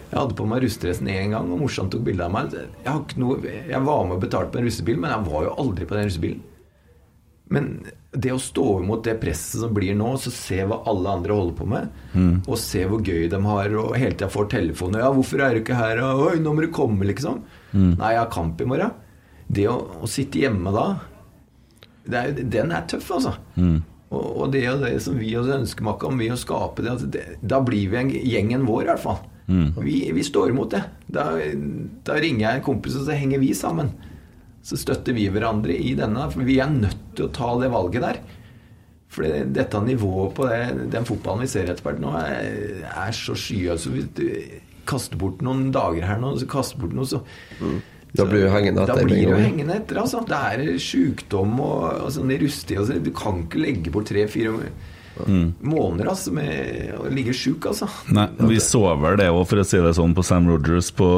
[0.09, 2.55] Jeg hadde på meg russedressen én gang, og morsomt tok bilde av meg.
[2.81, 5.85] Jeg, noe, jeg var med og betalte på en russebil, men jeg var jo aldri
[5.85, 6.39] på den russebilen.
[7.53, 7.67] Men
[8.11, 11.57] det å stå imot det presset som blir nå, så se hva alle andre holder
[11.59, 11.91] på med,
[12.47, 15.59] og se hvor gøy de har, og hele tida får telefoner 'Ja, hvorfor er du
[15.61, 17.43] ikke her?' Og, 'Oi, nå må du komme', liksom.
[17.99, 18.93] 'Nei, jeg har kamp i morgen'.
[19.51, 20.99] Det å, å sitte hjemme da,
[22.09, 23.35] det er, den er tøff, altså.
[24.09, 26.89] Og, og det og det som vi også ønsker meg om, vi å skape det,
[26.89, 29.19] altså det Da blir vi en, gjengen vår, i hvert fall.
[29.81, 30.83] Vi, vi står imot det.
[31.07, 31.37] Da,
[32.05, 33.93] da ringer jeg en kompis, og så henger vi sammen.
[34.65, 36.27] Så støtter vi hverandre i denne.
[36.33, 38.21] For vi er nødt til å ta det valget der.
[39.09, 43.33] For dette nivået på det, den fotballen vi ser etter hvert nå, er, er så
[43.37, 43.81] skyhøyt.
[43.81, 47.23] Så vi, du kaster bort noen dager her nå, så kaster bort noe, så
[48.09, 50.21] Da blir du hengende etter Da blir du hengende etter, altså.
[50.29, 52.79] Det er sjukdom og, og sånn rustig.
[52.81, 53.01] Altså.
[53.01, 54.55] Du kan ikke legge bort tre-fire
[55.25, 57.89] måneder altså, med å ligge sjuk, altså.
[58.15, 61.09] Nei, vi så vel det òg, for å si det sånn, på Sam Rogers på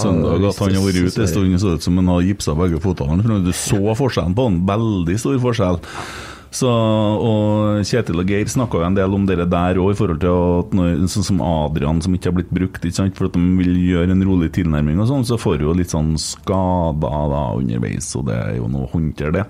[0.00, 0.48] søndag.
[0.50, 3.40] At han har vært ute en stund, så ut som han har gipsa begge føttene.
[3.46, 5.80] Du så forskjellen på han, veldig stor forskjell.
[6.50, 10.18] Så, og Kjetil og Geir snakka jo en del om det der òg, i forhold
[10.22, 13.14] til at når, sånn som Adrian som ikke har blitt brukt, sant?
[13.18, 15.94] for at de vil gjøre en rolig tilnærming og sånn, så får du jo litt
[15.94, 19.46] sånn skader da underveis, og det er jo noe å håndtere, det.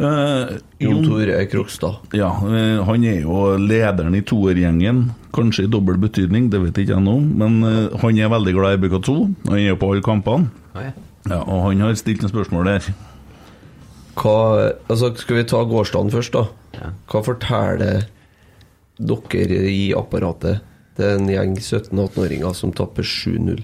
[0.00, 1.94] Eh, Jon Tore Krokstad.
[2.16, 6.94] ja, eh, han er jo lederen i toergjengen, kanskje i dobbel betydning, det vet ikke
[6.94, 9.16] jeg nå, men eh, han er veldig glad i BK2.
[9.50, 10.48] Han er jo på alle kampene.
[10.74, 10.96] Ja, ja.
[11.28, 12.86] Ja, og han har stilt noen spørsmål der.
[14.16, 14.36] Hva,
[14.88, 16.46] altså skal vi ta gårsdagen først, da?
[17.12, 18.06] Hva forteller
[18.96, 20.64] dere i apparatet
[20.96, 23.60] til en gjeng 17-18-åringer som tapper 7-0?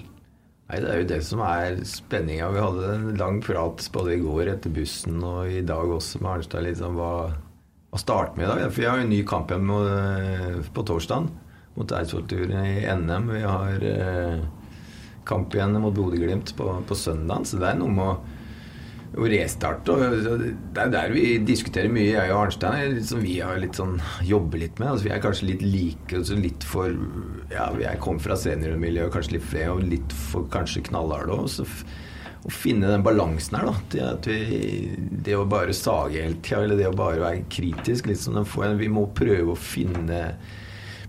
[0.67, 2.49] Nei, Det er jo det som er spenninga.
[2.51, 6.31] Vi hadde en lang prat både i går etter bussen og i dag også med
[6.33, 6.65] Arnstad.
[6.65, 7.11] Liksom, hva,
[7.93, 8.63] hva starter med i dag?
[8.67, 11.29] For vi har jo en ny kamp igjen mot, eh, på torsdag
[11.77, 13.31] mot Eidsvollturen i NM.
[13.31, 14.43] Vi har eh,
[15.29, 17.47] kamp igjen mot Bodø-Glimt på, på søndag.
[17.47, 18.36] Så det er noe med å
[19.15, 19.93] å restarte.
[19.93, 20.41] Og
[20.75, 22.97] det er der vi diskuterer mye, jeg og Arnstein.
[23.07, 23.97] Som vi har litt sånn
[24.27, 24.91] jobber litt med.
[24.93, 26.91] Altså, vi er kanskje litt like altså litt for
[27.53, 31.71] Ja, jeg kom fra seniormiljøet, kanskje litt flere, og litt for kanskje knallharde òg.
[32.47, 34.13] Å finne den balansen her, da.
[34.23, 34.61] Det, vi,
[35.25, 38.47] det å bare sage hele tida, eller det å bare være kritisk litt som den
[38.47, 40.21] får, Vi må prøve å finne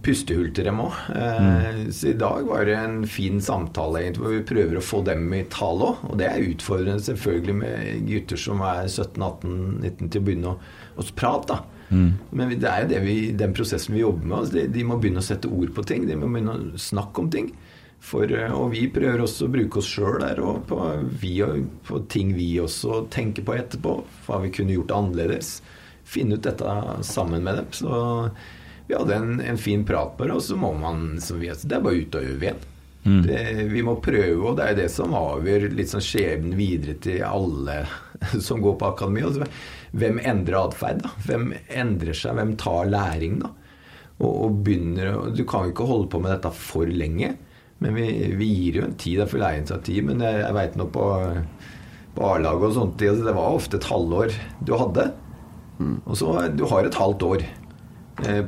[0.09, 0.99] pustehull til dem òg.
[1.13, 1.89] Mm.
[1.95, 5.29] Så i dag var det en fin samtale egentlig, hvor vi prøver å få dem
[5.37, 6.05] i tale òg.
[6.09, 10.61] Og det er utfordrende selvfølgelig med gutter som er 17-18-19 til å begynne å,
[10.99, 11.59] å prate.
[11.59, 11.79] da.
[11.91, 14.39] Men det er jo det vi, den prosessen vi jobber med.
[14.43, 16.07] Altså de, de må begynne å sette ord på ting.
[16.09, 17.51] De må begynne å snakke om ting.
[17.99, 20.79] For, eh, og vi prøver også å bruke oss sjøl der, og på,
[21.19, 21.35] vi,
[21.89, 23.97] på ting vi også tenker på etterpå.
[24.27, 25.59] Hva vi kunne gjort annerledes.
[26.09, 27.73] Finne ut dette sammen med dem.
[27.77, 28.31] Så
[28.89, 31.77] vi hadde en, en fin prat på det, og så må man som vi, Det
[31.77, 32.67] er bare ut og øve igjen.
[33.25, 37.23] Det, vi må prøve, og det er det som avgjør litt sånn skjebnen videre til
[37.25, 37.83] alle
[38.47, 39.23] som går på akademi.
[39.25, 39.47] Altså,
[39.97, 41.01] hvem endrer atferd?
[41.05, 41.13] da?
[41.25, 42.37] Hvem endrer seg?
[42.37, 43.39] Hvem tar læring?
[43.45, 43.53] da?
[44.19, 47.37] Og, og begynner Du kan jo ikke holde på med dette for lenge.
[47.79, 50.03] Men vi, vi gir jo en tid, det er for tid.
[50.09, 51.07] Men jeg, jeg veit nå på,
[52.17, 54.35] på A-laget og sånt, det det var ofte et halvår
[54.67, 55.09] du hadde.
[55.79, 57.47] Og så Du har et halvt år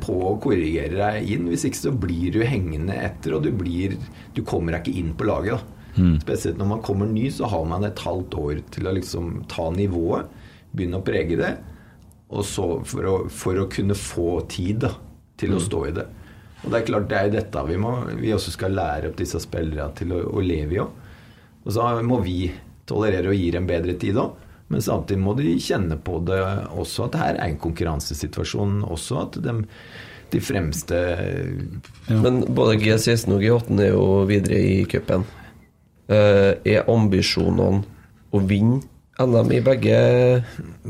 [0.03, 1.51] på å korrigere deg inn.
[1.51, 3.97] Hvis ikke så blir du hengende etter, og du, blir,
[4.35, 5.61] du kommer deg ikke inn på laget.
[5.61, 5.77] da.
[6.23, 9.69] Spesielt når man kommer ny, så har man et halvt år til å liksom ta
[9.75, 10.31] nivået,
[10.71, 11.55] begynne å prege det,
[12.31, 14.93] og så for å, for å kunne få tid da,
[15.41, 16.07] til å stå i det.
[16.61, 19.41] Og det er klart det er dette vi, må, vi også skal lære opp disse
[19.43, 20.93] spillerne til å, å leve i òg.
[21.65, 22.53] Og så må vi
[22.89, 24.37] tolerere å gi dem bedre tid òg.
[24.71, 26.39] Men samtidig må de kjenne på det
[26.79, 29.25] også at det her er en konkurransesituasjon også.
[29.25, 29.57] At de,
[30.31, 31.01] de fremste
[32.09, 35.27] Men både G16 og G18 er jo videre i cupen.
[36.11, 37.83] Eh, er ambisjonene
[38.31, 38.81] å vinne
[39.21, 39.97] NM i begge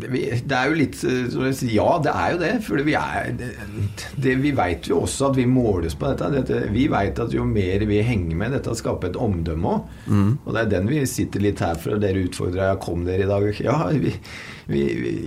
[0.01, 2.53] Det er jo litt eh, Ja, det er jo det.
[2.67, 6.31] For vi er det, Vi vet jo også at vi måles på dette.
[6.37, 9.93] dette vi vet at jo mer vi henger med, dette skaper et omdømme òg.
[10.45, 11.97] Og det er den vi sitter litt her for.
[11.97, 13.49] og Dere utfordra kom dere i dag.
[13.65, 14.15] Ja vi,
[14.71, 14.83] vi,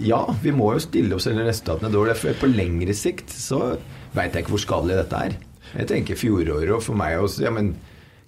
[0.07, 3.75] ja, vi må jo stille oss selv resultatene dårlige, For på lengre sikt så
[4.13, 5.39] veit jeg ikke hvor skadelig dette er.
[5.73, 7.43] Jeg tenker fjoråret og for meg også.
[7.47, 7.73] ja, men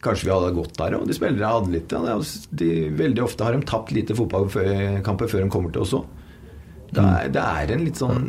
[0.05, 1.07] Kanskje vi hadde gått der òg.
[1.09, 2.19] De spillerne hadde litt ja,
[2.61, 2.69] de,
[2.99, 6.05] Veldig ofte har de tapt lite fotballkamper før de kommer til oss òg.
[6.95, 8.19] Det, er- det er en litt sånn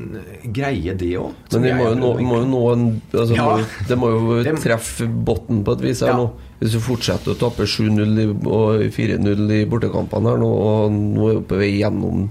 [0.57, 1.35] greie, det òg.
[1.53, 3.59] Men de må jo nå, må jo nå en, altså, Ja.
[3.87, 6.17] Det må jo treffe bunnen på et vis her Ja.
[6.23, 6.31] nå.
[6.59, 11.35] Hvis du fortsetter å tape 7-0 og 4-0 i bortekampene her nå, og nå er
[11.37, 12.31] vi på vei gjennom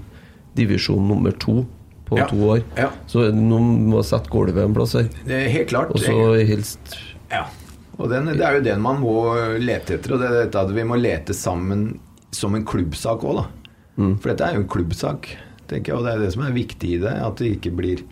[0.58, 1.60] divisjon nummer to
[2.10, 2.26] på Ja.
[2.26, 2.60] to år,
[3.06, 5.08] så nå må vi sette gulvet en plass her.
[5.24, 5.90] Det er helt klart.
[5.94, 6.98] Og så helst
[7.30, 7.46] Ja.
[7.96, 9.16] Og den, det er jo den man må
[9.62, 10.14] lete etter.
[10.14, 11.88] Og det er dette at vi må lete sammen
[12.34, 13.46] som en klubbsak òg, da.
[14.20, 15.30] For dette er jo en klubbsak,
[15.70, 15.98] tenker jeg.
[15.98, 17.14] Og det er det som er viktig i det.
[17.24, 18.04] At det ikke blir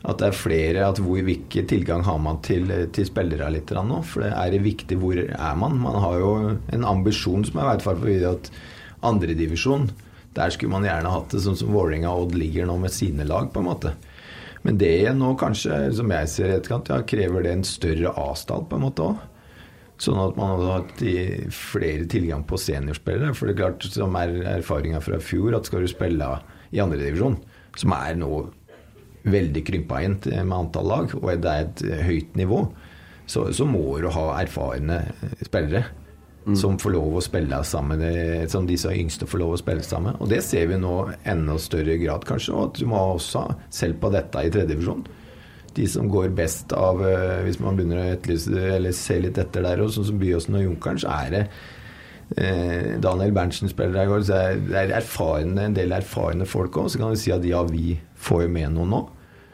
[0.00, 4.00] At det er flere at hvor, Hvilken tilgang har man til, til spillere litt nå?
[4.08, 5.76] For det er det viktig hvor er man?
[5.76, 6.30] Man har jo
[6.72, 8.50] en ambisjon som jeg vet for at
[9.02, 9.90] andredivisjon
[10.32, 13.26] Der skulle man gjerne hatt det sånn som Vålerenga og Odd ligger nå med sine
[13.28, 13.92] lag, på en måte.
[14.66, 18.12] Men det igjen nå kanskje, som jeg ser i etterkant, ja, krever det en større
[18.20, 19.26] avstand på en måte òg.
[20.00, 21.02] Sånn at man hadde hatt
[21.52, 23.34] flere tilgang på seniorspillere.
[23.36, 26.28] For det er klart, som er erfaringa fra fjor, at skal du spille
[26.72, 27.36] i andredivisjon,
[27.80, 28.30] som er nå
[29.28, 32.62] veldig krympa inn med antall lag, og det er et høyt nivå,
[33.28, 35.02] så, så må du ha erfarne
[35.44, 35.84] spillere.
[36.56, 40.16] Som får lov å spille sammen eh, Som disse yngste får lov å spille sammen.
[40.24, 40.94] Og det ser vi nå
[41.28, 42.54] enda større grad, kanskje.
[42.54, 45.04] Og at du må også selv på dette i tredjedivisjon.
[45.76, 49.68] De som går best av eh, Hvis man begynner å etterlyse eller se litt etter
[49.68, 51.44] der, og sånn som Byåsen og Junkeren, så er det
[52.40, 56.48] eh, Daniel Berntsen spiller der i går, så er det er erfarne, en del erfarne
[56.48, 56.90] folk òg.
[56.90, 59.04] Så kan du si at ja, vi får jo med noe nå.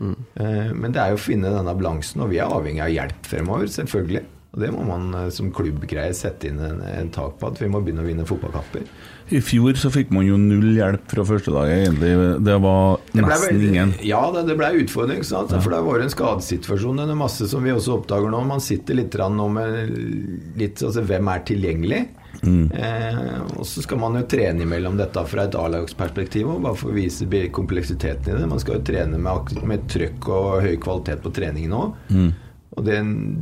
[0.00, 3.30] Eh, men det er jo å finne denne balansen, og vi er avhengig av hjelp
[3.30, 4.24] fremover, selvfølgelig.
[4.56, 7.68] Og det må man eh, som klubbgreie sette inn en, en tak på, at vi
[7.68, 8.86] må begynne å vinne fotballkamper.
[9.36, 12.12] I fjor så fikk man jo null hjelp fra førstelaget, egentlig.
[12.46, 13.94] Det var Det ble nesten ingen.
[14.06, 15.24] Ja, det, det ble utfordring.
[15.26, 15.52] Sant?
[15.52, 17.02] For det har vært en skadesituasjon.
[17.02, 18.44] Det er masse som vi også oppdager nå.
[18.48, 19.90] Man sitter litt nå med
[20.56, 22.00] litt altså, Hvem er tilgjengelig?
[22.42, 22.70] Mm.
[22.70, 26.92] Eh, og så skal man jo trene imellom dette fra et A-lagsperspektiv, og bare for
[26.92, 28.48] å vise kompleksiteten i det.
[28.48, 32.02] Man skal jo trene med, med trøkk og høy kvalitet på treningen òg.
[32.08, 32.34] Mm.
[32.76, 32.98] Og det,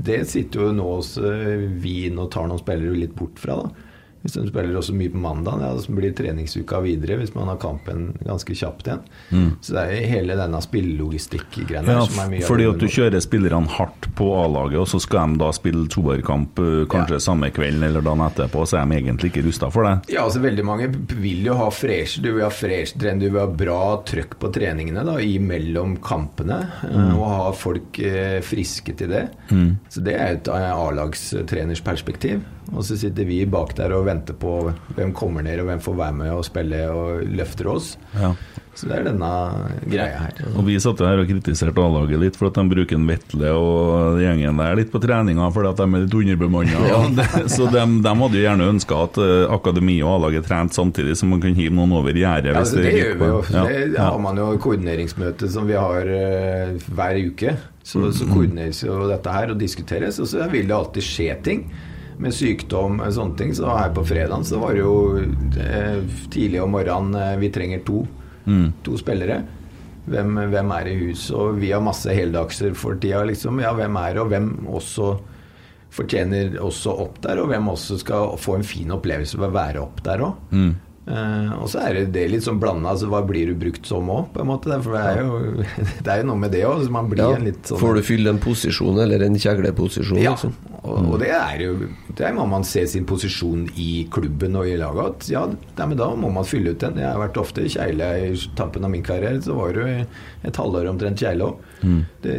[0.06, 3.59] det sitter jo nå hos eh, Wien og tar noen spillere litt bort fra.
[3.65, 3.94] da
[4.25, 7.59] Hvis de spiller også mye på mandag, ja, så blir treningsuka videre hvis man har
[7.61, 9.03] kampen ganske kjapt igjen.
[9.31, 9.51] Mm.
[9.61, 13.69] Så det er hele denne spillelogistikk-greia Ja, som er mye fordi at du kjører spillerne
[13.77, 18.01] hardt på A-laget, og så skal de da spille toerkamp kanskje kanskje samme kvelden eller
[18.05, 19.95] dagen etterpå, så er de egentlig ikke rusta for det.
[20.15, 20.89] Ja, altså Veldig mange
[21.21, 23.79] vil jo ha fresh Du vil ha fresh trening, du vil ha bra
[24.09, 26.63] trøkk på treningene da, imellom kampene.
[26.89, 27.17] eh, Mm.
[27.19, 29.25] Og ha folk eh, friske til det.
[29.51, 29.77] Mm.
[29.93, 32.41] Så det er et eh, A-lagstreners perspektiv.
[32.73, 34.57] Og så sitter vi bak der og venter på
[34.97, 37.95] hvem kommer ned, og hvem får være med og spille og løfter oss.
[38.16, 38.32] Ja.
[38.74, 39.28] Så det er denne
[39.86, 40.39] greia her.
[40.59, 44.19] Og Vi satt her og kritiserte A-laget litt for at de bruker en Vetle og
[44.19, 46.81] gjengen der litt på treninga fordi at de er litt underbemanna.
[46.91, 47.28] Ja.
[47.55, 51.28] Så de, de hadde jo gjerne ønska at eh, akademi og A-laget trente samtidig, så
[51.31, 52.51] man kunne hive noen over gjerdet.
[52.51, 53.39] Ja, altså, det det gjør vi jo.
[53.55, 53.65] Ja,
[53.95, 57.57] Det har man jo koordineringsmøte som vi har uh, hver uke.
[57.85, 60.19] Så, så koordineres jo dette her og diskuteres.
[60.19, 61.66] Og så vil det alltid skje ting.
[62.23, 63.55] Med sykdom og sånne ting.
[63.57, 64.95] Så her på fredagen så var det jo
[65.61, 66.01] eh,
[66.31, 68.05] tidlig om morgenen eh, Vi trenger to.
[68.45, 68.73] Mm.
[68.86, 69.43] To spillere.
[70.05, 71.31] Hvem, hvem er i hus?
[71.32, 73.62] Og vi har masse heldagser for tida, liksom.
[73.65, 75.15] Ja, hvem er det, og hvem også
[75.95, 79.85] fortjener også opp der, og hvem også skal få en fin opplevelse ved å være
[79.85, 80.41] opp der òg.
[80.51, 80.73] Mm.
[81.05, 82.95] Eh, og så er det, det litt sånn blanda.
[82.95, 84.79] Altså, hva blir du brukt som òg, på en måte?
[84.85, 85.65] For det er jo,
[86.05, 86.87] det er jo noe med det òg.
[86.89, 87.33] Ja,
[87.69, 90.55] sånn Får du fylle en posisjon eller en kjegleposisjon, Ja, liksom?
[90.85, 94.79] og, og det er jo Det må man se sin posisjon i klubben og i
[94.81, 95.05] laget.
[95.05, 97.01] At ja, det, men da må man fylle ut den.
[97.03, 99.43] Jeg har vært ofte kjegle i tampen av min karriere.
[99.45, 100.09] Så var det jo
[100.49, 101.71] et halvår omtrent kjegle òg.
[101.85, 102.01] Mm.
[102.25, 102.39] Det,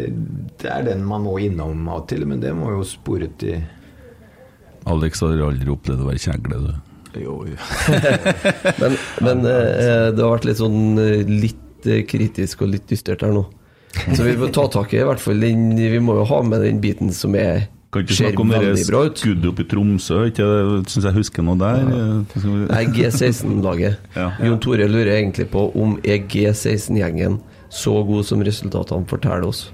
[0.63, 3.61] det er den man må innom av og til, men det må jo spore til
[4.85, 6.94] Alex har aldri opplevd å være kjegle, du.
[7.21, 7.57] Jo, jo.
[8.81, 13.23] Men, men eh, det har vært litt sånn eh, litt eh, kritisk og litt dystert
[13.25, 13.45] her nå.
[14.11, 16.65] Så vi må ta tak i i hvert fall den Vi må jo ha med
[16.65, 20.47] den biten som er Kan ikke snakke om det skuddet oppe i Tromsø, ikke
[20.91, 21.85] syns jeg husker noe der.
[22.67, 24.01] Nei, G16-laget.
[24.19, 24.33] Ja.
[24.43, 27.39] Jon Tore lurer egentlig på om er G16-gjengen
[27.71, 29.69] så god som resultatene forteller oss.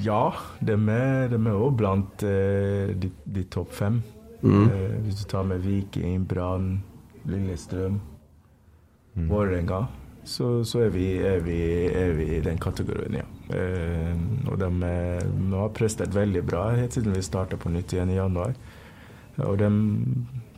[0.00, 0.32] Ja,
[0.64, 4.00] de er, er blant eh, de, de topp fem.
[4.42, 4.68] Mm.
[4.68, 6.82] Eh, hvis du tar med Viking, Brann,
[7.28, 8.00] Lillestrøm,
[9.14, 9.86] Vålerenga,
[10.24, 11.58] så, så er, vi, er, vi,
[11.90, 13.26] er vi i den kategorien, ja.
[13.52, 14.14] Eh,
[14.48, 18.18] og de, de har prestert veldig bra helt siden vi starta på nytt igjen i
[18.18, 18.54] januar.
[19.42, 19.70] Og de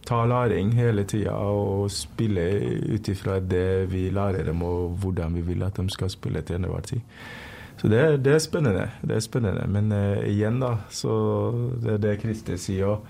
[0.04, 2.60] tar læring hele tida og spiller
[2.94, 6.60] ut ifra det vi lærer dem, og hvordan vi vil at de skal spille til
[6.60, 7.00] enhver tid.
[7.80, 8.88] Så det, det er spennende.
[9.02, 9.66] Det er spennende.
[9.68, 11.14] Men eh, igjen, da, så
[11.82, 13.08] det er det Christer sier òg.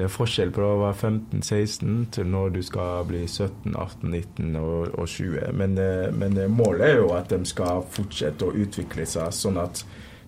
[0.00, 4.54] Det er forskjell på å være 15-16 til når du skal bli 17, 18, 19
[4.56, 5.50] og, og 20.
[5.60, 9.60] Men, eh, men eh, målet er jo at de skal fortsette å utvikle seg sånn
[9.60, 9.82] at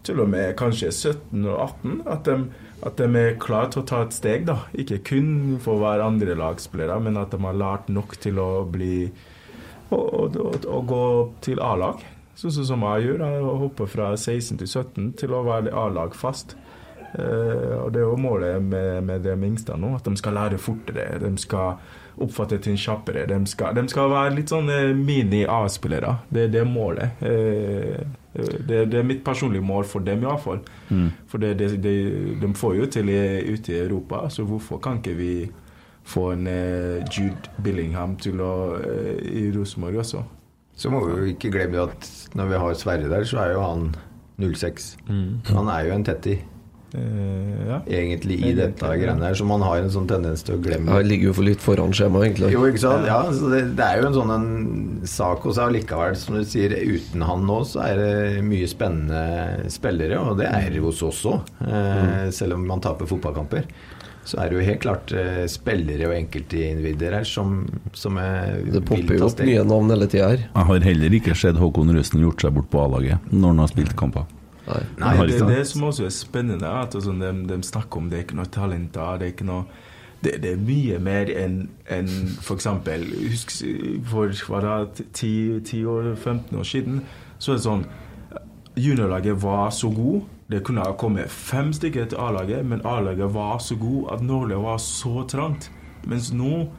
[0.05, 2.37] til og med kanskje 17 og 18 at de,
[2.85, 4.45] at de er klare til å ta et steg.
[4.51, 4.59] da.
[4.77, 9.07] Ikke kun for å være andrelagsspillere, men at de har lært nok til å bli
[9.89, 11.05] å, å, å, gå
[11.49, 12.05] til A-lag.
[12.37, 13.25] Sånn som jeg gjør.
[13.25, 16.59] Jeg hopper fra 16 til 17 til å være A-lag fast.
[17.13, 20.61] Eh, og Det er jo målet med, med de yngste nå, at de skal lære
[20.61, 21.21] fortere.
[21.21, 21.77] De skal
[22.23, 23.27] oppfatte ting kjappere.
[23.29, 26.17] De skal, de skal være litt sånn eh, mini-A-spillere.
[26.33, 27.25] Det, det er målet.
[27.25, 28.03] Eh,
[28.33, 30.63] det, det er mitt personlige mål for dem, iallfall.
[30.89, 31.11] Mm.
[31.29, 31.97] For det, det, det,
[32.41, 35.35] de får jo til ute i Europa, så hvorfor kan ikke vi
[36.09, 36.49] få en
[37.13, 40.23] Jude Billingham til å, i Rosenborg også?
[40.75, 43.61] Så må vi jo ikke glemme at når vi har Sverre der, så er jo
[43.63, 43.93] han
[44.41, 44.97] 06.
[45.07, 45.43] Mm.
[45.53, 46.39] Han er jo en tetti.
[46.93, 47.79] Eh, ja.
[47.89, 51.09] egentlig i dette greiene her, så man har en sånn tendens til å glemme Det
[51.09, 52.51] ligger jo for litt foran skjema, egentlig.
[52.53, 53.09] Jo, ikke sant?
[53.09, 54.51] Ja, så det, det er jo en sånn en
[55.09, 60.21] sak hos allikevel, som du sier, uten han nå, så er det mye spennende spillere,
[60.21, 61.49] og det er det hos oss òg.
[61.65, 63.67] Eh, selv om man taper fotballkamper.
[64.29, 67.65] Så er det jo helt klart eh, spillere og enkeltindivider her som,
[67.97, 70.45] som er Det popper jo opp nye navn hele tida her.
[70.45, 73.73] Jeg har heller ikke sett Håkon Røsten gjort seg bort på A-laget når han har
[73.73, 74.29] spilt kamper.
[74.67, 74.83] Nei.
[74.99, 75.57] Nei, det er det.
[75.57, 78.39] det som også er spennende, er at altså, de, de snakker om det er ikke
[78.39, 79.65] noe talent der, det er ikke noe
[80.23, 81.57] det, det er mye mer enn
[81.91, 83.57] en for eksempel Husk
[84.07, 84.77] for hva da,
[85.19, 87.01] 10, 10 år, 15 år siden,
[87.43, 87.85] så er det sånn
[88.73, 90.23] Juniorlaget var så god.
[90.49, 94.57] Det kunne ha kommet fem stykker til A-laget, men A-laget var så god at Norge
[94.63, 95.71] var så trangt.
[96.09, 96.71] Mens nå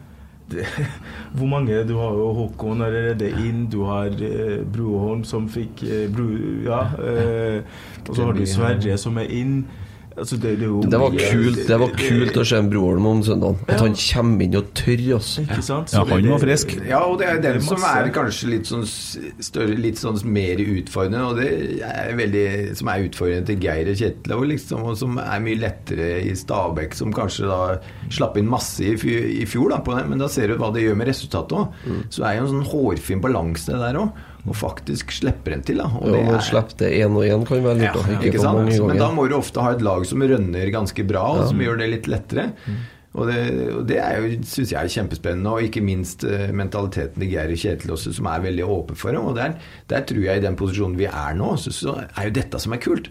[0.52, 0.66] det,
[1.38, 1.84] Hvor mange?
[1.88, 6.28] Du har jo Håkon allerede inn, du har eh, Broholm som fikk eh, Bro,
[6.66, 6.82] Ja.
[7.00, 7.64] Eh,
[8.10, 9.64] og så har du Sverre som er inn.
[10.14, 13.60] Altså, det, det, Det var kult Det var kult å se broren Broholm om søndagen.
[13.68, 15.44] At han kommer inn og tør, altså.
[15.48, 16.74] Ja, han var frisk.
[16.88, 20.20] Ja, og det er Det er den som er kanskje litt sånn større, litt sånn
[20.26, 21.50] mer utfordrende, og det
[21.88, 22.46] er veldig
[22.80, 26.36] Som er utfordrende til Geir og Kjetil, og, liksom, og som er mye lettere i
[26.38, 27.62] Stabæk, som kanskje da
[28.14, 28.94] slapp inn masse i,
[29.42, 31.82] i fjor, da, på det, men da ser du hva det gjør med resultatet òg.
[32.14, 34.14] Så er jo en sånn hårfin balanse der òg,
[34.48, 35.86] og faktisk slipper en til, da.
[35.88, 37.96] Og Ja, det er- slipp det én og én, kan være lurt.
[37.96, 38.58] ja, ikke Ikke sant?
[38.58, 41.60] mange Men da må du ofte ha et lag som rønner ganske bra, og som
[41.60, 42.52] gjør det litt lettere.
[43.16, 47.20] Og det, og det er jo, syns jeg er kjempespennende, og ikke minst eh, mentaliteten
[47.22, 49.20] til Geir Kjetil også, som er veldig åpen for det.
[49.22, 49.54] Og der,
[49.88, 52.74] der tror jeg i den posisjonen vi er nå, så, så er jo dette som
[52.74, 53.10] er kult.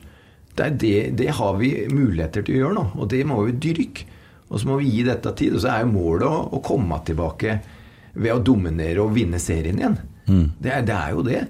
[0.56, 3.52] Det, er det, det har vi muligheter til å gjøre nå, og det må vi
[3.52, 4.04] dyrke.
[4.50, 5.54] Og så må vi gi dette tid.
[5.54, 7.60] Og så er jo målet å, å komme tilbake
[8.14, 9.96] ved å dominere og vinne serien igjen.
[10.28, 11.42] Det, er, det er jo det.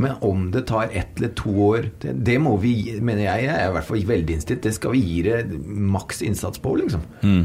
[0.00, 3.42] Men om det tar ett eller to år, det, det må vi, gi- mener jeg,
[3.48, 6.76] jeg er i hvert fall veldig innstilt, det skal vi gi det maks innsats på,
[6.78, 7.02] liksom.
[7.26, 7.42] Mm.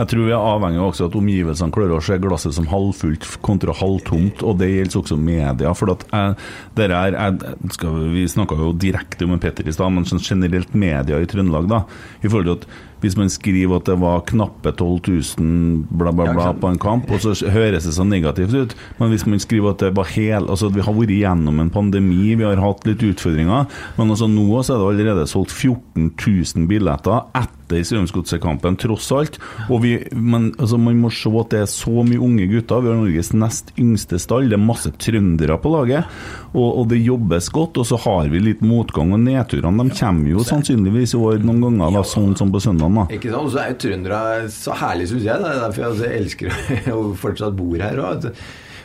[0.00, 3.28] Jeg tror vi er avhengig av også at omgivelsene klarer å se glasset som halvfullt
[3.46, 5.72] kontra halvtomt, og det gjelder også media.
[5.78, 6.34] For at jeg,
[6.82, 10.74] dere er, jeg, skal, vi snakka jo direkte om Petter i stad, men sånn generelt
[10.76, 11.84] media i Trøndelag, da.
[12.20, 12.68] I forhold til at
[13.02, 17.10] hvis man skriver at det var knappe 12 000 bla, bla, bla på en kamp,
[17.12, 18.76] og så høres det så negativt ut.
[19.00, 21.72] Men hvis man skriver at det var hel Altså at vi har vært igjennom en
[21.72, 23.66] pandemi, vi har hatt litt utfordringer,
[23.98, 29.38] men altså nå så er det allerede solgt 14 000 billetter etter Strømsgodset-kampen, tross alt.
[29.82, 32.82] Vi, men altså, man må se at det er så mye unge gutter.
[32.84, 34.48] Vi har Norges nest yngste stall.
[34.50, 36.06] Det er masse trøndere på laget.
[36.52, 37.80] Og, og det jobbes godt.
[37.82, 41.64] Og så har vi litt motgang, og nedturene de kommer jo sannsynligvis i år noen
[41.66, 43.00] ganger, da, sånn som på søndagen.
[43.02, 43.08] da.
[43.16, 43.42] Ikke sant?
[43.48, 44.22] Og så er jo trøndere
[44.54, 45.42] så herlig, syns jeg.
[45.42, 46.56] Det er derfor jeg altså elsker
[46.96, 48.02] å fortsatt bor her.
[48.06, 48.30] Og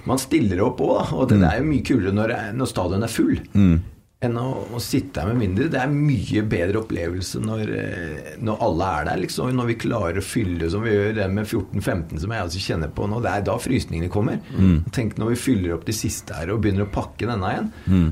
[0.10, 1.08] man stiller opp òg, da.
[1.18, 3.36] Og det, det er jo mye kulere når, når stadion er full.
[4.22, 5.66] Enn å, å sitte her med mindre.
[5.74, 9.22] Det er mye bedre opplevelse når, eh, når alle er der.
[9.24, 12.62] liksom Når vi klarer å fylle som vi gjør det med 14-15, som jeg altså
[12.62, 13.18] kjenner på nå.
[13.26, 14.38] Det er da frysningene kommer.
[14.94, 17.72] Tenk når vi fyller opp de siste her og begynner å pakke denne igjen.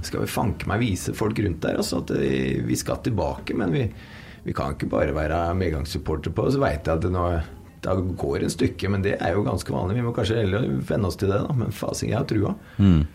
[0.10, 3.53] Skal vi fanke meg vise folk rundt der altså, at eh, vi skal tilbake.
[3.61, 3.86] Men vi,
[4.49, 6.49] vi kan ikke bare være medgangssupporter på.
[6.49, 7.30] Så veit jeg at det nå
[7.81, 9.99] da går en stykke, men det er jo ganske vanlig.
[9.99, 11.53] Vi må kanskje heller venne oss til det, da.
[11.56, 12.56] Men fasing, jeg har trua.
[12.76, 13.06] Mm.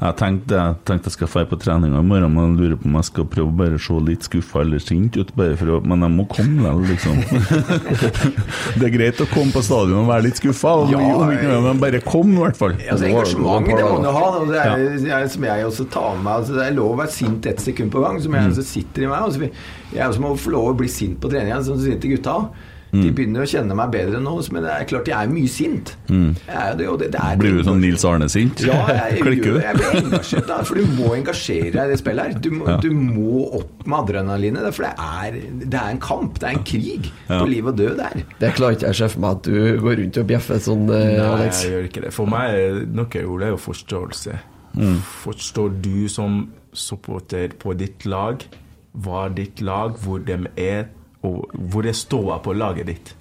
[0.00, 2.88] Jeg tenkte jeg, tenkte jeg skal dra på treninga i morgen, men jeg lurer på
[2.88, 5.32] om jeg skal prøve å se litt skuffa eller sint ut.
[5.36, 7.18] Bare for å, men jeg må komme likevel, liksom.
[8.80, 11.02] det er greit å komme på stadion og være litt skuffa, Ja,
[11.66, 12.78] men bare kom, i hvert fall.
[12.80, 14.24] Altså, engasjement det må du ha.
[14.40, 16.98] Og det er, jeg, som jeg også tar med meg altså, Det er lov å
[17.02, 18.58] være sint ett sekund på gang, som jeg mm.
[18.72, 19.28] sitter i meg.
[19.28, 19.52] Altså,
[19.92, 22.68] jeg også må få lov å bli sint på treninga, som sitter gutta òg.
[22.92, 25.92] De begynner å kjenne meg bedre nå, men det er klart jeg er mye sint.
[26.10, 28.62] Jeg er det, det, det er Blir du sånn Nils Arne-sint?
[28.66, 29.60] Ja, jeg, Klikker du?
[29.62, 32.40] jeg blir engasjert, da, for du må engasjere deg i det spillet her.
[32.42, 32.76] Du, må- Ja.
[32.82, 35.38] du må opp med adrenalinet, for det er,
[35.70, 36.38] det er en kamp.
[36.42, 37.38] Det er en krig Ja.
[37.40, 38.24] på liv og død der.
[38.40, 40.86] Det klarer ikke jeg å se for meg at du går rundt og bjeffer sånn,
[40.90, 41.62] eh, Nei, Alex.
[41.64, 42.12] jeg gjør ikke det.
[42.18, 44.38] For meg er gjorde, er jo forståelse.
[45.22, 46.40] Forstår du som
[46.72, 48.42] supporter på ditt lag
[48.98, 50.88] hva ditt lag, hvor de er,
[51.22, 53.14] og hvor det står på laget ditt.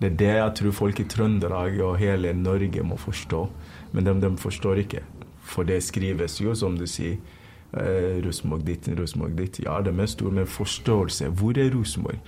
[0.00, 3.46] Det er det jeg tror folk i Trøndelag og hele Norge må forstå.
[3.92, 5.00] Men de, de forstår ikke.
[5.40, 7.16] For det skrives jo, som du sier,
[7.72, 9.62] eh, Rosenborg ditt, Rosenborg ditt.
[9.64, 11.28] Ja, de er store, men forståelse.
[11.28, 12.20] Hvor er Rosenborg?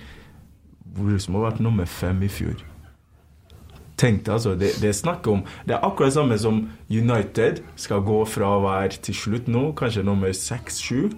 [0.97, 2.65] Rosenborg har vært nummer fem i fjor.
[3.99, 7.99] Tenk deg altså, det, det er snakk om Det er akkurat samme som United skal
[8.07, 11.09] gå fra å være til slutt nå, kanskje nummer seks-sju,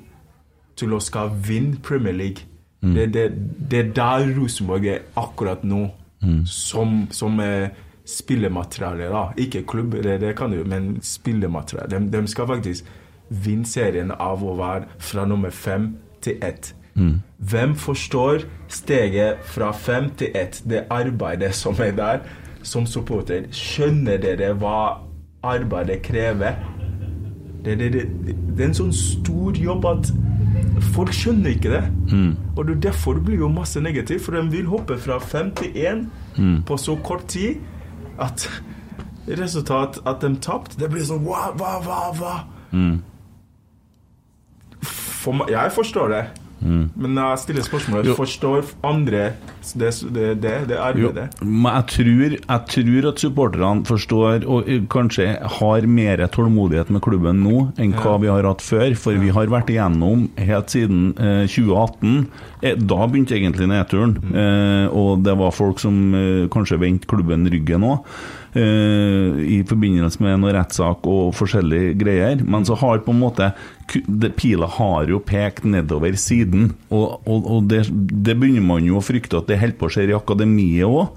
[0.75, 2.50] til å skal vinne Premier League.
[2.81, 3.27] Det, det,
[3.69, 5.83] det er der Rosenborg er akkurat nå,
[6.45, 7.69] som, som er
[8.05, 9.09] spillemateriale.
[9.09, 11.99] da Ikke klubb, det, det kan du, men spillemateriale.
[11.99, 12.85] De, de skal faktisk
[13.29, 16.73] vinne serien av å være fra nummer fem til ett.
[17.37, 22.19] Hvem forstår steget fra fem til ett, det arbeidet som er der,
[22.63, 23.47] som supporter?
[23.51, 25.01] Skjønner dere hva
[25.43, 26.57] arbeidet krever?
[27.65, 28.05] Det, det, det,
[28.57, 30.11] det er en sånn stor jobb at
[30.95, 31.83] folk skjønner ikke det.
[32.57, 35.71] Og det, derfor blir det jo masse negativt, for de vil hoppe fra fem til
[35.73, 36.05] én
[36.37, 36.61] Mm.
[36.63, 37.57] på så kort tid
[38.19, 38.45] at
[39.27, 40.77] resultat at de tapte.
[40.79, 42.35] Det blir sånn hva, hva, hva, hva?
[42.71, 43.01] Mm.
[44.81, 46.21] For jeg forstår det.
[46.61, 48.15] Men jeg stiller spørsmålet Jo.
[48.17, 49.21] Forstår andre
[49.75, 50.81] det, det, det, det Jo,
[51.11, 51.25] arbeidet?
[51.41, 55.27] men jeg tror, jeg tror at supporterne forstår og eh, kanskje
[55.59, 58.93] har mer tålmodighet med klubben nå enn hva vi har hatt før.
[58.99, 62.27] For vi har vært igjennom helt siden eh, 2018.
[62.61, 64.17] Eh, da begynte egentlig nedturen.
[64.33, 68.05] Eh, og det var folk som eh, kanskje vendte klubben ryggen òg.
[68.51, 72.41] I forbindelse med noen rettssak og forskjellige greier.
[72.43, 73.51] Men så har på en måte
[74.39, 79.03] Pila har jo pekt nedover siden, og, og, og det, det begynner man jo å
[79.03, 81.11] frykte at det holder på å skje i akademiet òg.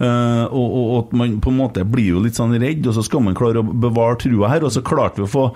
[0.00, 3.02] og, og, og at man på en måte blir jo litt sånn redd, og så
[3.06, 4.66] skal man klare å bevare trua her.
[4.66, 5.50] Og så klarte vi å få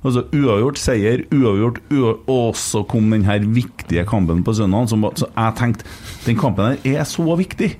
[0.00, 4.88] Altså Uavgjort seier, uavgjort, uavgjort Og så kom den her viktige kampen på søndag.
[4.88, 5.84] Så jeg tenkte
[6.24, 7.74] den kampen her er så viktig.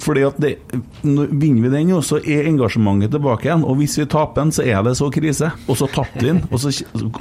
[0.00, 0.54] Fordi at det,
[1.02, 3.64] Vinner vi den, jo, så er engasjementet tilbake igjen.
[3.68, 5.50] Og hvis vi taper den, så er det så krise.
[5.66, 6.42] Og så tapte vi den.
[6.50, 6.72] Og så,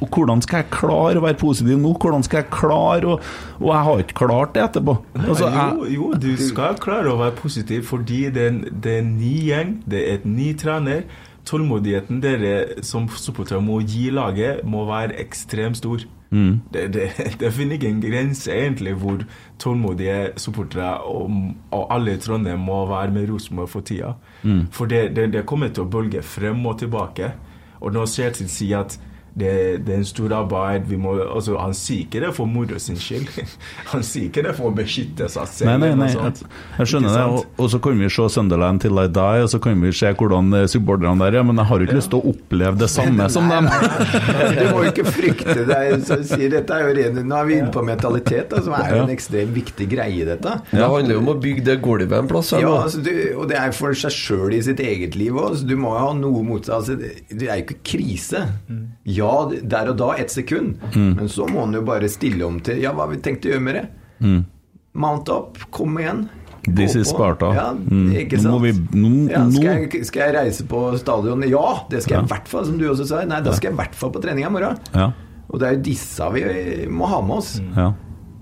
[0.07, 1.93] hvordan skal jeg klare å være positiv nå?
[1.99, 3.17] Hvordan skal jeg klare å
[3.59, 4.95] Og jeg har ikke klart det etterpå.
[5.19, 9.33] Altså, jo, jeg, jo, du skal klare å være positiv fordi det er en ny
[9.49, 11.03] gjeng, det er et ny trener.
[11.49, 16.05] Tålmodigheten dere som supportere må gi laget, må være ekstremt stor.
[16.29, 16.61] Mm.
[16.73, 17.07] Det, det,
[17.41, 19.23] det finner ikke en grense egentlig hvor
[19.59, 21.31] tålmodige supportere og,
[21.71, 24.13] og alle i Trondheim må være med Rosenborg for tida.
[24.43, 24.67] Mm.
[24.71, 27.33] For det, det, kommer til å bølge frem og tilbake.
[27.79, 28.99] Og når Kjetil sier at
[29.33, 29.51] det,
[29.85, 32.97] det er en stor arbeid vi må, altså, Han sier ikke det for moro sin
[32.99, 33.29] skyld.
[33.93, 35.71] Han sier ikke det for å beskytte seg selv.
[35.71, 36.47] Nei, nei, nei, jeg,
[36.79, 37.25] jeg skjønner det.
[37.35, 40.11] Og, og så kan vi se Sunderland til I die, og så kan vi se
[40.19, 42.89] hvordan eh, supporterne der er, men jeg har jo ikke lyst til å oppleve det
[42.91, 43.69] samme som dem.
[43.69, 45.81] Du må jo ikke frykte det.
[46.29, 49.03] Sier, dette er jo ren, nå er vi inne på mentalitet, da, som er jo
[49.05, 50.55] en ekstremt viktig greie i dette.
[50.71, 53.49] Det handler jo om å bygge det gulvet en plass her Ja, altså, du, og
[53.51, 55.59] det er for seg sjøl i sitt eget liv òg.
[55.67, 56.75] Du må jo ha noe mot deg.
[56.75, 58.45] Altså, det, er jo ikke krise.
[59.19, 59.33] Ja,
[59.75, 60.79] der og da, ett sekund.
[60.95, 61.11] Mm.
[61.19, 63.53] Men så må han jo bare stille om til Ja, hva har vi tenkt å
[63.53, 63.85] gjøre med det?
[64.25, 64.41] Mm.
[64.99, 66.25] Mount up, kom igjen.
[66.69, 67.07] This is.
[67.09, 67.53] Sparta.
[67.55, 68.09] Ja, Mm.
[68.19, 68.53] ikke Nå sant?
[68.53, 71.41] må vi nå, ja, skal, jeg, skal jeg reise på stadion?
[71.49, 73.21] Ja, det skal jeg i hvert fall, som du også sa.
[73.25, 74.77] Nei, da skal jeg i hvert fall på trening i morgen.
[74.93, 75.11] Ja,
[75.49, 76.43] Og det er jo disse vi
[76.91, 77.55] må ha med oss.
[77.75, 77.91] ja.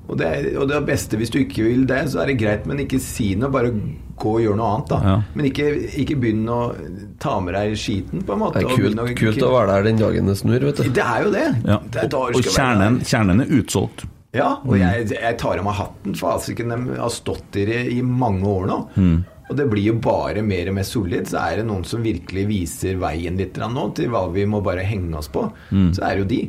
[0.08, 2.38] Og det, er, og det er beste hvis du ikke vil det, så er det
[2.40, 3.52] greit, men ikke si noe.
[3.52, 3.72] Bare
[4.18, 5.00] gå og gjør noe annet, da.
[5.04, 5.16] Ja.
[5.36, 5.66] Men ikke,
[6.04, 6.60] ikke begynn å
[7.22, 8.62] ta med deg skiten, på en måte.
[8.62, 10.90] Det er og kult, begynne kult å være der den dagen det snur, vet du.
[10.96, 11.48] Det er jo det.
[11.68, 11.80] ja.
[11.94, 14.08] det er Og, og kjernen, kjernen er utsolgt.
[14.36, 14.70] Ja, Mm.
[14.70, 16.16] og jeg, jeg tar av meg hatten.
[16.20, 18.78] Fasiken, de har stått i det i mange år nå.
[18.98, 19.18] Mm.
[19.48, 21.30] Og det blir jo bare mer og mer solid.
[21.32, 24.84] Så er det noen som virkelig viser veien litt nå, til hva vi må bare
[24.86, 25.46] henge oss på.
[25.72, 25.90] Mm.
[25.96, 26.42] Så er det jo de.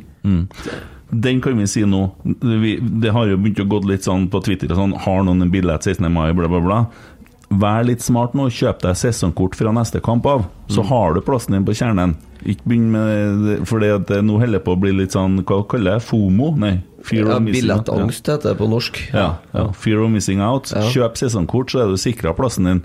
[1.11, 2.03] Den kan vi si nå.
[2.23, 5.49] Vi, det har jo begynt å gå litt sånn på Twitter sånn Har noen en
[5.53, 6.05] billett 16.
[6.13, 6.79] mai, bla, bla, bla.
[7.49, 8.45] Vær litt smart nå.
[8.53, 12.13] Kjøp deg sesongkort fra neste kamp av, så har du plassen din på kjernen.
[12.45, 15.97] Ikke begynn med det, For det nå holder på å bli litt sånn Hva kaller
[15.97, 16.05] jeg?
[16.07, 16.53] FOMO?
[16.61, 16.75] Nei.
[17.03, 17.39] Fear Ja.
[17.43, 18.99] Billettangst heter det på norsk.
[19.11, 19.65] Ja, ja.
[19.73, 20.69] Fear of missing out.
[20.71, 20.85] Ja.
[20.93, 22.83] Kjøp sesongkort, så er du sikra plassen din.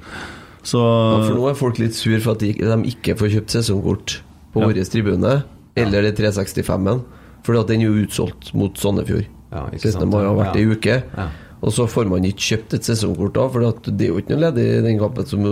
[0.65, 3.53] Så Ja, for nå er folk litt sur for at de, de ikke får kjøpt
[3.59, 4.17] sesongkort
[4.55, 4.67] på Ja.
[4.71, 5.43] vår tribune,
[5.77, 7.05] eller de 365-en,
[7.45, 9.27] fordi at den er jo utsolgt mot Sandefjord.
[9.55, 9.99] Ja, ikke 16.
[10.01, 10.39] sant, mai har ja.
[10.43, 10.97] vært ei uke.
[11.15, 11.29] Ja.
[11.65, 14.43] Og så får man ikke kjøpt et sesongkort da, for det er jo ikke noe
[14.51, 15.45] ledig i den kampen som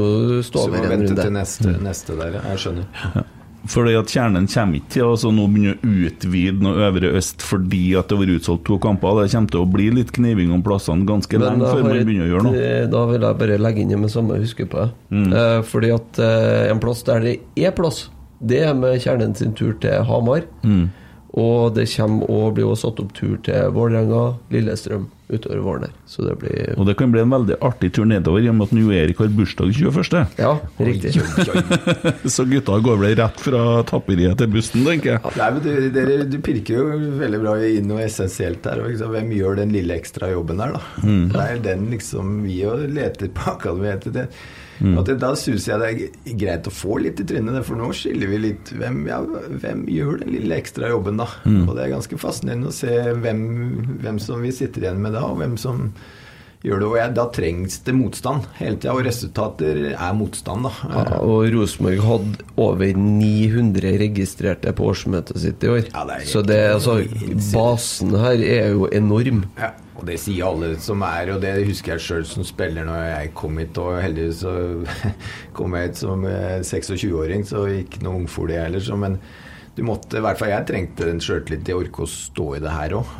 [0.44, 2.34] står over en vi over må en vente til neste, neste der.
[2.36, 2.42] ja.
[2.52, 3.30] Jeg skjønner.
[3.72, 7.82] Fordi at Kjernen kommer ikke til altså nå begynner å utvide noe Øvre Øst fordi
[7.94, 9.20] at det har vært utsolgt to kamper.
[9.22, 12.30] Det kommer til å bli litt kniving om plassene ganske lenge før man begynner å
[12.32, 12.64] gjøre noe.
[12.66, 14.88] eh, Da vil jeg bare legge inn det med samme huske på det.
[15.14, 15.28] Mm.
[15.32, 18.02] Eh, fordi at eh, en plass der det er plass,
[18.42, 20.42] det er med kjernen sin tur til Hamar.
[20.66, 20.90] Mm.
[21.32, 25.92] Og det kommer å bli også satt opp tur til Vålerenga, Lillestrøm utover våren her.
[26.06, 28.68] Så det blir Og det kan bli en veldig artig tur nedover, i og med
[28.68, 30.18] at nu Erik har bursdag 21.
[30.36, 31.14] Ja, riktig.
[32.34, 35.34] Så gutta går vel rett fra tapperiet til bussen, tenker jeg.
[35.40, 38.84] Nei, men du, dere, du pirker jo veldig bra inn noe essensielt her.
[38.90, 40.84] Liksom, hvem gjør den lille ekstra jobben der, da?
[41.00, 41.24] Mm.
[41.32, 44.10] Det er den liksom vi jo leter på akademiet.
[44.82, 44.96] Mm.
[44.98, 48.32] At da syns jeg det er greit å få litt i trynet, for nå skiller
[48.32, 49.20] vi litt hvem, ja,
[49.62, 51.28] hvem gjør den lille ekstra jobben, da?
[51.46, 51.62] Mm.
[51.68, 53.44] Og det er ganske fascinerende å se hvem,
[54.02, 55.86] hvem som vi sitter igjen med da, og hvem som
[56.62, 56.88] gjør det.
[56.88, 60.72] Og jeg, da trengs det motstand hele tida, og resultater er motstand, da.
[60.90, 65.86] Ja, og Rosenborg hadde over 900 registrerte på årsmøtet sitt i år.
[65.92, 66.98] Ja, det så det, altså,
[67.52, 69.44] basen her er jo enorm.
[69.58, 69.72] Ja,
[70.02, 73.32] Og det sier alle som er, og det husker jeg sjøl som spiller når jeg
[73.38, 73.78] kom hit.
[73.78, 74.56] Og heldigvis så
[75.56, 78.82] kom jeg hit som eh, 26-åring, så ikke noe ungfol jeg heller.
[78.82, 79.20] Så, men
[79.72, 82.60] du måtte, i hvert fall jeg trengte en sjøltillit til å orke å stå i
[82.60, 83.14] det her òg.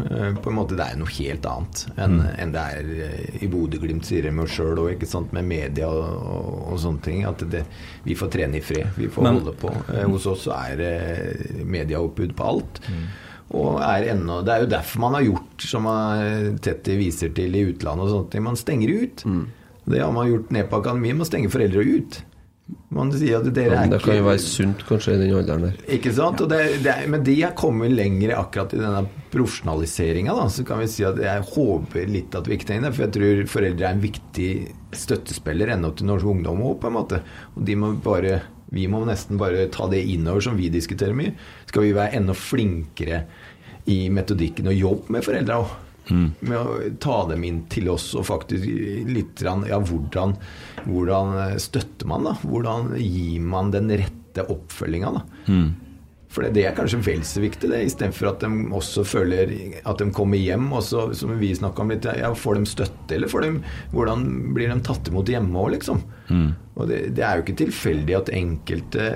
[0.44, 2.26] På en måte, det er noe helt annet enn, Mm.
[2.42, 6.76] enn det er eh, i Bodø-Glimt, sier jeg meg sjøl òg, med media og, og,
[6.82, 7.22] sånne ting.
[7.30, 7.62] At det,
[8.04, 8.90] vi får trene i fred.
[8.98, 9.70] Vi får Men- holde på.
[9.94, 10.92] Eh, Hos oss så er det
[11.64, 12.82] mediaoppbud på alt.
[12.84, 13.21] Og
[13.52, 17.64] er ennå, Det er jo derfor man har gjort, som man- Tetti viser til i
[17.72, 18.42] utlandet, og ting.
[18.42, 19.24] Man stenger ut.
[19.86, 21.16] Det har man gjort ned på akademiet.
[21.16, 22.22] Man stenger foreldre ut.
[22.90, 25.34] Man sier at dere Ja, er men det kan jo være sunt kanskje i den
[25.36, 25.72] alderen der.
[25.88, 26.40] ikke sant?
[26.40, 30.32] Og det, det, er- men de har kommet lenger akkurat i denne profesjonaliseringa.
[30.50, 32.94] Så kan vi si at jeg håper litt at vi ikke trenger det.
[32.96, 34.50] For jeg tror foreldre er en viktig
[34.92, 37.20] støttespiller ennå til norsk ungdom òg, på en måte.
[37.56, 38.40] Og de må bare
[38.72, 41.34] vi må nesten bare ta det innover, som vi diskuterer mye.
[41.68, 43.24] Skal vi være enda flinkere
[43.90, 45.78] i metodikken og jobbe med foreldra òg?
[46.42, 48.66] Med å ta dem inn til oss og faktisk
[49.06, 50.34] litt Ja, hvordan,
[50.84, 52.34] hvordan støtter man, da?
[52.42, 55.22] Hvordan gir man den rette oppfølginga, da?
[56.32, 59.50] For det, det er kanskje vel så viktig, det, istedenfor at de også føler
[59.84, 63.14] at de kommer hjem, og så, som vi snakka om litt, ja, får de støtte,
[63.18, 63.50] eller får de,
[63.92, 64.24] hvordan
[64.56, 66.00] blir de tatt imot hjemme òg, liksom?
[66.72, 69.10] Og det, det er jo ikke tilfeldig at enkelte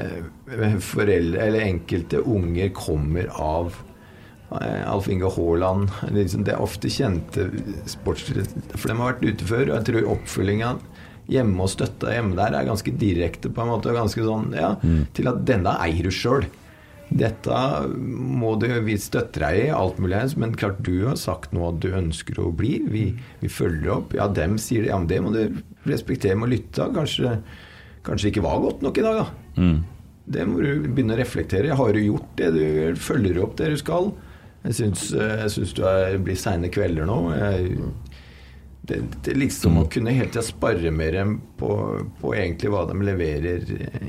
[0.84, 3.72] foreldre, eller enkelte unger kommer av
[4.51, 5.90] Alf Inge Haaland.
[6.14, 7.48] Liksom, det er ofte kjente
[7.90, 8.44] sportsere,
[8.77, 9.64] for de har vært ute før.
[9.70, 10.74] Og jeg tror oppfølginga
[11.32, 13.90] hjemme og støtta hjemme der er ganske direkte, på en måte.
[13.90, 14.77] og Ganske sånn, ja,
[15.16, 16.47] Til at denne eier du sjøl.
[17.06, 17.56] Dette
[17.86, 21.78] må du, vi støtter deg i, alt mulig, men klart du har sagt noe at
[21.82, 22.81] du ønsker å bli.
[22.90, 23.05] Vi,
[23.43, 24.14] vi følger opp.
[24.18, 24.90] Ja, dem sier det.
[24.90, 26.89] Ja, men det må du respektere med å lytte.
[26.94, 27.36] Kanskje,
[28.06, 29.28] kanskje ikke var godt nok i dag, da.
[30.27, 31.74] Det må du begynne å reflektere.
[31.78, 32.64] Har du gjort det du?
[32.98, 34.10] Følger opp det du skal?
[34.66, 37.20] Jeg syns, jeg syns du er, blir seine kvelder nå.
[37.36, 37.76] Jeg,
[38.86, 41.16] det, det er liksom å kunne hele tida sparre mer
[41.59, 41.70] på,
[42.20, 43.64] på egentlig hva de leverer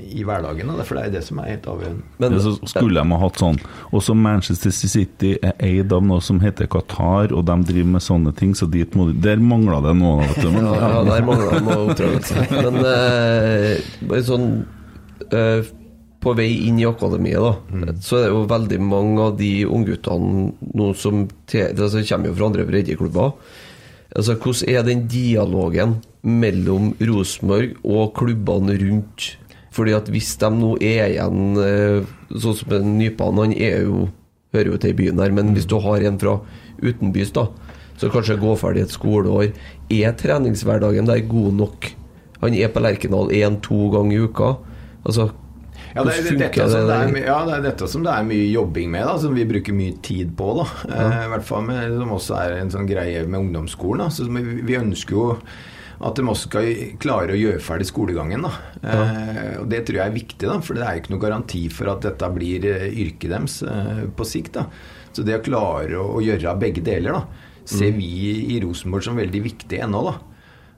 [0.06, 0.70] i hverdagen.
[0.70, 0.86] da.
[0.86, 2.06] For det er det som er helt avgjørende.
[2.22, 3.58] Men Ja, så skulle de ha hatt sånn.
[3.98, 8.34] Også Manchester City er eid av noe som heter Qatar, og de driver med sånne
[8.38, 10.28] ting, så dit må du Der mangla det noe.
[10.30, 10.62] Vet du.
[10.78, 12.46] Ja, der mangler det oppdragelse.
[12.68, 14.48] Men eh, bare sånn
[15.34, 15.74] eh,
[16.24, 20.48] På vei inn i akademiet, da, så er det jo veldig mange av de ungguttene
[20.74, 23.36] nå som til, altså, kommer jo fra andre breddeklubber.
[24.18, 29.36] Altså, hvordan er den dialogen mellom Rosenborg og klubbene rundt?
[29.78, 34.08] Fordi at hvis de nå er igjen eh, Sånn som en Nypan, han er jo
[34.56, 36.38] hører jo til i byen her, men hvis du har en fra
[36.82, 37.48] utenbys, da,
[38.00, 39.52] så kanskje gå ferdig et skoleår,
[39.94, 41.90] er treningshverdagen der god nok?
[42.44, 44.50] Han er på Lerkendal én-to ganger i uka.
[45.04, 45.32] Altså,
[45.98, 48.50] Ja det, er, dette som det, er, ja, det er dette som det er mye
[48.52, 50.52] jobbing med, da, som vi bruker mye tid på.
[50.62, 54.06] da eh, I hvert fall med, Som også er en sånn greie med ungdomsskolen.
[54.06, 54.14] Da.
[54.14, 55.26] Så vi, vi ønsker jo
[55.98, 56.68] at de også skal
[57.02, 58.46] klare å gjøre ferdig skolegangen.
[58.46, 58.52] da
[58.86, 61.64] eh, Og Det tror jeg er viktig, da for det er jo ikke noe garanti
[61.74, 64.60] for at dette blir eh, yrket deres eh, på sikt.
[64.60, 64.68] da
[65.10, 67.98] Så det å klare å, å gjøre begge deler, da ser Mm.
[68.00, 70.00] vi i Rosenborg som veldig viktig ennå.
[70.06, 70.14] da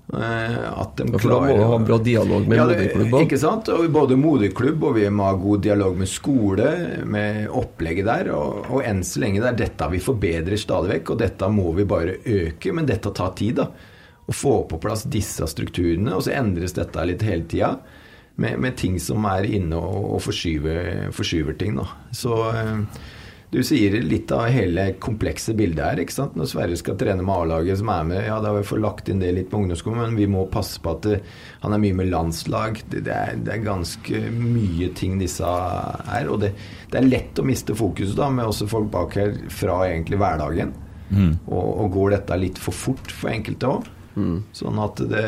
[0.09, 3.27] At de Ja, for da må du ha bra dialog med Ja, moderklubben?
[3.27, 3.69] Ikke sant?
[3.69, 6.71] Og både moderklubb og vi må ha god dialog med skole,
[7.05, 8.31] med opplegget der.
[8.33, 11.69] Og, og enn så lenge det er dette vi forbedrer stadig vekk, og dette må
[11.77, 13.69] vi bare øke, men dette tar tid, da.
[14.29, 17.75] Å få på plass disse strukturene, og så endres dette litt hele tida.
[18.39, 21.85] Med, med ting som er inne og, og forskyver, forskyver ting, da.
[22.15, 22.77] Så eh,
[23.49, 25.99] du sier litt av hele komplekse bildet her.
[26.03, 26.35] ikke sant?
[26.37, 29.09] Når Sverre skal trene med A-laget som er med, ja da har vi fått lagt
[29.09, 31.17] inn det litt på ungdomsskolen, men vi må passe på at det,
[31.63, 32.83] han er mye med landslag.
[32.85, 36.29] Det, det, er, det er ganske mye ting disse er.
[36.29, 36.53] Og det,
[36.93, 40.75] det er lett å miste fokuset da, med også folk bak her fra egentlig hverdagen.
[41.49, 43.95] Og, og går dette litt for fort for enkelte òg.
[44.53, 45.25] Sånn at det,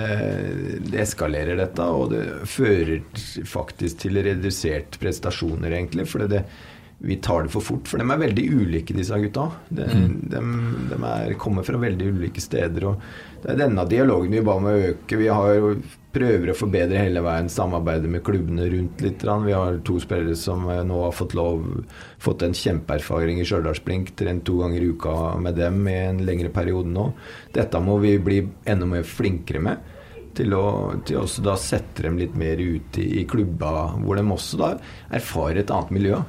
[0.92, 3.02] det eskalerer dette, og det fører
[3.48, 6.06] faktisk til redusert prestasjoner, egentlig.
[6.12, 6.44] For det,
[7.04, 7.88] vi tar det for fort.
[7.90, 9.48] For de er veldig ulike, disse gutta.
[9.70, 9.88] De,
[10.32, 10.42] de,
[10.92, 12.86] de er, kommer fra veldig ulike steder.
[12.92, 15.18] Og det er denne dialogen vi ba om å øke.
[15.18, 19.24] Vi har prøver å forbedre hele veien samarbeidet med klubbene rundt litt.
[19.24, 21.64] Vi har to spillere som eh, nå har fått lov
[22.22, 24.14] fått en kjempeerfaring i Stjørdalsblink.
[24.20, 27.08] Trent to ganger i uka med dem i en lengre periode nå.
[27.56, 29.90] Dette må vi bli enda mer flinkere med.
[30.36, 30.66] Til å,
[31.04, 34.70] til også da sette dem litt mer ut i, i klubba, hvor de også da
[35.18, 36.22] erfarer et annet miljø.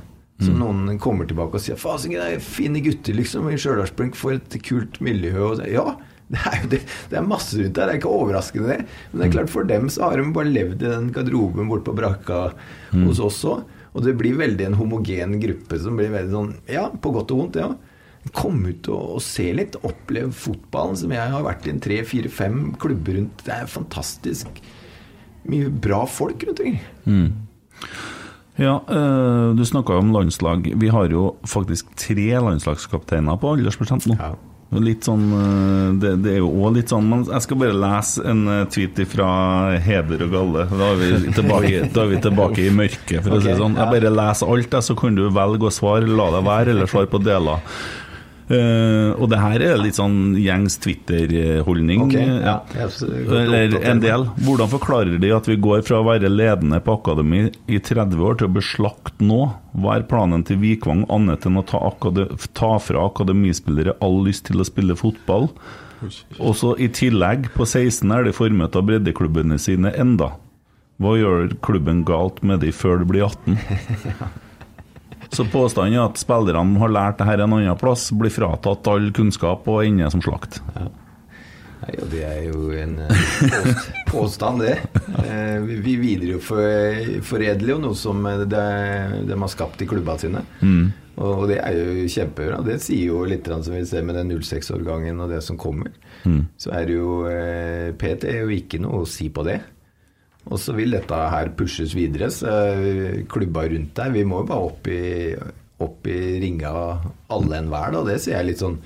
[0.46, 4.16] Så noen kommer tilbake og sier 'Fasen, det er fine gutter, liksom, i Stjørdalsblink.
[4.18, 5.96] For et kult miljø.' Og ja,
[6.32, 6.80] det er jo det.
[7.10, 7.86] Det er masse rundt der.
[7.86, 8.86] Det er ikke overraskende, det.
[9.12, 11.88] Men det er klart for dem så har de bare levd i den garderoben borte
[11.90, 12.42] på brakka
[12.92, 13.64] hos oss òg.
[13.92, 17.42] Og det blir veldig en homogen gruppe som blir veldig sånn Ja, på godt og
[17.42, 17.74] vondt, ja.
[18.32, 19.76] Kom ut og, og se litt.
[19.84, 23.44] Opplev fotballen, som jeg har vært i en tre, fire, fem klubber rundt.
[23.44, 24.62] Det er fantastisk
[25.50, 26.80] mye bra folk rundt omkring.
[27.04, 27.32] Mm.
[28.60, 30.72] Ja, eh, du snakka om landslag.
[30.76, 34.18] Vi har jo faktisk tre landslagskapteiner på aldersprosent nå.
[34.72, 38.22] Litt sånn, eh, det, det er jo også litt sånn men Jeg skal bare lese
[38.28, 39.26] en eh, tweet fra
[39.84, 40.66] Heder og Galle.
[40.70, 43.76] Da er vi tilbake, er vi tilbake i mørket, for å si det sånn.
[43.80, 46.08] Jeg bare leser alt, så kan du velge å svare.
[46.08, 47.60] La det være, eller svare på deler.
[48.50, 52.06] Eh, og det her er litt sånn gjengs Twitter-holdning.
[52.08, 52.56] Okay, ja.
[52.74, 52.88] ja.
[52.88, 54.26] Er Eller en del.
[54.42, 58.40] Hvordan forklarer de at vi går fra å være ledende på akademi i 30 år
[58.40, 59.44] til å bli slakt nå?
[59.78, 61.80] Hva er planen til Vikvang annet enn å ta,
[62.58, 65.50] ta fra akademispillere all lyst til å spille fotball?
[66.42, 70.32] Og så i tillegg, på 16 er de formet av breddeklubbene sine enda.
[71.02, 73.60] Hva gjør klubben galt med de før de blir 18?
[75.32, 79.08] Så påstanden er at spillerne har lært det her en annen plass, blir fratatt all
[79.16, 80.58] kunnskap og ender som slakt.
[81.82, 84.76] Nei, og det er jo en eh, påst, påstand, det.
[85.24, 88.66] Eh, vi- Vi videreforedler jo noe som eh, de,
[89.26, 90.44] de har skapt i klubbene sine.
[90.60, 90.92] Mm.
[91.22, 92.60] Og det er jo kjempebra.
[92.64, 95.90] Det sier jo litt som vi ser med den 06-årgangen og det som kommer.
[96.24, 96.46] Mm.
[96.56, 97.18] Så er det jo
[98.00, 99.58] PT er jo ikke noe å si på det.
[100.50, 102.30] Og så vil dette her pushes videre.
[102.34, 105.02] Så eh, klubba rundt der, vi må jo bare opp i,
[105.82, 106.72] opp i ringa
[107.32, 107.94] alle enhver.
[107.94, 108.04] Da.
[108.10, 108.78] Det ser jeg litt sånn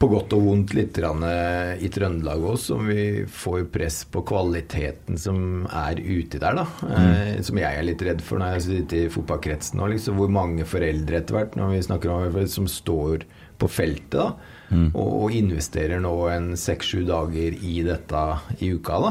[0.00, 5.20] på godt og vondt litt eh, i Trøndelag òg, som vi får press på kvaliteten
[5.20, 6.56] som er ute der.
[6.56, 7.42] da, mm.
[7.44, 9.90] Som jeg er litt redd for når jeg sitter i fotballkretsen nå.
[9.92, 13.28] Liksom, hvor mange foreldre etter hvert når vi snakker om som står
[13.60, 14.32] på feltet da,
[14.70, 14.92] Mm.
[14.94, 18.20] og, og investerer nå en seks-sju dager i dette
[18.62, 19.00] i uka.
[19.02, 19.10] da.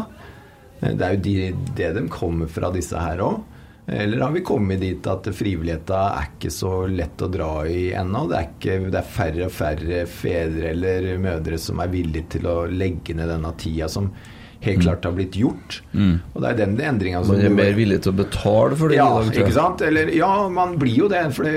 [0.81, 1.37] Eh, Det er jo de,
[1.77, 3.39] det de kommer fra, disse her òg.
[3.89, 8.27] Eller har vi kommet dit at frivilligheta er ikke så lett å dra i ennå?
[8.29, 13.15] Det det er færre og færre fedre eller mødre som er villige til å legge
[13.17, 14.11] ned denne tida som
[14.61, 15.79] helt klart har blitt gjort.
[15.91, 16.19] Mm.
[16.33, 18.97] Og det er den endringa som Man er mer villig til å betale for det
[18.99, 19.83] ja, dag, ikke sant?
[19.85, 21.21] Eller, ja, man blir jo det.
[21.35, 21.47] For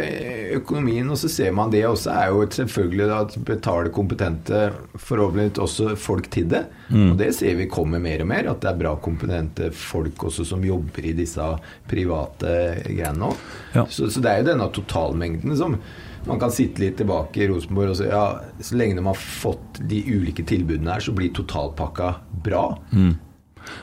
[0.52, 4.62] økonomien, og så ser man det også, er jo selvfølgelig at betale kompetente,
[4.94, 6.62] forhåpentligvis også folk til det.
[6.92, 7.10] Mm.
[7.10, 10.46] Og det ser vi kommer mer og mer, at det er bra kompetente folk også
[10.52, 11.48] som jobber i disse
[11.90, 12.56] private
[12.86, 13.34] greiene nå.
[13.74, 13.86] Ja.
[13.90, 15.78] Så, så det er jo denne totalmengden som
[16.26, 18.24] man kan sitte litt tilbake i Rosenborg og si ja,
[18.62, 22.66] så lenge de har fått de ulike tilbudene her, så blir totalpakka bra.
[22.92, 23.14] Mm.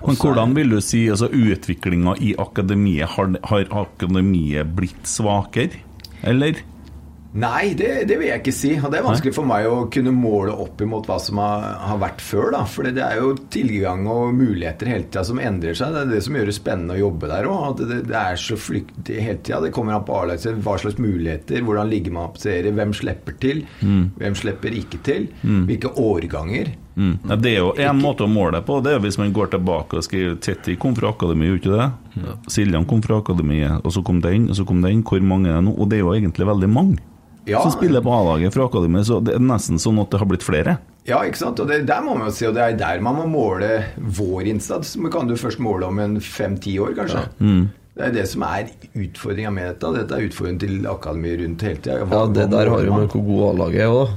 [0.06, 3.16] Men hvordan vil du si altså utviklinga i akademiet?
[3.16, 5.84] Har, har akademiet blitt svakere,
[6.28, 6.60] eller?
[7.38, 8.72] Nei, det, det vil jeg ikke si.
[8.82, 12.00] Og det er vanskelig for meg å kunne måle opp imot hva som har, har
[12.02, 12.48] vært før.
[12.56, 12.64] da.
[12.66, 15.94] For det er jo tilgang og muligheter hele tida som endrer seg.
[15.94, 17.84] Det er det som gjør det spennende å jobbe der òg.
[17.84, 19.62] Det, det er så flyktig hele tida.
[19.62, 20.58] Det kommer an på A-laget.
[20.66, 24.10] Hva slags muligheter, hvordan ligger man opp serier, hvem slipper til, Mm.
[24.18, 25.66] hvem slipper ikke til, Mm.
[25.70, 26.74] hvilke årganger.
[27.00, 27.14] Mm.
[27.30, 28.82] Ja, det er jo en måte å måle det på.
[28.84, 32.34] Det er hvis man går tilbake og skriver Tetti kom fra akademiet, gjorde ikke det?
[32.52, 35.04] Siljan kom fra akademiet, og så kom den, og så kom den.
[35.04, 35.78] Hvor mange er det nå?
[35.80, 36.98] Og det er jo egentlig veldig mange
[37.50, 37.64] Ja.
[37.66, 40.46] som spiller på A-laget fra akademiet, så det er nesten sånn at det har blitt
[40.46, 40.78] flere.
[41.10, 41.60] Ja, ikke sant?
[41.64, 44.52] Og det, der må man jo si, og det er der man må måle vår
[44.54, 44.96] innsats.
[45.00, 47.26] Men kan du først måle om en fem-ti år, kanskje?
[47.42, 47.68] Mm.
[48.00, 49.90] Det er det som er utfordringa med dette.
[49.98, 52.06] Dette er utfordringen til akademiet rundt hele tida.
[52.08, 54.14] Ja, det der har jo med hvor god A-laget er òg,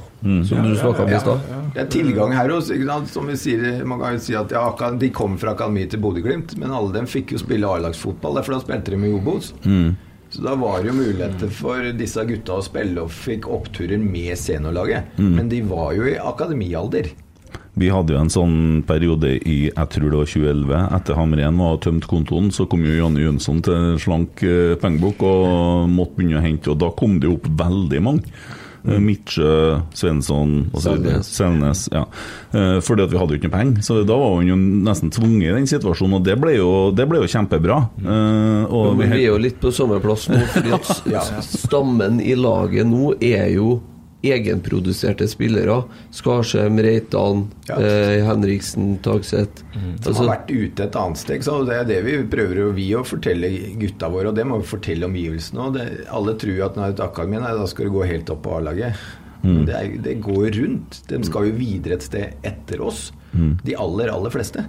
[0.46, 1.48] som du snakka om i stad.
[1.74, 2.76] Det er tilgang her også.
[2.76, 3.10] ikke sant?
[3.10, 4.68] Som vi sier, Man kan jo si at ja,
[5.00, 8.60] de kom fra akademiet til Bodø-Glimt, men alle dem fikk jo spille A-lagsfotball, derfor da
[8.62, 9.50] spilte de med Obos.
[9.64, 9.96] Mm.
[10.32, 14.32] Så da var det jo muligheter for disse gutta å spille og fikk oppturer med
[14.40, 15.18] seniorlaget.
[15.20, 15.34] Mm.
[15.36, 17.10] Men de var jo i akademialder.
[17.74, 18.56] Vi hadde jo en sånn
[18.88, 20.80] periode i jeg tror det var 2011.
[20.96, 25.92] Etter Hamren var tømt kontoen, så kom jo Janne Jønsson til slank eh, pengebok og
[25.92, 28.28] måtte begynne å hente, og da kom det jo opp veldig mange.
[28.84, 30.54] Eh, Midtsjø, Svensson.
[31.22, 31.84] Selnes.
[31.92, 32.04] Ja.
[32.52, 35.12] Eh, Fordi at vi hadde jo ikke noe penger, så da var hun jo nesten
[35.14, 37.78] tvunget i den situasjonen, og det ble jo, det ble jo kjempebra.
[38.02, 42.34] Eh, Og vi vi er jo litt på samme plass nå, fordi at stammen i
[42.34, 43.80] laget nå er jo
[44.22, 45.82] egenproduserte spillere.
[46.14, 49.64] Skarsheim, Reitan, eh, Henriksen, Tagseth.
[49.72, 51.42] Som Altså, har vært ute et annet steg.
[51.42, 53.50] Så det er det vi prøver vi å fortelle
[53.80, 55.58] gutta våre, og det må vi fortelle omgivelsene.
[55.58, 56.06] òg.
[56.08, 58.94] alle tror at når et akademi, nei, da skal du gå helt opp på A-laget.
[59.42, 59.66] Mm.
[59.66, 61.02] Det, er, det går rundt.
[61.08, 63.10] De skal jo videre et sted etter oss.
[63.34, 63.58] Mm.
[63.64, 64.64] De aller, aller fleste.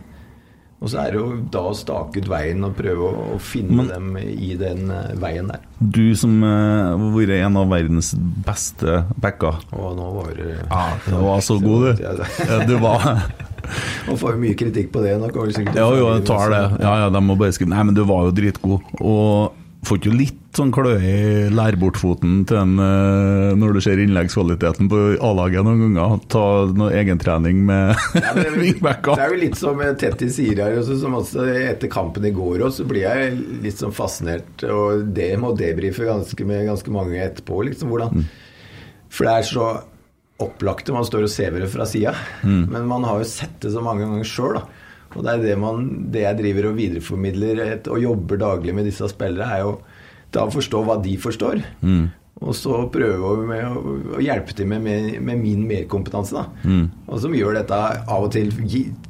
[0.84, 4.18] Og så er det jo da å stake ut veien og prøve å, finne dem
[4.20, 5.64] i den eh, veien der.
[5.80, 8.12] Du som har har vært en av verdens
[8.46, 9.64] beste backer.
[9.72, 12.04] Å, nå var du Ja, du var så god, du.
[12.04, 13.08] Ja, du var
[14.08, 15.16] Man får jo mye kritikk på det.
[15.22, 15.38] Nok,
[15.72, 16.64] Ja, jo, jeg tar det.
[16.84, 18.84] Ja, ja, de må bare skrive Nei, men du var jo dritgod.
[19.00, 24.90] Og Får ikke litt sånn kløe i lærbortfoten til en eh, når du ser innleggskvaliteten
[24.92, 26.22] på A-laget noen ganger?
[26.32, 26.44] Ta
[26.78, 27.92] noe egentrening med
[28.62, 29.18] wingbacker?
[29.18, 32.68] Det er jo litt som Tetti sier her, også, som også etter kampen i går
[32.68, 33.34] også, så blir jeg
[33.66, 34.68] litt sånn fascinert.
[34.68, 37.64] Og det må debrife ganske med ganske mange etterpå.
[37.70, 38.24] liksom hvordan
[39.14, 39.68] For det er så
[40.44, 42.16] opplagte man står og ser det fra sida.
[42.44, 42.64] Mm.
[42.72, 44.83] Men man har jo sett det så mange ganger sjøl, da.
[45.14, 48.90] Og det er det, man, det jeg driver og videreformidler et, og jobber daglig med
[48.90, 49.78] disse spillere, er jo
[50.34, 51.62] da å forstå hva de forstår.
[51.86, 52.06] Mm.
[52.44, 53.78] Og så prøve å, med,
[54.18, 56.34] å, hjelpe til med, med, med min merkompetanse.
[56.36, 56.48] da.
[56.66, 56.88] Mm.
[57.08, 58.50] Og som gjør dette av og til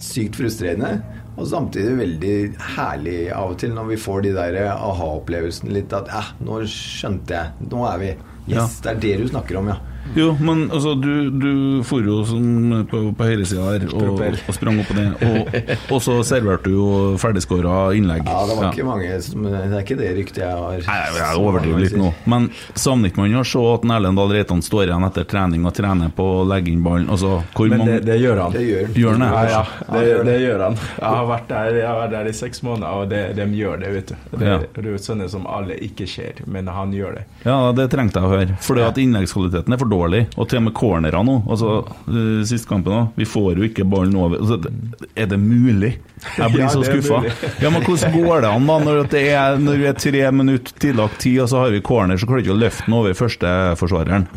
[0.04, 0.98] sykt frustrerende,
[1.34, 2.36] og samtidig veldig
[2.76, 7.40] herlig av og til når vi får de der aha-opplevelsene litt at eh, nå skjønte
[7.40, 7.72] jeg.
[7.72, 8.14] Nå er vi
[8.44, 9.78] Yes, det er det du snakker om, ja.
[10.16, 11.52] Jo, men altså, du, du
[11.88, 15.24] for jo sånn på, på høyresida her og, og sprang opp og ned.
[15.24, 16.88] Og, og så serverte du jo
[17.22, 18.28] ferdigskåra innlegg.
[18.28, 21.40] Ja, det var ikke mange som Det er ikke det ryktet jeg har Nei, jeg
[21.40, 22.12] overdriver litt nå.
[22.30, 25.76] Men savner ikke man å se at Erlend Dahl Reitan står igjen etter trening og
[25.78, 27.08] trener på å legge inn ballen?
[27.14, 28.56] Altså, hvor Men mange det, det gjør han.
[28.58, 28.98] Det gjør han.
[29.04, 29.32] Gjør han det?
[29.34, 29.64] Ja, ja,
[29.96, 30.78] det, det gjør han.
[31.00, 33.82] Jeg har vært der, jeg har vært der i seks måneder, og det, de gjør
[33.86, 34.16] det, vet du.
[34.34, 34.58] Det, Ja.
[34.62, 37.24] det er jo sånne som alle ikke ser, men han gjør det.
[37.48, 38.58] Ja, det trengte jeg å høre.
[38.90, 40.24] At innleggskvaliteten er for dårlig.
[40.36, 41.38] Og til og med cornera nå.
[41.48, 41.78] Altså,
[42.10, 43.14] uh, Sist kampen òg.
[43.20, 44.42] Vi får jo ikke ballen over.
[44.42, 44.74] Altså,
[45.16, 45.94] er det mulig?
[46.38, 47.22] Jeg blir Ja, så det skuffa.
[47.62, 50.78] Ja, men hvordan går det an da når, det er, når vi er tre minutter
[50.84, 53.18] tillagt tid, og så har vi corner, så klarer vi ikke å løfte den over
[53.18, 54.30] førsteforsvareren?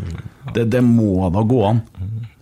[0.55, 1.83] Det, det må da gå an.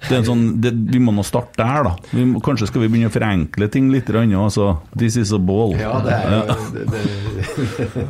[0.08, 1.92] Det er en sånn, det, vi må nå starte der, da.
[2.12, 4.08] Vi må, kanskje skal vi begynne å forenkle ting litt.
[4.10, 5.74] grann, Altså, this is a ball.
[5.80, 8.04] Ja, det er jo det, det,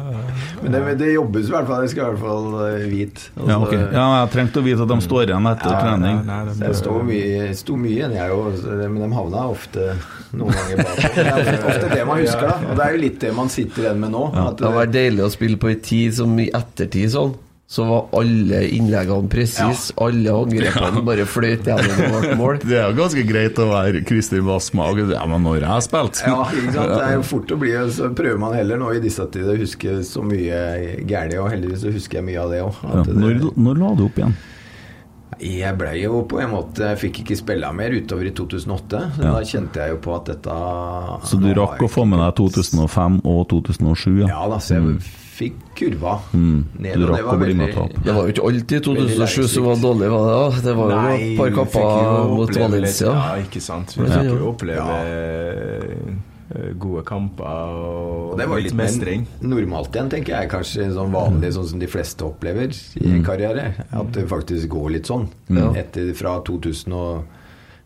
[0.62, 1.84] Men det, det jobbes i hvert fall.
[1.84, 3.28] Jeg skal i hvert fall eh, vite.
[3.36, 3.80] Altså, Ja, okay.
[3.94, 6.20] ja, jeg trengte å vite at de står igjen etter trening.
[6.24, 9.88] Så jeg sto mye, sto mye igjen, jeg òg, men de havna ofte
[10.34, 11.02] noen ganger bak.
[11.14, 12.56] Det er ofte det man husker, da.
[12.70, 14.24] Og det er jo litt det man sitter igjen med nå.
[14.34, 17.34] At, Det var vært deilig å spille på ei tid som i ettertid sånn.
[17.66, 22.58] Så var alle innleggene presis, alle angrepene bare fløyt gjennom vårt mål.
[22.60, 25.00] Det er jo ganske greit å være Kristin Wassmag.
[25.14, 26.92] Ja, men når jeg har spilt Ja, ikke sant?
[26.92, 29.62] Det er jo fort å bli Så prøver man heller nå i disse tider å
[29.62, 30.58] huske så mye
[31.08, 32.82] gærent, og heldigvis så husker jeg mye av det òg.
[32.84, 34.36] Ja, når, når la du opp igjen?
[35.42, 39.00] Jeg ble jo på en måte Jeg fikk ikke spille mer utover i 2008.
[39.16, 39.32] Så Ja.
[39.34, 40.60] Da kjente jeg jo på at dette
[41.26, 44.20] Så du rakk å få med deg 2005 og 2007?
[44.22, 45.00] Ja, Ja da, så jeg
[45.34, 46.64] fikk kurva Mm.
[46.78, 46.94] ned.
[46.98, 47.94] Du det rakk var å bli med og.
[48.04, 50.60] Det var jo ikke alltid 2007 som var dårlig, var det da?
[50.68, 53.10] Det var jo Nei, et par kamper mot Valencia.
[53.10, 53.96] Ja, ikke sant.
[53.98, 57.44] Vi fikk jo oppleve eh, gode kamper
[57.74, 59.26] og, det var litt litt mestring.
[59.42, 60.50] normalt igjen, tenker jeg.
[60.52, 62.70] Kanskje sånn vanlig, sånn som de fleste opplever
[63.00, 63.72] i en karriere.
[63.90, 65.28] At det faktisk går litt sånn.
[65.74, 67.24] Etter fra 2000 og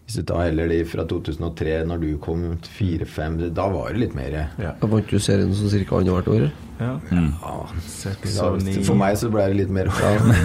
[0.09, 4.15] Hvis du tar heller de fra 2003, når du kom 4-5, da var det litt
[4.16, 4.70] mer Ja.
[4.81, 5.97] Vant du serien sånn ca.
[5.99, 6.47] annethvert år.
[6.79, 6.95] Ja.
[7.11, 8.77] ja, og ni.
[8.87, 9.89] For meg så ble det litt mer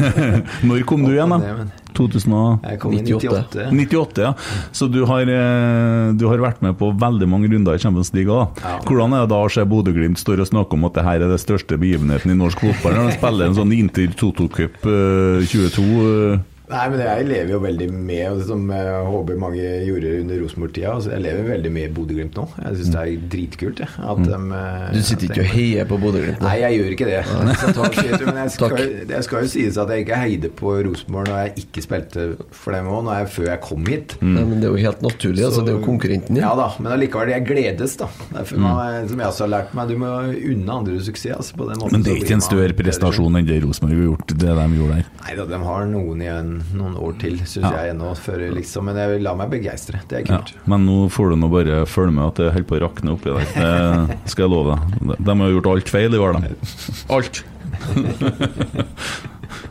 [0.68, 1.38] Når kom du igjen, da?
[1.38, 2.64] ned, men- 2000 og...
[2.66, 3.68] Jeg kom i 98.
[3.70, 3.74] 98.
[3.78, 4.32] 98, ja.
[4.74, 8.34] Så du har, eh, du har vært med på veldig mange runder i Champions League
[8.34, 8.58] òg.
[8.64, 8.80] Ja.
[8.88, 11.30] Hvordan er det da å se Bodø-Glimt står og snakker om at det her er
[11.36, 12.98] det største begivenheten i norsk fotball?
[12.98, 16.42] Når de spiller en sånn Inter Toto Cup eh, 22 eh,
[16.74, 20.94] Nei, men jeg lever jo veldig med, og som jeg håper mange gjorde under Rosenborg-tida.
[20.96, 22.46] Altså, jeg lever veldig med Bodø-Glimt nå.
[22.64, 23.82] Jeg syns det er dritkult.
[23.84, 26.42] Jeg, at de, eh, Du sitter ikke og heier på Bodø-Glimt?
[26.42, 27.22] Nei, jeg gjør ikke det.
[27.62, 31.42] Så takk, men jeg skal, skal jo sies at jeg ikke heide på Rosenborg når
[31.44, 34.18] jeg ikke spilte for dem òg, før jeg kom hit.
[34.24, 35.46] Nei, men det er jo helt naturlig.
[35.46, 36.44] altså Det er jo konkurrenten din.
[36.44, 38.10] Ja da, men allikevel, jeg gledes, da.
[38.34, 39.08] Derfor Mm.
[39.10, 41.36] som jeg også har lært meg, du må unne andre suksess.
[41.38, 44.08] Altså, på den måten, Men det er ikke en større prestasjon enn det Rosenborg har
[44.10, 45.06] gjort, det de gjorde der.
[45.24, 47.72] Nei da, de har noen igjen noen år til, syns Ja.
[47.84, 48.14] jeg ennå.
[48.18, 50.00] Før, liksom, men jeg vil la meg begeistre.
[50.08, 52.78] Det er Ja, men nå får du nå bare følge med at det holder på
[52.80, 53.46] å rakne oppi der.
[54.24, 55.18] Det skal jeg love deg.
[55.26, 56.56] De har gjort alt feil i år, de.
[57.10, 57.44] Alt.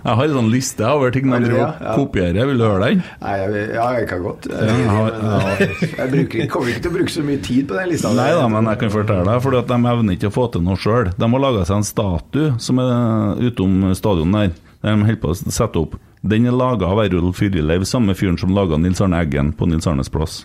[0.02, 1.66] Jeg har en sånn liste over ting de driver ja?
[1.68, 1.92] og Ja.
[1.94, 2.46] kopierer.
[2.50, 3.02] Vil du høre den?
[3.22, 4.48] Nei, jeg, ja, jeg kan godt.
[4.50, 8.10] Jeg, jeg jeg bruker, kommer ikke til å bruke så mye tid på den lista.
[8.16, 10.76] Nei da, men jeg kan fortelle deg, for de evner ikke å få til noe
[10.82, 11.12] sjøl.
[11.14, 14.56] De har laga seg en statue som er utom stadionet der.
[14.82, 15.94] De holder på å sette opp.
[16.22, 19.88] Den er laga av Errol Fyrleiv, samme fyren som laga Nils Arne Eggen på Nils
[19.90, 20.44] Arnes plass.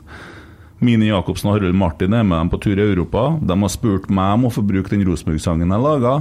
[0.82, 3.30] Mini Jacobsen og Harald Martin er med dem på tur i Europa.
[3.42, 6.16] De har spurt meg om å få bruke den Rosenborg-sangen jeg laga.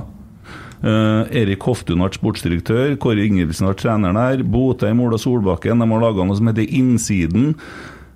[0.84, 5.80] Uh, Erik Hoftun har vært sportsdirektør, Kåre Ingebrigtsen vært trener der, Botheim, Ola Solbakken.
[5.80, 7.54] De har laga noe som heter Innsiden.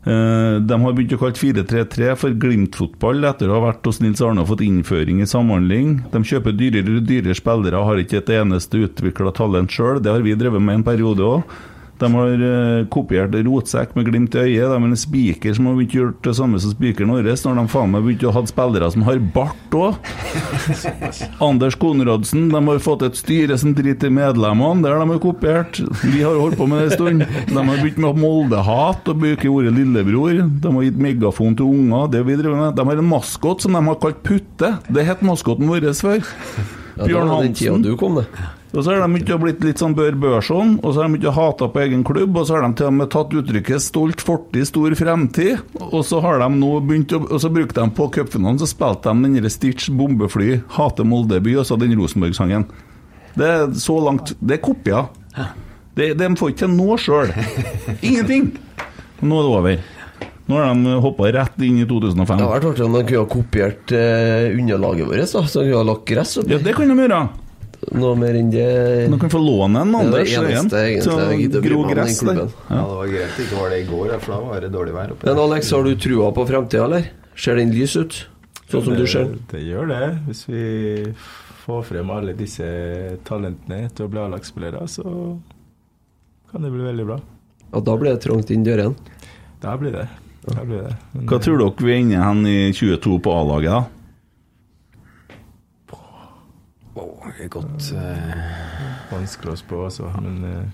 [0.01, 4.23] Eh, de har begynt å kalle 4-3-3 for Glimt-fotball etter å ha vært hos Nils
[4.25, 5.99] Arne og fått innføring i samhandling.
[6.13, 10.01] De kjøper dyrere og dyrere spillere og har ikke et eneste utvikla talent sjøl.
[10.01, 11.59] Det har vi drevet med en periode òg.
[12.01, 14.67] De har uh, kopiert rotsekk med glimt i øyet.
[14.71, 17.29] De har en spiker som har begynt å gjøre det samme som spikeren vår.
[17.31, 20.11] Når de faen meg begynt å ha spillere som har bart òg.
[21.49, 22.49] Anders Konradsen.
[22.53, 24.89] De har fått et styre som driter i medlemmene.
[24.89, 25.83] Har de har kopiert.
[26.05, 27.27] Vi har holdt på med det en stund.
[27.51, 30.41] De har begynt med Molde-hat og bruker ordet lillebror.
[30.41, 32.09] De har gitt megafon til unger.
[32.17, 32.79] Det vi driver med.
[32.79, 34.75] De har en maskot som de har kalt Putte.
[34.89, 36.21] Det het maskoten vår før.
[36.97, 38.27] Ja, det var den tida du kom, det.
[38.71, 41.33] Og så har de ikke blitt litt sånn Bør Børson, og så har de ikke
[41.35, 44.69] hata på egen klubb, og så har de til og med tatt uttrykket 'stolt fortid,
[44.69, 48.61] stor fremtid', og så har de nå begynt å Og så brukte de på cupfinalen,
[48.63, 52.67] så spilte de den derre Stitch bombefly, 'Hate Moldeby', og så den Rosenborg-sangen.
[53.35, 55.07] Det er så langt Det er kopier.
[55.95, 57.33] De, de får ikke til noe sjøl.
[58.07, 58.53] Ingenting!
[59.21, 59.81] Nå er det over.
[60.47, 62.39] Nå har de hoppa rett inn i 2005.
[62.39, 65.43] Det hadde vært artig om de kunne ha kopiert eh, underlaget vårt, da.
[65.47, 66.55] Så de kunne ha lagt gress oppi.
[66.55, 67.21] Ja, det kan de gjøre.
[67.97, 68.65] Noe mer enn det
[69.09, 71.65] De kan få låne en Det er Anders det eneste Øyen, egentlig så å bry
[71.65, 72.41] grå gress der.
[72.69, 74.97] Ja, det var greit det ikke var det i går, for da var det dårlig
[74.97, 75.29] vær oppe.
[75.31, 77.09] Men Alex, har du trua på framtida, eller?
[77.41, 78.19] Ser den lys ut?
[78.71, 79.41] Sånn som du ser den?
[79.41, 80.03] Det, det gjør det.
[80.29, 80.65] Hvis vi
[81.65, 82.67] får frem alle disse
[83.27, 85.05] talentene til å bli A-lagsspillere, så
[86.53, 87.19] kan det bli veldig bra.
[87.71, 89.17] Og da blir det trangt inn dørene?
[89.63, 90.07] Da blir det.
[90.47, 90.95] Da blir det.
[91.13, 93.83] Men, Hva tror dere vi er inne hen i 22 på A-laget, da?
[95.91, 98.41] Åh, det er godt eh,
[99.11, 100.11] Vanskelig å spå, altså.
[100.21, 100.65] Men eh,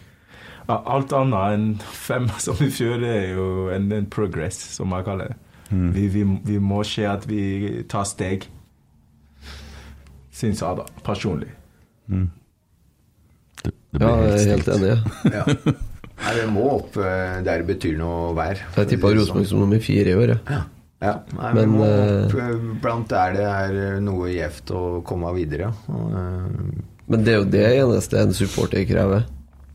[0.74, 5.30] alt annet enn fem som i fjor er jo en, en progress, som jeg kaller
[5.34, 5.38] det.
[5.70, 5.88] Mm.
[5.94, 7.42] Vi, vi, vi må se at vi
[7.90, 8.44] tar steg.
[10.36, 10.84] Syns jeg, da.
[11.06, 11.48] Personlig.
[12.12, 12.26] Mm.
[13.62, 14.92] Det, det Ja, blir jeg er helt helt enig.
[14.92, 15.44] ja.
[15.66, 15.76] Ja.
[16.16, 18.56] Nei, det må opp eh, der det betyr noe vær.
[18.78, 20.38] Jeg tippa Rosenborg som nummer fire i år, jeg.
[20.48, 20.62] Ja,
[21.02, 25.72] nei, Men, men eh, blant der det er eh, noe gjevt å komme videre.
[25.92, 29.26] Eh, Men det er jo det eneste en supporter krever.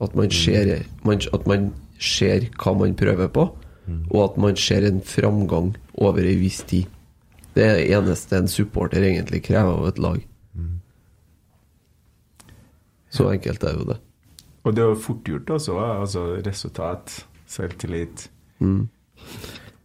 [0.01, 0.71] At man ser,
[1.05, 1.69] man, at man
[2.01, 3.43] ser hva man prøver på,
[4.09, 6.89] og at man ser en framgang over ei viss tid.
[7.53, 10.21] Det er det eneste en supporter egentlig krever av et lag.
[13.11, 13.97] Så enkelt er jo det.
[14.63, 15.77] Og det er jo fort gjort også.
[15.83, 17.13] Altså resultat,
[17.49, 18.29] selvtillit.
[18.63, 18.87] Mm.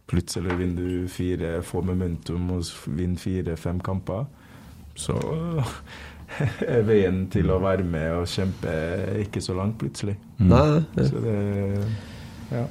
[0.07, 2.63] Plutselig vinner du fire, får momentum og
[2.95, 4.25] vinner fire-fem kamper.
[4.95, 5.13] Så
[6.67, 8.71] er veien til å være med og kjempe
[9.23, 10.15] ikke så langt plutselig.
[10.39, 11.37] Nei, det, Så det
[12.51, 12.65] Ja.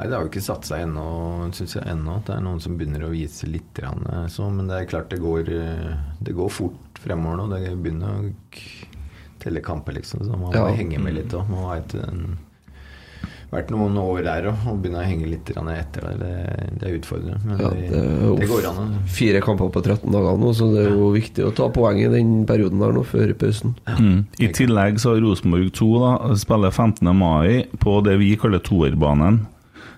[0.00, 1.06] Nei, Det har jo ikke satt seg ennå,
[1.52, 1.84] syns jeg.
[1.86, 3.78] ennå Det er noen som begynner å vise litt.
[3.78, 7.48] eh, Så, men det er klart det går, eh, det går fort fremover nå.
[7.52, 8.32] Det begynner å
[9.40, 10.20] telle kamper, liksom.
[10.24, 10.74] Så man må Ja.
[10.74, 11.46] henge med litt òg.
[11.48, 12.38] Må ha et, en,
[13.50, 16.18] vært noen år der og, og begynner å henge litt etter der.
[16.20, 16.32] Det,
[16.80, 17.38] det er utfordrende.
[17.44, 18.92] Men Ja, det, det er det går an.
[19.10, 22.08] fire kamper på 13 dager nå, så det er jo viktig å ta poeng i
[22.12, 23.74] den perioden der nå, før pausen.
[23.98, 24.20] Mm.
[24.38, 27.10] I tillegg så har Rosenborg 2 da, spiller 15.
[27.16, 29.42] mai på det vi kaller toerbanen.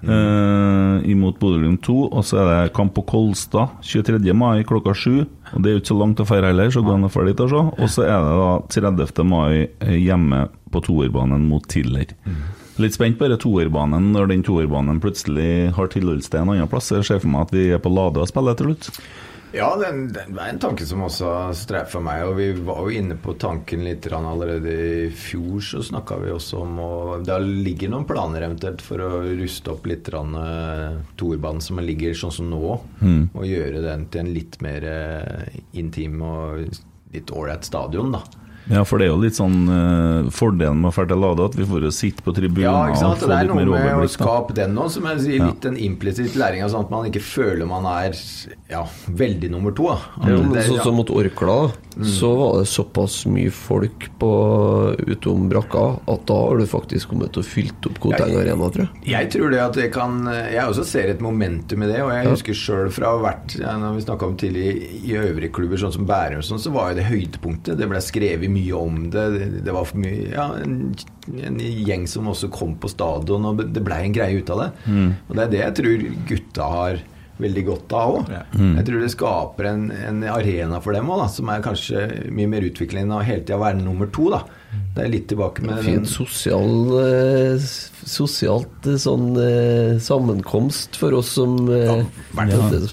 [0.02, 4.32] eh, imot Bodø-Glimt 2, og så er det kamp på Kolstad 23.
[4.34, 5.20] mai klokka 7.
[5.52, 7.12] Og Det er jo ikke så langt å feire heller, så går det an å
[7.12, 7.62] dra litt og se.
[7.84, 8.50] Og så er det da
[9.04, 9.22] 30.
[9.28, 12.16] mai eh, hjemme på toerbanen mot Tiller.
[12.82, 16.90] Litt spent på toerbanen når den toerbanen plutselig har tilholdssted en annen plass.
[16.90, 18.88] Jeg ser for meg at vi er på Lade og spiller til slutt.
[19.52, 22.24] Ja, den, den er en tanke som også streifa meg.
[22.24, 26.62] Og vi var jo inne på tanken litt allerede i fjor, så snakka vi også
[26.64, 30.86] om og Det ligger noen planer eventuelt for å ruste opp litt eh,
[31.20, 32.78] Torbanen som ligger sånn som nå.
[33.04, 33.26] Mm.
[33.36, 36.64] Og gjøre den til en litt mer eh, intim og
[37.12, 38.24] litt ålreit stadion, da.
[38.70, 41.54] Ja, for det er jo litt sånn uh, fordelen med å dra til Lade, at
[41.58, 43.16] vi får jo sitte på tribunen Ja, ikke sant?
[43.18, 45.46] og få Det er noe med å skape den nå, som jeg sier, Ja.
[45.50, 48.12] litt en implisitt læring, sånn at man ikke føler man er
[48.70, 49.88] ja, veldig nummer to.
[49.90, 52.06] Ja, men sånn som mot Orkla, Mm.
[52.08, 54.28] så var det såpass mye folk på,
[55.12, 58.86] utom brakka at da har du faktisk kommet til å fylt opp Koteng Arena, tror
[58.86, 59.10] jeg.
[59.12, 62.00] Jeg tror det at det kan Jeg også ser et momentum i det.
[62.00, 62.30] Og jeg Ja.
[62.30, 65.76] husker sjøl fra å ha vært ja, Når vi snakka om tidlig i øvrige klubber,
[65.76, 67.76] sånn som Bærum, sånn, så var jo det høydepunktet.
[67.76, 69.26] Det ble skrevet mye om det.
[69.64, 70.92] Det, var for mye Ja, en,
[71.32, 74.70] en gjeng som også kom på stadion, og det blei en greie ut av det.
[74.86, 75.10] Mm.
[75.28, 77.02] Og det er det jeg tror gutta har
[77.42, 78.32] veldig godt av òg.
[78.54, 78.74] Mm.
[78.78, 82.68] Jeg tror det skaper en, en arena for dem òg, som er kanskje mye mer
[82.68, 84.28] utviklende enn å hele tida være nummer to.
[84.34, 84.44] da
[84.94, 87.64] Det er litt tilbake med Fin sosial eh,
[88.08, 91.96] Sosialt eh, sånn eh, sammenkomst for oss som eh, ja.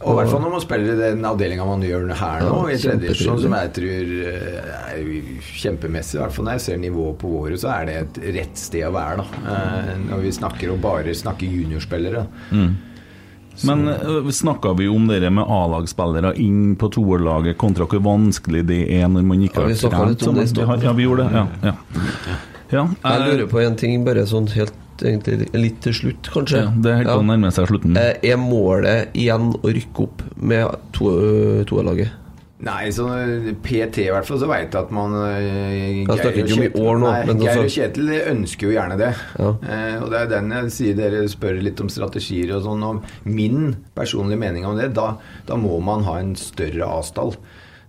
[0.03, 2.76] Og i hvert fall når man spiller i den avdelinga man gjør her nå, Ja,
[2.76, 4.99] i tredje divisjon, som jeg tror er
[5.64, 6.18] kjempemessig.
[6.19, 8.85] I hvert fall når jeg ser nivået på våre, så er det et rett sted
[8.88, 9.23] å være.
[9.23, 12.26] da Eh, Når vi snakker og bare snakker juniorspillere.
[12.51, 12.72] Mm.
[13.68, 18.84] Men uh, snakka vi om det med A-lagsspillere inn på toerlaget, kontra hvor vanskelig det
[18.99, 20.84] er når man ikke har det sammen?
[20.84, 21.44] Ja, vi gjorde det.
[21.44, 22.38] Ja, ja.
[22.69, 26.64] Ja, Jeg lurer på en ting, bare sånn helt egentlig litt til slutt, kanskje.
[26.65, 27.18] Ja, det er helt ja.
[27.18, 27.98] å nærme seg slutten.
[27.98, 31.14] Eh, Er målet igjen å rykke opp med to,
[31.69, 32.14] toerlaget?
[32.60, 33.06] Nei, så
[33.64, 36.64] PT i hvert fall, så veit jeg at man eh, Jeg snakker og ikke om
[36.65, 39.11] i år nå, Nei, Geir altså- og Kjetil ønsker jo gjerne det.
[39.40, 42.84] Eh, og det er den jeg sier dere spør litt om strategier og sånn.
[42.84, 42.99] Om
[43.31, 45.14] min personlige mening om det, da,
[45.48, 47.31] da må man ha en større avstall.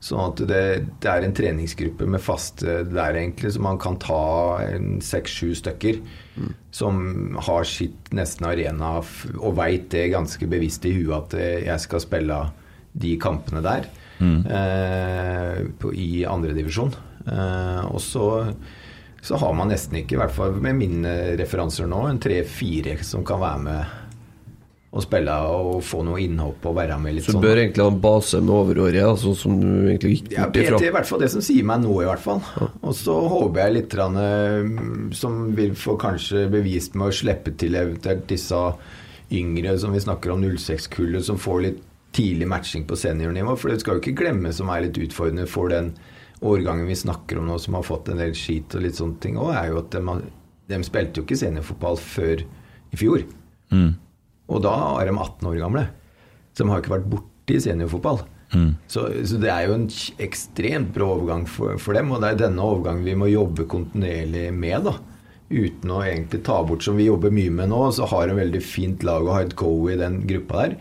[0.01, 0.63] Sånn at det,
[1.03, 4.23] det er en treningsgruppe med faste der, egentlig, så man kan ta
[5.05, 5.99] seks-sju stykker.
[6.71, 11.89] Som har sitt nesten arena og veit det ganske bevisst i huet at eh, jeg
[11.89, 12.39] skal spille
[12.95, 13.91] de kampene der
[14.21, 16.93] eh, på, i andredivisjon.
[17.27, 18.27] Eh, og så,
[19.23, 23.25] så har man nesten ikke, i hvert fall med mine referanser nå, en tre-fire som
[23.27, 23.97] kan være med
[24.91, 27.45] og spille og få noe innhopp og være med litt Så du sånn.
[27.45, 30.51] bør egentlig ha en base med overåret, altså, som du egentlig gikk Ja, ifra?
[30.51, 32.41] PT det er i hvert fall det som sier meg nå, i hvert fall.
[32.83, 37.55] Og så håper jeg litt grann, eh, som vil få kanskje bevist med å slippe
[37.61, 38.65] til eventuelt disse
[39.31, 41.79] yngre som vi snakker om 06-kullet, som får litt
[42.17, 43.57] tidlig matching på seniornivå.
[43.59, 45.93] For det skal jo ikke glemme som er litt utfordrende for den
[46.41, 49.37] årgangen vi snakker om nå, som har fått en del skit og litt sånne ting
[49.41, 50.19] òg, er jo at de,
[50.73, 52.45] de spilte jo ikke seniorfotball før
[52.91, 53.25] i fjor.
[53.71, 53.93] Mm.
[54.51, 55.87] Og da er de 18 år gamle.
[56.55, 58.25] Så de har ikke vært borti seniorfotball.
[58.51, 58.71] Mm.
[58.91, 59.87] Så, så det er jo en
[60.25, 64.49] ekstremt bra overgang for, for dem, og det er denne overgangen vi må jobbe kontinuerlig
[64.57, 64.89] med.
[64.89, 64.97] da
[65.51, 68.63] Uten å egentlig ta bort, som vi jobber mye med nå, så har de veldig
[68.63, 70.77] fint lag og har et go i den gruppa der.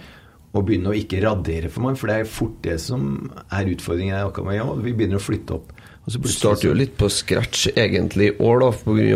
[0.58, 4.16] Og begynne å ikke radere for meg, for det er fort det som er utfordringen.
[4.16, 5.74] jeg akkurat med, ja, Vi begynner å flytte opp.
[6.08, 8.70] Og så Du starter jo litt på scratch egentlig i år, da,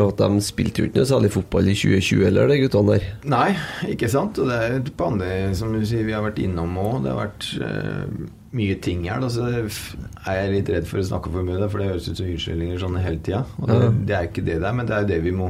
[0.04, 3.08] av at de spilte jo ikke noe særlig fotball i 2020 heller, de guttene der.
[3.34, 3.56] Nei,
[3.90, 4.38] ikke sant.
[4.38, 7.00] Og det er et på andre, som du sier, vi har vært innom òg.
[7.02, 9.24] Det har vært uh, mye ting her.
[9.24, 12.20] Da, så er jeg litt redd for å snakke for mye, for det høres ut
[12.22, 13.42] som unnskyldninger sånn hele tida.
[13.58, 13.90] Og det, Ja.
[14.12, 15.50] det er ikke det det er, men det er det vi må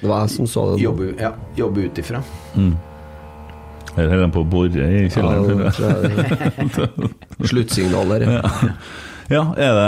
[0.00, 0.82] Det var jeg som sa det.
[0.82, 2.24] jobbe, ja, jobbe ut ifra.
[2.56, 2.74] Mm.
[3.96, 5.66] Her holder de på å bore i kjelleren.
[5.66, 6.86] Ja.
[7.50, 8.40] Sluttsignaler, ja.
[9.32, 9.42] ja.
[9.56, 9.86] Er det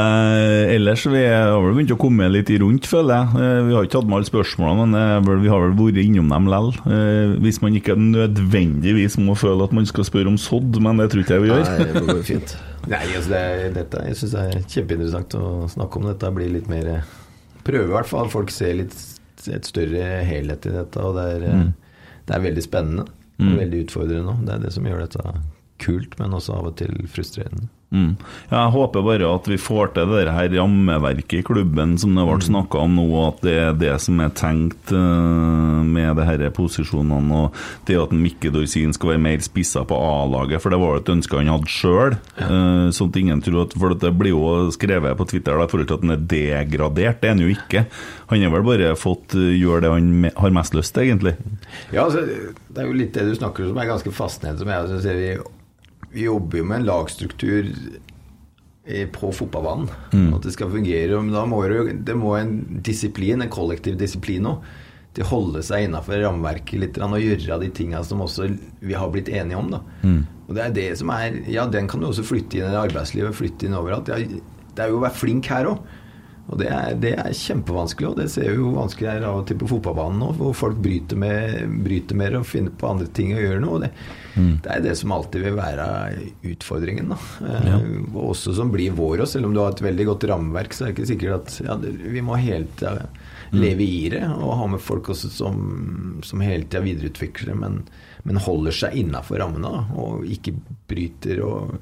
[0.76, 3.42] ellers Vi har vel begynt å komme litt i rundt, føler jeg.
[3.42, 6.00] Eh, Vi har ikke hatt med alle spørsmålene, men er vel- vi har vel vært
[6.02, 7.38] innom dem likevel.
[7.44, 11.24] Hvis man ikke nødvendigvis må føle at man skal spørre om sodd, men det tror
[11.24, 11.68] ikke jeg vi gjør.
[11.68, 12.56] Nei, det går fint.
[12.88, 16.32] Nei, altså det, er- dette, jeg syns det er kjempeinteressant å snakke om dette.
[16.38, 16.92] Blir litt mer
[17.68, 18.28] Prøve i hvert fall.
[18.32, 18.94] Folk ser litt
[19.52, 21.72] et større helhet i dette, og det er, Mm.
[22.26, 23.04] det er veldig spennende.
[23.38, 23.54] Mm.
[23.60, 24.36] Veldig utfordrende.
[24.46, 25.34] Det er det som gjør dette
[25.78, 27.68] kult, men også av og til frustrerende.
[27.88, 28.18] Mm.
[28.50, 32.26] Ja, jeg håper bare at vi får til det her rammeverket i klubben som det
[32.28, 36.44] ble snakka om nå, at det er det som er tenkt eh, med det her
[36.52, 37.42] posisjonene.
[37.48, 41.12] Og det at Mikke Dorsin skal være mer spissa på A-laget, for det var et
[41.14, 42.18] ønske han hadde sjøl.
[42.92, 45.88] sånn at ingen tror at For det blir jo skrevet på Twitter da, i forhold
[45.88, 47.22] til at han er degradert.
[47.22, 47.86] Det er han jo ikke.
[48.28, 51.38] Han har vel bare fått eh, gjøre det han har mest lyst til, egentlig.
[51.94, 52.26] Ja, altså,
[52.68, 54.60] det er jo litt det du snakker om som er ganske fascinerende.
[54.60, 55.32] Som jeg syns vi,
[56.18, 57.70] vi jobber jo med en lagstruktur
[59.12, 59.88] på fotballbanen.
[60.12, 60.28] Mm.
[60.34, 61.20] At det skal fungere.
[61.20, 64.64] Men da må det, det må en disiplin, en kollektiv disiplin òg,
[65.16, 68.50] til å holde seg innafor rammeverket litt og gjøre de tinga som også
[68.84, 69.70] vi har blitt enige om.
[69.72, 69.80] da.
[70.02, 70.20] Mm.
[70.48, 73.36] Og det er det som er Ja, den kan du også flytte inn i arbeidslivet,
[73.36, 74.08] flytte inn overalt.
[74.08, 75.82] Ja, det er jo å være flink her òg.
[76.48, 79.46] Og det er, det er kjempevanskelig, og det ser vi jo vanskelig er av og
[79.50, 83.34] til på fotballbanen nå, hvor folk bryter, med, bryter mer og finner på andre ting
[83.36, 83.80] å gjøre nå.
[83.84, 83.90] Det,
[84.38, 84.60] Mm.
[84.62, 85.84] det er det som alltid vil være
[86.46, 87.16] utfordringen, da.
[87.42, 87.78] Eh, Ja.
[88.14, 89.26] Og også som blir vår òg.
[89.26, 91.74] Selv om du har et veldig godt rammeverk, så er det ikke sikkert at ja,
[91.76, 93.08] vi må hele tida
[93.50, 93.60] Mm.
[93.62, 97.82] leve i det, og ha med folk også som, som hele tida videreutvikler, men,
[98.24, 100.52] men holder seg innafor rammene, og ikke
[100.86, 101.42] bryter.
[101.42, 101.80] og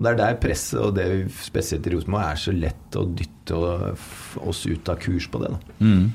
[0.00, 1.06] og Det er der presset, og det
[1.44, 3.58] spesielt i Rosenborg, er så lett å dytte
[4.40, 5.50] oss ut av kurs på det.
[5.52, 5.74] da.
[5.84, 6.06] Mm.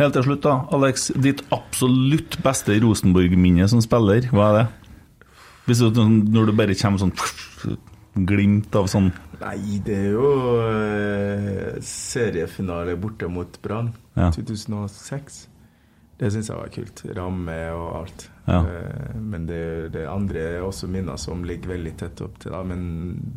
[0.00, 0.54] Helt til slutt, da.
[0.72, 4.64] Alex, ditt absolutt beste Rosenborg-minne som spiller, hva er det?
[5.68, 7.12] Hvis du, når du bare kommer sånn
[8.26, 10.30] glimt av sånn Nei, det er jo
[10.64, 13.92] eh, seriefinale borte mot Brann.
[14.16, 14.32] Ja.
[14.36, 15.46] 2006.
[16.20, 17.00] Det syns jeg var kult.
[17.16, 18.24] Ramme og alt.
[18.44, 18.58] Ja.
[18.60, 19.60] Eh, men det,
[19.94, 22.52] det andre er også minner som ligger veldig tett opp til.
[22.52, 22.60] det.
[22.68, 22.82] Men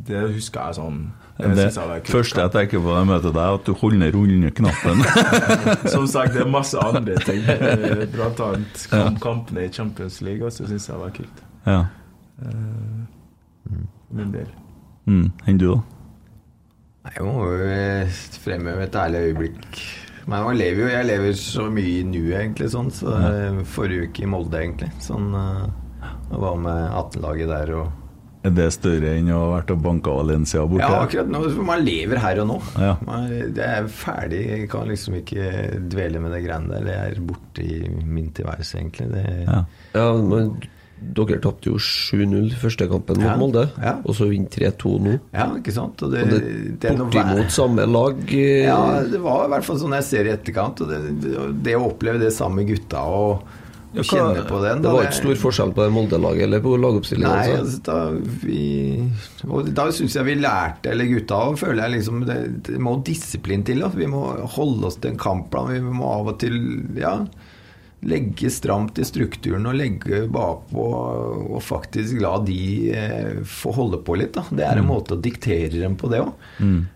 [0.07, 0.97] det husker jeg sånn.
[1.38, 4.11] Det, Det jeg første jeg tenker på når jeg møter deg, er at du holder
[4.18, 5.05] rulleknappen.
[5.95, 7.41] Som sagt, det er masse andre ting.
[8.18, 11.41] Blant annet kamp, kampene i Champions League også syns jeg var kult.
[11.65, 11.80] Ja.
[12.43, 13.80] Eh,
[14.14, 14.51] min del.
[15.07, 15.30] Mm.
[15.47, 15.81] Enn du, da?
[17.15, 19.81] Jeg må jo eh, fremheve et ærlig øyeblikk.
[20.28, 22.70] Men man lever jo, jeg lever så mye i nuet, egentlig.
[22.72, 24.91] sånn, så eh, Forrige uke i Molde, egentlig.
[25.04, 25.66] Sånn, eh,
[26.32, 28.00] Jeg var med 18-laget der og
[28.44, 30.84] Er det større enn å ha vært og banka Valencia borte?
[30.84, 31.44] Ja, akkurat nå.
[31.64, 32.58] Man lever her og nå.
[32.76, 32.98] Ja.
[33.08, 34.41] Man, det er ferdig.
[34.50, 35.45] Jeg kan liksom ikke
[35.91, 36.90] dvele med det greiene der.
[36.91, 39.08] Jeg er borte i min tilværelse, egentlig.
[39.14, 39.62] Det, Ja.
[39.95, 40.56] Ja, men
[41.18, 43.96] dere tapte jo 7-0 første kampen mot Ja, Molde, ja.
[44.04, 45.18] og så vinner 3-2 nå.
[45.34, 46.02] ja, ikke sant?
[46.06, 48.22] Og det, Og det, det er noe bortimot samme lag.
[48.34, 48.80] eh, Ja,
[49.12, 50.82] det var i hvert fall sånn jeg ser i etterkant.
[50.86, 51.02] Og det,
[51.66, 53.44] det å oppleve det sammen med gutta og,
[53.94, 56.72] og hva- kjenne på den Det var ikke stor forskjell på det Molde-laget eller på
[56.82, 57.30] lagoppstillinga?
[57.30, 57.62] Nei, altså.
[57.62, 58.64] altså, da vi
[59.50, 62.40] Og da syns jeg vi lærte, eller gutta òg, føler jeg liksom det,
[62.72, 63.84] det må disiplin til.
[63.86, 63.92] Da.
[63.94, 64.24] Vi må
[64.58, 65.70] holde oss til en kampplan.
[65.76, 66.58] Vi må av og til
[66.98, 67.20] ja,
[68.10, 70.88] legge stramt i strukturen og legge bakpå
[71.54, 72.64] og faktisk la de
[72.96, 74.34] eh, få holde på litt.
[74.36, 74.44] Da.
[74.52, 76.34] Det er en måte å diktere dem på, det òg.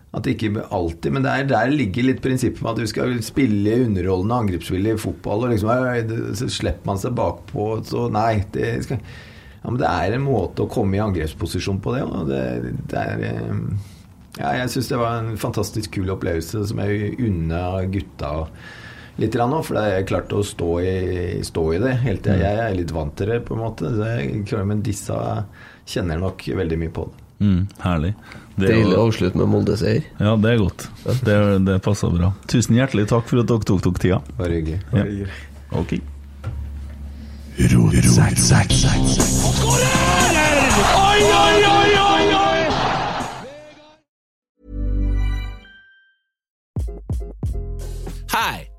[0.08, 3.82] At det ikke alltid Men der, der ligger litt prinsippet med at du skal spille
[3.84, 7.70] underholdende angrepsspill i fotball, og liksom «Oi, så slipper man seg bakpå.
[7.88, 9.02] Så nei, det skal
[9.58, 12.04] ja, men det er en måte å komme i angrepsposisjon på det.
[12.06, 12.42] Og det,
[12.90, 13.62] det er eh,
[14.38, 18.30] Ja, jeg syns det var en fantastisk kul opplevelse som jeg unna gutta
[19.18, 19.62] litt nå.
[19.66, 22.36] For det er klart å stå i, stå i det hele tida.
[22.42, 23.90] Jeg er litt vant til det, på en måte.
[23.98, 24.10] Det,
[24.54, 25.14] er- men disse
[25.88, 27.24] kjenner nok veldig mye på det.
[27.38, 28.14] Mm, herlig.
[28.58, 30.02] Det er Deilig å avslutte med Molde-seier.
[30.18, 30.88] Ja, det er godt.
[31.22, 31.36] Det,
[31.68, 32.32] det passer bra.
[32.50, 34.18] Tusen hjertelig takk for at dere tok, tok tida.
[34.40, 34.80] Bare hyggelig.
[34.90, 35.04] Ja.
[35.78, 35.94] Ok.
[37.58, 38.02] Oi,